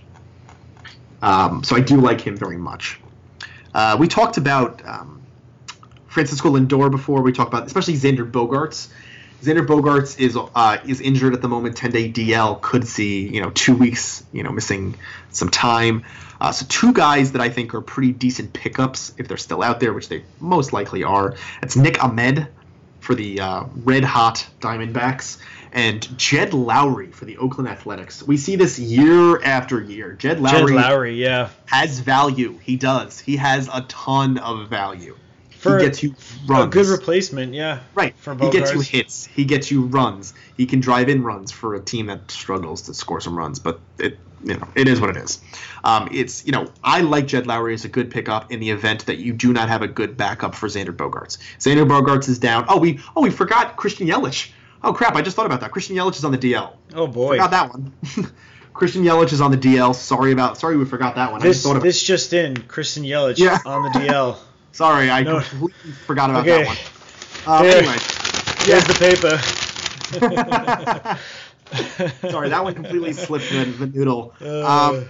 Um, 1.23 1.65
so 1.65 1.75
I 1.75 1.81
do 1.81 2.01
like 2.01 2.21
him 2.21 2.37
very 2.37 2.57
much. 2.57 3.01
Uh, 3.75 3.97
we 3.99 4.07
talked 4.07 4.37
about 4.37 4.87
um, 4.87 5.23
Francisco 6.07 6.51
Lindor 6.51 6.91
before. 6.91 7.23
We 7.23 7.33
talked 7.33 7.53
about 7.53 7.67
especially 7.67 7.95
Xander 7.95 8.31
Bogaerts. 8.31 8.89
Xander 9.45 9.67
Bogaerts 9.67 10.19
is 10.19 10.37
uh, 10.37 10.79
is 10.87 11.01
injured 11.01 11.35
at 11.35 11.43
the 11.43 11.49
moment. 11.49 11.77
Ten 11.77 11.91
day 11.91 12.11
DL 12.11 12.61
could 12.61 12.87
see 12.87 13.29
you 13.29 13.43
know 13.43 13.51
two 13.51 13.77
weeks 13.77 14.25
you 14.33 14.43
know 14.43 14.51
missing 14.51 14.97
some 15.31 15.51
time. 15.51 16.05
Uh, 16.41 16.53
so 16.53 16.67
two 16.69 16.93
guys 16.93 17.33
that 17.33 17.41
I 17.41 17.49
think 17.49 17.75
are 17.75 17.81
pretty 17.81 18.13
decent 18.13 18.53
pickups 18.53 19.13
if 19.19 19.29
they're 19.29 19.37
still 19.37 19.63
out 19.63 19.81
there, 19.81 19.93
which 19.93 20.09
they 20.09 20.25
most 20.41 20.73
likely 20.73 21.05
are. 21.05 21.37
It's 21.63 21.77
Nick 21.77 22.03
Ahmed 22.03 22.49
for 23.01 23.15
the 23.15 23.41
uh, 23.41 23.65
red 23.77 24.05
hot 24.05 24.47
Diamondbacks 24.61 25.39
and 25.73 26.17
Jed 26.17 26.51
Lowrie 26.53 27.13
for 27.13 27.25
the 27.25 27.37
Oakland 27.37 27.69
Athletics. 27.69 28.23
We 28.23 28.37
see 28.37 28.57
this 28.57 28.79
year 28.79 29.43
after 29.43 29.81
year. 29.81 30.13
Jed 30.13 30.39
Lowrie, 30.39 30.69
Jed 30.75 30.85
Lowrie, 30.85 31.19
yeah. 31.19 31.51
has 31.67 32.01
value. 32.01 32.59
He 32.63 32.77
does. 32.77 33.19
He 33.19 33.37
has 33.37 33.69
a 33.73 33.83
ton 33.83 34.39
of 34.39 34.69
value. 34.69 35.17
For 35.65 35.79
he 35.79 35.85
gets 35.87 36.03
you 36.03 36.15
runs. 36.47 36.67
A 36.67 36.69
good 36.69 36.87
replacement, 36.87 37.55
yeah. 37.55 37.81
Right. 37.95 38.15
for 38.17 38.35
he 38.37 38.51
gets 38.51 38.73
you 38.73 38.81
hits. 38.81 39.27
He 39.27 39.45
gets 39.45 39.71
you 39.71 39.83
runs. 39.87 40.35
He 40.57 40.67
can 40.67 40.81
drive 40.81 41.09
in 41.09 41.23
runs 41.23 41.51
for 41.53 41.75
a 41.75 41.81
team 41.81 42.07
that 42.07 42.31
struggles 42.31 42.83
to 42.83 42.95
score 42.95 43.21
some 43.21 43.37
runs, 43.37 43.59
but 43.59 43.81
it 43.99 44.19
you 44.45 44.55
know 44.57 44.69
it 44.75 44.89
is 44.89 45.01
what 45.01 45.11
it 45.11 45.17
is. 45.17 45.41
Um, 45.83 46.09
it's 46.13 46.45
you 46.47 46.53
know 46.53 46.67
I 46.83 47.01
like 47.01 47.27
Jed 47.27 47.45
Lowrie 47.47 47.75
as 47.75 47.85
a 47.85 47.89
good 47.89 48.11
pickup 48.11 48.53
in 48.53 48.61
the 48.61 48.71
event 48.71 49.07
that 49.07 49.19
you 49.19 49.33
do 49.33 49.53
not 49.53 49.69
have 49.69 49.83
a 49.83 49.89
good 49.89 50.17
backup 50.17 50.55
for 50.55 50.69
Xander 50.69 50.95
Bogaerts. 50.95 51.39
Xander 51.59 51.87
Bogaerts 51.89 52.29
is 52.29 52.39
down. 52.39 52.67
Oh 52.69 52.79
we 52.79 53.01
oh 53.17 53.23
we 53.23 53.31
forgot 53.31 53.77
Christian 53.77 54.07
Yelich. 54.07 54.51
Oh 54.83 54.93
crap! 54.93 55.15
I 55.17 55.23
just 55.23 55.35
thought 55.35 55.47
about 55.47 55.61
that. 55.63 55.71
Christian 55.71 55.97
Yelich 55.97 56.17
is 56.17 56.25
on 56.25 56.33
the 56.33 56.39
DL. 56.39 56.75
Oh 56.95 57.07
boy. 57.07 57.37
Forgot 57.39 57.51
that 57.53 57.71
one. 57.71 57.93
Christian 58.75 59.03
Yelich 59.05 59.33
is 59.33 59.41
on 59.41 59.51
the 59.51 59.57
DL. 59.57 59.95
Sorry 59.95 60.33
about. 60.33 60.59
Sorry 60.59 60.77
we 60.77 60.85
forgot 60.85 61.15
that 61.15 61.33
one. 61.33 61.41
I 61.41 61.45
This 61.45 61.57
just 61.57 61.65
thought 61.65 61.77
about. 61.77 61.85
this 61.85 62.03
just 62.03 62.33
in, 62.35 62.57
Christian 62.57 63.05
Yelich 63.05 63.39
Yeah. 63.39 63.59
on 63.65 63.85
the 63.85 63.99
DL. 63.99 64.37
Sorry, 64.75 65.09
I 65.09 65.23
No. 65.23 65.41
completely 65.41 65.93
forgot 66.05 66.31
about 66.31 66.47
Okay. 66.49 66.65
that 66.65 66.67
one. 66.67 67.65
Here. 67.65 67.77
anyway. 67.79 67.97
Here's 68.67 68.85
the 68.85 68.95
paper. 68.99 69.39
Sorry, 72.31 72.49
that 72.49 72.65
one 72.65 72.75
completely 72.75 73.13
slipped 73.13 73.51
the, 73.51 73.65
the 73.65 73.87
noodle. 73.87 74.35
Uh, 74.41 74.67
Um, 74.67 75.05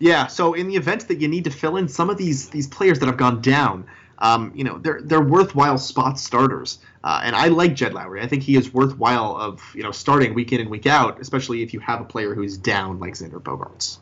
yeah, 0.00 0.26
so 0.26 0.54
in 0.54 0.66
the 0.66 0.74
event 0.74 1.06
that 1.08 1.20
you 1.20 1.28
need 1.28 1.44
to 1.44 1.50
fill 1.50 1.76
in 1.76 1.86
some 1.86 2.10
of 2.10 2.16
these 2.18 2.48
these 2.48 2.66
players 2.66 2.98
that 2.98 3.06
have 3.06 3.16
gone 3.16 3.40
down, 3.40 3.86
um, 4.18 4.50
you 4.54 4.64
know, 4.64 4.78
they're 4.78 5.00
they're 5.00 5.22
worthwhile 5.22 5.78
spot 5.78 6.18
starters. 6.18 6.78
Uh, 7.04 7.20
and 7.22 7.36
I 7.36 7.48
like 7.48 7.74
Jed 7.76 7.92
Lowrie. 7.92 8.20
I 8.20 8.26
think 8.26 8.42
he 8.42 8.56
is 8.56 8.74
worthwhile 8.74 9.36
of 9.36 9.62
you 9.76 9.84
know 9.84 9.92
starting 9.92 10.34
week 10.34 10.52
in 10.52 10.60
and 10.60 10.70
week 10.70 10.86
out, 10.86 11.20
especially 11.20 11.62
if 11.62 11.72
you 11.72 11.78
have 11.80 12.00
a 12.00 12.04
player 12.04 12.34
who's 12.34 12.58
down 12.58 12.98
like 12.98 13.14
Xander 13.14 13.40
Bogaerts. 13.40 13.98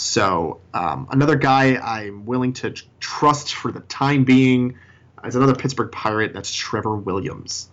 So 0.00 0.60
um, 0.72 1.08
another 1.10 1.36
guy 1.36 1.76
I'm 1.76 2.24
willing 2.24 2.54
to 2.54 2.74
trust 3.00 3.54
for 3.54 3.70
the 3.70 3.80
time 3.80 4.24
being 4.24 4.78
is 5.24 5.36
another 5.36 5.54
Pittsburgh 5.54 5.92
Pirate. 5.92 6.32
That's 6.32 6.50
Trevor 6.50 6.96
Williams, 6.96 7.68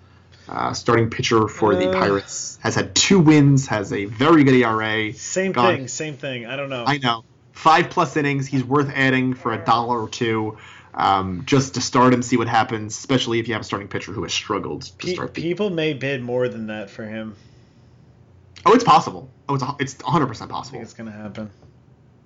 uh, 0.49 0.73
starting 0.73 1.09
pitcher 1.09 1.47
for 1.47 1.73
the 1.75 1.89
Uh. 1.89 1.93
Pirates. 1.93 2.59
Has 2.61 2.75
had 2.75 2.93
two 2.95 3.19
wins, 3.19 3.67
has 3.67 3.93
a 3.93 4.05
very 4.05 4.43
good 4.43 4.55
ERA. 4.55 5.13
same 5.13 5.53
Gone. 5.53 5.75
thing, 5.77 5.87
same 5.87 6.17
thing. 6.17 6.45
I 6.45 6.57
don't 6.57 6.69
know. 6.69 6.83
I 6.85 6.97
know. 6.97 7.23
Five 7.53 7.89
plus 7.89 8.17
innings. 8.17 8.45
He's 8.45 8.63
worth 8.63 8.91
adding 8.93 9.33
for 9.33 9.53
a 9.53 9.63
dollar 9.63 10.01
or 10.01 10.09
two, 10.09 10.57
um, 10.93 11.43
just 11.45 11.75
to 11.75 11.81
start 11.81 12.13
him, 12.13 12.21
see 12.21 12.35
what 12.35 12.49
happens. 12.49 12.97
Especially 12.97 13.39
if 13.39 13.47
you 13.47 13.53
have 13.53 13.61
a 13.61 13.65
starting 13.65 13.87
pitcher 13.87 14.11
who 14.11 14.23
has 14.23 14.33
struggled 14.33 14.81
to 14.81 14.93
Pe- 14.97 15.13
start 15.13 15.33
the. 15.33 15.41
people 15.41 15.69
may 15.69 15.93
bid 15.93 16.21
more 16.21 16.49
than 16.49 16.67
that 16.67 16.89
for 16.89 17.05
him. 17.05 17.35
Oh, 18.65 18.73
it's 18.73 18.83
possible. 18.83 19.29
Oh, 19.47 19.55
it's 19.55 19.63
it's 19.79 20.03
100 20.03 20.27
percent 20.27 20.51
I 20.51 20.55
possible. 20.55 20.73
think 20.79 20.83
it's 20.83 20.93
gonna 20.93 21.11
happen. 21.11 21.49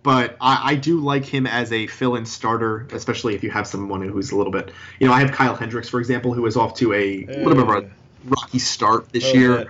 But 0.04 0.36
I, 0.42 0.72
I 0.72 0.76
do 0.76 1.00
like 1.00 1.26
him 1.26 1.46
as 1.46 1.72
a 1.72 1.86
fill-in 1.88 2.26
starter, 2.26 2.88
especially 2.92 3.36
if 3.36 3.44
you 3.44 3.52
have 3.52 3.68
someone 3.68 4.02
who's 4.02 4.32
a 4.32 4.36
little 4.36 4.52
bit. 4.52 4.72
You 5.00 5.08
know, 5.08 5.14
I 5.14 5.20
have 5.20 5.32
Kyle 5.32 5.56
Hendricks, 5.56 5.90
for 5.90 6.00
example, 6.00 6.34
who 6.34 6.46
is 6.48 6.58
off 6.58 6.76
to 6.76 6.94
a 6.94 7.26
little 7.26 7.54
bit 7.54 7.64
of 7.64 7.70
a 7.70 7.92
rocky 8.26 8.60
start 8.60 9.12
this 9.12 9.24
little 9.26 9.40
year. 9.40 9.58
bit. 9.58 9.68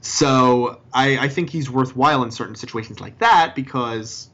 So 0.00 0.80
I, 0.92 1.18
I 1.18 1.28
think 1.28 1.50
he's 1.50 1.70
worthwhile 1.70 2.22
in 2.22 2.30
certain 2.30 2.54
situations 2.54 3.00
like 3.00 3.18
that 3.18 3.54
because 3.54 4.30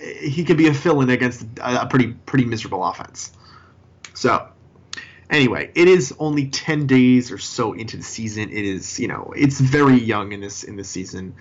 he 0.00 0.44
could 0.44 0.56
be 0.56 0.68
a 0.68 0.74
fill-in 0.74 1.10
against 1.10 1.46
a, 1.58 1.82
a 1.82 1.86
pretty 1.86 2.12
pretty 2.12 2.44
miserable 2.44 2.84
offense. 2.84 3.32
So 4.12 4.48
anyway, 5.30 5.70
it 5.74 5.88
is 5.88 6.14
only 6.18 6.48
ten 6.48 6.86
days 6.86 7.30
or 7.30 7.38
so 7.38 7.72
into 7.72 7.96
the 7.96 8.02
season. 8.02 8.50
It 8.50 8.64
is 8.64 8.98
you 8.98 9.08
know 9.08 9.32
it's 9.36 9.60
very 9.60 9.98
young 9.98 10.32
in 10.32 10.40
this 10.40 10.62
in 10.64 10.76
this 10.76 10.88
season, 10.88 11.34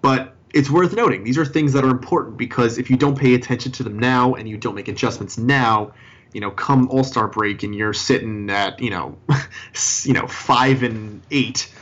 but 0.00 0.36
it's 0.52 0.70
worth 0.70 0.94
noting 0.94 1.24
these 1.24 1.38
are 1.38 1.44
things 1.44 1.72
that 1.72 1.84
are 1.84 1.90
important 1.90 2.36
because 2.36 2.78
if 2.78 2.90
you 2.90 2.96
don't 2.96 3.18
pay 3.18 3.34
attention 3.34 3.72
to 3.72 3.82
them 3.82 3.98
now 3.98 4.34
and 4.34 4.48
you 4.48 4.56
don't 4.56 4.74
make 4.74 4.88
adjustments 4.88 5.38
now, 5.38 5.92
you 6.32 6.40
know, 6.40 6.50
come 6.50 6.88
All 6.88 7.04
Star 7.04 7.28
break 7.28 7.62
and 7.62 7.74
you're 7.74 7.92
sitting 7.94 8.50
at 8.50 8.80
you 8.80 8.90
know, 8.90 9.18
you 10.02 10.12
know 10.12 10.26
five 10.26 10.82
and 10.82 11.22
eight, 11.30 11.72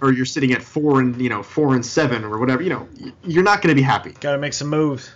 or 0.00 0.12
you're 0.12 0.26
sitting 0.26 0.52
at 0.52 0.62
four 0.62 1.00
and 1.00 1.20
you 1.20 1.28
know 1.28 1.42
four 1.42 1.74
and 1.74 1.84
seven 1.84 2.24
or 2.24 2.38
whatever, 2.38 2.62
you 2.62 2.70
know, 2.70 2.88
you're 3.24 3.42
not 3.42 3.62
going 3.62 3.74
to 3.74 3.80
be 3.80 3.82
happy. 3.82 4.12
Gotta 4.20 4.38
make 4.38 4.52
some 4.52 4.68
moves. 4.68 5.10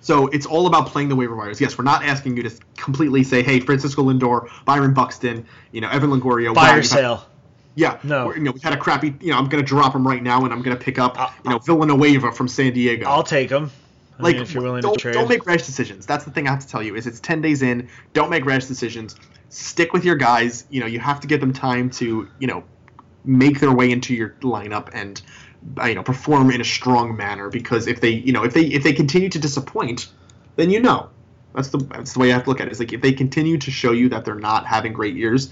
So 0.00 0.26
it's 0.26 0.44
all 0.44 0.66
about 0.66 0.88
playing 0.88 1.08
the 1.08 1.16
waiver 1.16 1.34
wires. 1.34 1.62
Yes, 1.62 1.78
we're 1.78 1.84
not 1.84 2.04
asking 2.04 2.36
you 2.36 2.42
to 2.42 2.50
completely 2.76 3.24
say, 3.24 3.42
hey, 3.42 3.60
Francisco 3.60 4.02
Lindor, 4.02 4.50
Byron 4.66 4.92
Buxton, 4.92 5.46
you 5.72 5.80
know, 5.80 5.88
Evan 5.88 6.10
Longoria, 6.10 6.44
you've 6.44 6.56
had- 6.58 6.84
sale. 6.84 7.24
Yeah, 7.74 7.98
No. 8.02 8.32
you 8.34 8.40
know, 8.40 8.52
we 8.52 8.60
had 8.60 8.72
a 8.72 8.76
crappy. 8.76 9.14
You 9.20 9.30
know, 9.32 9.38
I'm 9.38 9.48
going 9.48 9.62
to 9.62 9.66
drop 9.66 9.94
him 9.94 10.06
right 10.06 10.22
now, 10.22 10.44
and 10.44 10.52
I'm 10.52 10.62
going 10.62 10.76
to 10.76 10.82
pick 10.82 10.98
up, 10.98 11.18
I'll- 11.18 11.32
you 11.44 11.50
know, 11.50 11.58
Villanueva 11.58 12.32
from 12.32 12.48
San 12.48 12.72
Diego. 12.72 13.06
I'll 13.06 13.22
take 13.22 13.50
him. 13.50 13.70
I 14.18 14.22
like, 14.22 14.34
mean, 14.34 14.42
if 14.42 14.54
you're 14.54 14.62
willing 14.62 14.80
don't, 14.82 14.94
to 14.94 15.00
trade. 15.00 15.14
don't 15.14 15.28
make 15.28 15.44
rash 15.44 15.66
decisions. 15.66 16.06
That's 16.06 16.24
the 16.24 16.30
thing 16.30 16.46
I 16.46 16.52
have 16.52 16.60
to 16.60 16.68
tell 16.68 16.82
you 16.82 16.94
is 16.94 17.06
it's 17.08 17.18
10 17.18 17.40
days 17.40 17.62
in. 17.62 17.88
Don't 18.12 18.30
make 18.30 18.46
rash 18.46 18.66
decisions. 18.66 19.16
Stick 19.48 19.92
with 19.92 20.04
your 20.04 20.14
guys. 20.14 20.66
You 20.70 20.80
know, 20.80 20.86
you 20.86 21.00
have 21.00 21.18
to 21.20 21.26
give 21.26 21.40
them 21.40 21.52
time 21.52 21.90
to, 21.90 22.28
you 22.38 22.46
know, 22.46 22.62
make 23.24 23.58
their 23.58 23.72
way 23.72 23.90
into 23.90 24.14
your 24.14 24.30
lineup 24.40 24.90
and, 24.92 25.20
uh, 25.80 25.86
you 25.86 25.96
know, 25.96 26.02
perform 26.04 26.52
in 26.52 26.60
a 26.60 26.64
strong 26.64 27.16
manner. 27.16 27.50
Because 27.50 27.88
if 27.88 28.00
they, 28.00 28.10
you 28.10 28.32
know, 28.32 28.44
if 28.44 28.54
they 28.54 28.62
if 28.66 28.84
they 28.84 28.92
continue 28.92 29.28
to 29.30 29.38
disappoint, 29.38 30.08
then 30.56 30.70
you 30.70 30.80
know. 30.80 31.10
That's 31.54 31.68
the 31.68 31.78
that's 31.78 32.12
the 32.14 32.18
way 32.20 32.30
I 32.30 32.34
have 32.34 32.44
to 32.44 32.50
look 32.50 32.60
at 32.60 32.66
it. 32.66 32.70
It's 32.70 32.80
like 32.80 32.92
if 32.92 33.00
they 33.00 33.12
continue 33.12 33.58
to 33.58 33.70
show 33.70 33.92
you 33.92 34.08
that 34.10 34.24
they're 34.24 34.34
not 34.34 34.66
having 34.66 34.92
great 34.92 35.14
years, 35.16 35.50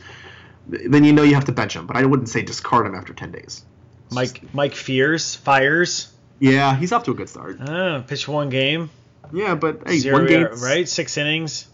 then 0.68 1.04
you 1.04 1.12
know 1.12 1.22
you 1.22 1.34
have 1.34 1.44
to 1.46 1.52
bench 1.52 1.74
him. 1.76 1.86
But 1.86 1.96
I 1.96 2.04
wouldn't 2.04 2.28
say 2.28 2.42
discard 2.42 2.86
him 2.86 2.94
after 2.94 3.12
10 3.12 3.30
days. 3.32 3.64
It's 4.06 4.14
Mike 4.14 4.40
just- 4.40 4.54
Mike 4.54 4.74
Fiers 4.74 5.34
fires. 5.36 6.12
yeah, 6.38 6.76
he's 6.76 6.92
off 6.92 7.04
to 7.04 7.10
a 7.12 7.14
good 7.14 7.28
start. 7.28 7.58
Ah, 7.60 8.02
pitched 8.06 8.28
one 8.28 8.48
game. 8.50 8.90
Yeah, 9.32 9.54
but 9.54 9.82
hey, 9.86 9.98
Zero 9.98 10.18
one 10.18 10.26
game, 10.26 10.46
right? 10.60 10.88
Six 10.88 11.16
innings. 11.16 11.66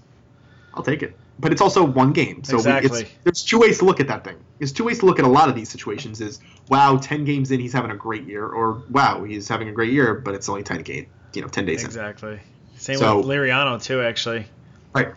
I'll 0.74 0.82
take 0.82 1.02
it. 1.02 1.16
But 1.40 1.52
it's 1.52 1.60
also 1.60 1.84
one 1.84 2.12
game, 2.12 2.42
so 2.44 2.54
we- 2.54 2.58
Exactly. 2.58 3.00
it's, 3.02 3.10
there's 3.24 3.42
two 3.44 3.58
ways 3.60 3.78
to 3.78 3.84
look 3.84 4.00
at 4.00 4.08
that 4.08 4.24
thing. 4.24 4.36
There's 4.58 4.72
two 4.72 4.84
ways 4.84 4.98
to 5.00 5.06
look 5.06 5.18
at 5.20 5.24
a 5.24 5.28
lot 5.28 5.48
of 5.48 5.54
these 5.54 5.68
situations. 5.68 6.20
Is 6.20 6.40
wow, 6.68 6.96
10 7.00 7.24
games 7.24 7.50
in, 7.52 7.60
he's 7.60 7.72
having 7.72 7.90
a 7.92 7.96
great 7.96 8.24
year, 8.24 8.44
or 8.46 8.82
wow, 8.90 9.22
he's 9.24 9.48
having 9.48 9.68
a 9.68 9.72
great 9.72 9.92
year, 9.92 10.14
but 10.14 10.34
it's 10.34 10.48
only 10.48 10.62
10 10.64 10.82
game, 10.82 11.06
you 11.34 11.42
know, 11.42 11.48
10 11.48 11.64
days 11.64 11.80
in. 11.82 11.86
Exactly. 11.86 12.40
Same 12.76 12.98
So- 12.98 13.18
with 13.18 13.26
Liriano 13.26 13.80
too, 13.82 14.00
actually. 14.02 14.46
Right. 14.94 15.08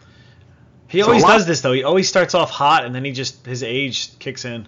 He 0.91 1.01
always 1.01 1.23
lot- 1.23 1.29
does 1.37 1.45
this 1.47 1.61
though. 1.61 1.71
He 1.73 1.83
always 1.83 2.07
starts 2.09 2.35
off 2.35 2.49
hot 2.51 2.85
and 2.85 2.93
then 2.93 3.03
he 3.05 3.11
just 3.11 3.45
his 3.45 3.63
age 3.63 4.17
kicks 4.19 4.45
in. 4.45 4.67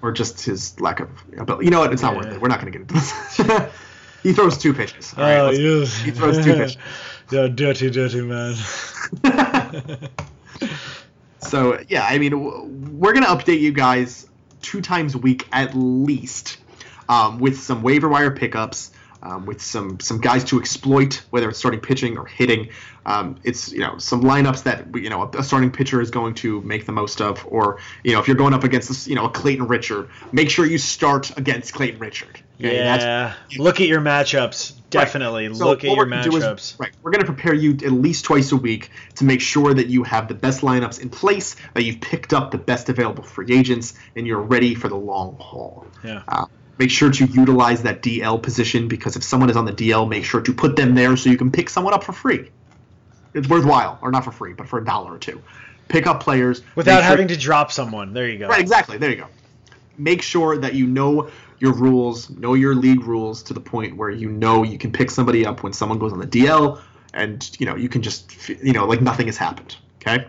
or 0.00 0.12
just 0.12 0.40
his 0.44 0.80
lack 0.80 1.00
of 1.00 1.08
ability. 1.36 1.64
You 1.64 1.70
know 1.72 1.80
what? 1.80 1.92
It's 1.92 2.02
not 2.02 2.12
Yeah. 2.14 2.18
worth 2.18 2.32
it. 2.34 2.40
We're 2.40 2.48
not 2.48 2.60
going 2.60 2.72
to 2.72 2.78
get 2.78 2.82
into 2.82 2.94
this. 2.94 3.72
he 4.22 4.32
throws 4.32 4.56
two 4.56 4.72
pitches. 4.72 5.12
All 5.16 5.24
right, 5.24 5.42
let's- 5.42 5.58
Oh, 5.58 5.60
yes. 5.80 5.98
he 6.00 6.10
throws 6.12 6.36
two 6.44 6.54
pitches. 6.56 6.76
yeah, 7.32 7.48
dirty, 7.48 7.90
dirty 7.90 8.20
man. 8.22 8.54
so 11.40 11.78
yeah, 11.88 12.04
I 12.06 12.18
mean, 12.18 12.98
we're 12.98 13.12
going 13.12 13.24
to 13.24 13.30
update 13.30 13.60
you 13.60 13.72
guys 13.72 14.26
two 14.62 14.80
times 14.80 15.14
a 15.14 15.18
week 15.18 15.46
at 15.52 15.74
least, 15.74 16.58
um, 17.08 17.38
with 17.38 17.58
some 17.58 17.82
waiver 17.82 18.08
wire 18.08 18.30
pickups. 18.30 18.90
Um, 19.20 19.46
with 19.46 19.60
some 19.60 19.98
some 19.98 20.20
guys 20.20 20.44
to 20.44 20.60
exploit, 20.60 21.22
whether 21.30 21.48
it's 21.48 21.58
starting 21.58 21.80
pitching 21.80 22.16
or 22.18 22.24
hitting, 22.24 22.68
um, 23.04 23.36
it's 23.42 23.72
you 23.72 23.80
know 23.80 23.98
some 23.98 24.22
lineups 24.22 24.62
that 24.62 24.94
you 24.94 25.10
know 25.10 25.28
a, 25.36 25.42
starting 25.42 25.72
pitcher 25.72 26.00
is 26.00 26.12
going 26.12 26.34
to 26.34 26.60
make 26.62 26.86
the 26.86 26.92
most 26.92 27.20
of, 27.20 27.44
or 27.48 27.80
you 28.04 28.12
know 28.12 28.20
if 28.20 28.28
you're 28.28 28.36
going 28.36 28.54
up 28.54 28.62
against 28.62 29.08
you 29.08 29.16
know 29.16 29.24
a 29.24 29.30
Clayton 29.30 29.66
Richard, 29.66 30.08
make 30.30 30.50
sure 30.50 30.64
you 30.64 30.78
start 30.78 31.36
against 31.36 31.74
Clayton 31.74 31.98
Richard. 31.98 32.40
Okay, 32.60 32.76
yeah. 32.76 33.34
Look 33.56 33.80
at 33.80 33.88
your 33.88 34.00
matchups. 34.00 34.74
Definitely. 34.90 35.48
Right. 35.48 35.56
So 35.56 35.66
Look 35.66 35.84
at 35.84 35.94
your 35.94 36.04
do 36.04 36.36
is- 36.36 36.44
matchups. 36.44 36.80
right. 36.80 36.92
We're 37.02 37.10
going 37.10 37.24
to 37.24 37.32
prepare 37.32 37.54
you 37.54 37.72
at 37.72 37.92
least 37.92 38.24
twice 38.24 38.52
a 38.52 38.56
week 38.56 38.90
to 39.16 39.24
make 39.24 39.40
sure 39.40 39.74
that 39.74 39.88
you 39.88 40.02
have 40.04 40.28
the 40.28 40.34
best 40.34 40.62
lineups 40.62 41.00
in 41.00 41.10
place, 41.10 41.56
that 41.74 41.82
you've 41.84 42.00
picked 42.00 42.32
up 42.32 42.50
the 42.50 42.58
best 42.58 42.88
available 42.88 43.22
free 43.22 43.56
agents, 43.56 43.94
and 44.16 44.26
you're 44.26 44.40
ready 44.40 44.74
for 44.74 44.88
the 44.88 44.96
long 44.96 45.36
haul. 45.38 45.86
Yeah. 46.02 46.22
Uh, 46.26 46.46
make 46.78 46.90
sure 46.90 47.10
to 47.10 47.26
utilize 47.26 47.82
that 47.82 48.02
DL 48.02 48.42
position 48.42 48.88
because 48.88 49.16
if 49.16 49.22
someone 49.24 49.50
is 49.50 49.56
on 49.56 49.64
the 49.64 49.72
DL, 49.72 50.08
make 50.08 50.24
sure 50.24 50.40
to 50.40 50.52
put 50.52 50.76
them 50.76 50.94
there 50.94 51.16
so 51.16 51.30
you 51.30 51.36
can 51.36 51.50
pick 51.50 51.68
someone 51.68 51.94
up 51.94 52.04
for 52.04 52.12
free. 52.12 52.50
It's 53.34 53.48
worthwhile, 53.48 53.98
or 54.00 54.10
not 54.10 54.24
for 54.24 54.32
free, 54.32 54.52
but 54.54 54.68
for 54.68 54.78
a 54.78 54.84
dollar 54.84 55.14
or 55.14 55.18
two. 55.18 55.42
Pick 55.88 56.06
up 56.06 56.22
players 56.22 56.62
Without 56.74 56.96
sure- 57.00 57.02
having 57.02 57.28
to 57.28 57.36
drop 57.36 57.72
someone. 57.72 58.12
There 58.12 58.28
you 58.28 58.38
go. 58.38 58.48
Right, 58.48 58.60
exactly. 58.60 58.98
There 58.98 59.10
you 59.10 59.16
go. 59.16 59.26
Make 59.96 60.22
sure 60.22 60.56
that 60.58 60.74
you 60.74 60.86
know 60.86 61.30
your 61.58 61.72
rules, 61.72 62.30
know 62.30 62.54
your 62.54 62.74
league 62.74 63.02
rules 63.02 63.42
to 63.44 63.54
the 63.54 63.60
point 63.60 63.96
where 63.96 64.10
you 64.10 64.30
know 64.30 64.62
you 64.62 64.78
can 64.78 64.92
pick 64.92 65.10
somebody 65.10 65.44
up 65.44 65.62
when 65.62 65.72
someone 65.72 65.98
goes 65.98 66.12
on 66.12 66.20
the 66.20 66.26
DL, 66.26 66.80
and 67.14 67.50
you 67.58 67.66
know 67.66 67.74
you 67.74 67.88
can 67.88 68.02
just 68.02 68.48
you 68.48 68.72
know 68.72 68.86
like 68.86 69.02
nothing 69.02 69.26
has 69.26 69.36
happened. 69.36 69.76
Okay. 70.00 70.26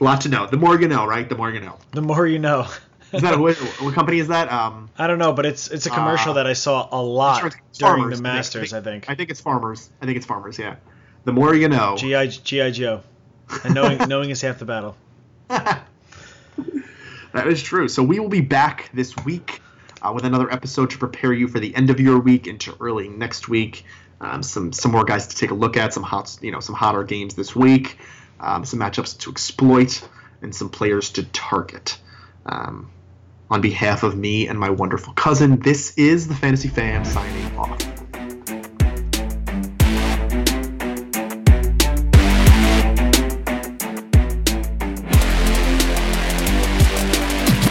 A 0.00 0.04
lot 0.04 0.22
to 0.22 0.28
know. 0.28 0.46
The 0.46 0.56
more 0.56 0.80
you 0.80 0.88
know, 0.88 1.06
right? 1.06 1.28
The 1.28 1.36
more 1.36 1.50
you 1.50 1.60
know. 1.60 1.78
The 1.92 2.02
more 2.02 2.26
you 2.26 2.38
know. 2.38 2.66
Is 3.14 3.22
that 3.22 3.38
what, 3.38 3.56
what 3.56 3.94
company 3.94 4.18
is 4.18 4.28
that? 4.28 4.50
Um, 4.52 4.90
I 4.98 5.06
don't 5.06 5.18
know, 5.18 5.32
but 5.32 5.46
it's 5.46 5.70
it's 5.70 5.86
a 5.86 5.90
commercial 5.90 6.32
Uh, 6.32 6.34
that 6.34 6.46
I 6.46 6.52
saw 6.52 6.88
a 6.90 7.00
lot 7.02 7.40
sure 7.40 7.50
during 7.50 7.60
Farmers, 8.02 8.20
the 8.20 8.28
I 8.28 8.30
think. 8.30 8.36
Masters. 8.36 8.72
I 8.72 8.80
think. 8.80 9.10
I 9.10 9.14
think 9.14 9.30
it's 9.30 9.40
Farmers. 9.40 9.90
I 10.00 10.06
think 10.06 10.16
it's 10.16 10.26
Farmers. 10.26 10.58
Yeah. 10.58 10.76
The 11.24 11.32
more 11.32 11.54
you 11.54 11.68
know. 11.68 11.96
GI 11.96 12.28
GI 12.28 12.72
Joe, 12.72 13.02
and 13.64 13.74
knowing 13.74 13.98
knowing 14.08 14.30
is 14.30 14.40
half 14.40 14.58
the 14.58 14.64
battle. 14.64 14.96
that 15.48 15.86
is 17.46 17.62
true. 17.62 17.88
So 17.88 18.02
we 18.02 18.18
will 18.20 18.28
be 18.28 18.40
back 18.40 18.90
this 18.92 19.14
week 19.24 19.60
uh, 20.02 20.12
with 20.12 20.24
another 20.24 20.52
episode 20.52 20.90
to 20.90 20.98
prepare 20.98 21.32
you 21.32 21.48
for 21.48 21.60
the 21.60 21.74
end 21.74 21.90
of 21.90 22.00
your 22.00 22.18
week 22.18 22.46
into 22.46 22.76
early 22.80 23.08
next 23.08 23.48
week. 23.48 23.84
Um, 24.20 24.42
some 24.42 24.72
some 24.72 24.92
more 24.92 25.04
guys 25.04 25.26
to 25.28 25.36
take 25.36 25.50
a 25.50 25.54
look 25.54 25.76
at, 25.76 25.92
some 25.92 26.02
hot 26.02 26.36
you 26.40 26.52
know 26.52 26.60
some 26.60 26.74
hotter 26.74 27.02
games 27.04 27.34
this 27.34 27.54
week, 27.54 27.98
um, 28.40 28.64
some 28.64 28.78
matchups 28.80 29.18
to 29.20 29.30
exploit, 29.30 30.06
and 30.42 30.54
some 30.54 30.68
players 30.68 31.10
to 31.10 31.24
target. 31.24 31.98
Um, 32.46 32.90
on 33.50 33.60
behalf 33.60 34.02
of 34.02 34.16
me 34.16 34.48
and 34.48 34.58
my 34.58 34.70
wonderful 34.70 35.12
cousin, 35.14 35.60
this 35.60 35.96
is 35.96 36.28
the 36.28 36.34
Fantasy 36.34 36.68
Fam 36.68 37.04
signing 37.04 37.56
off. 37.58 38.03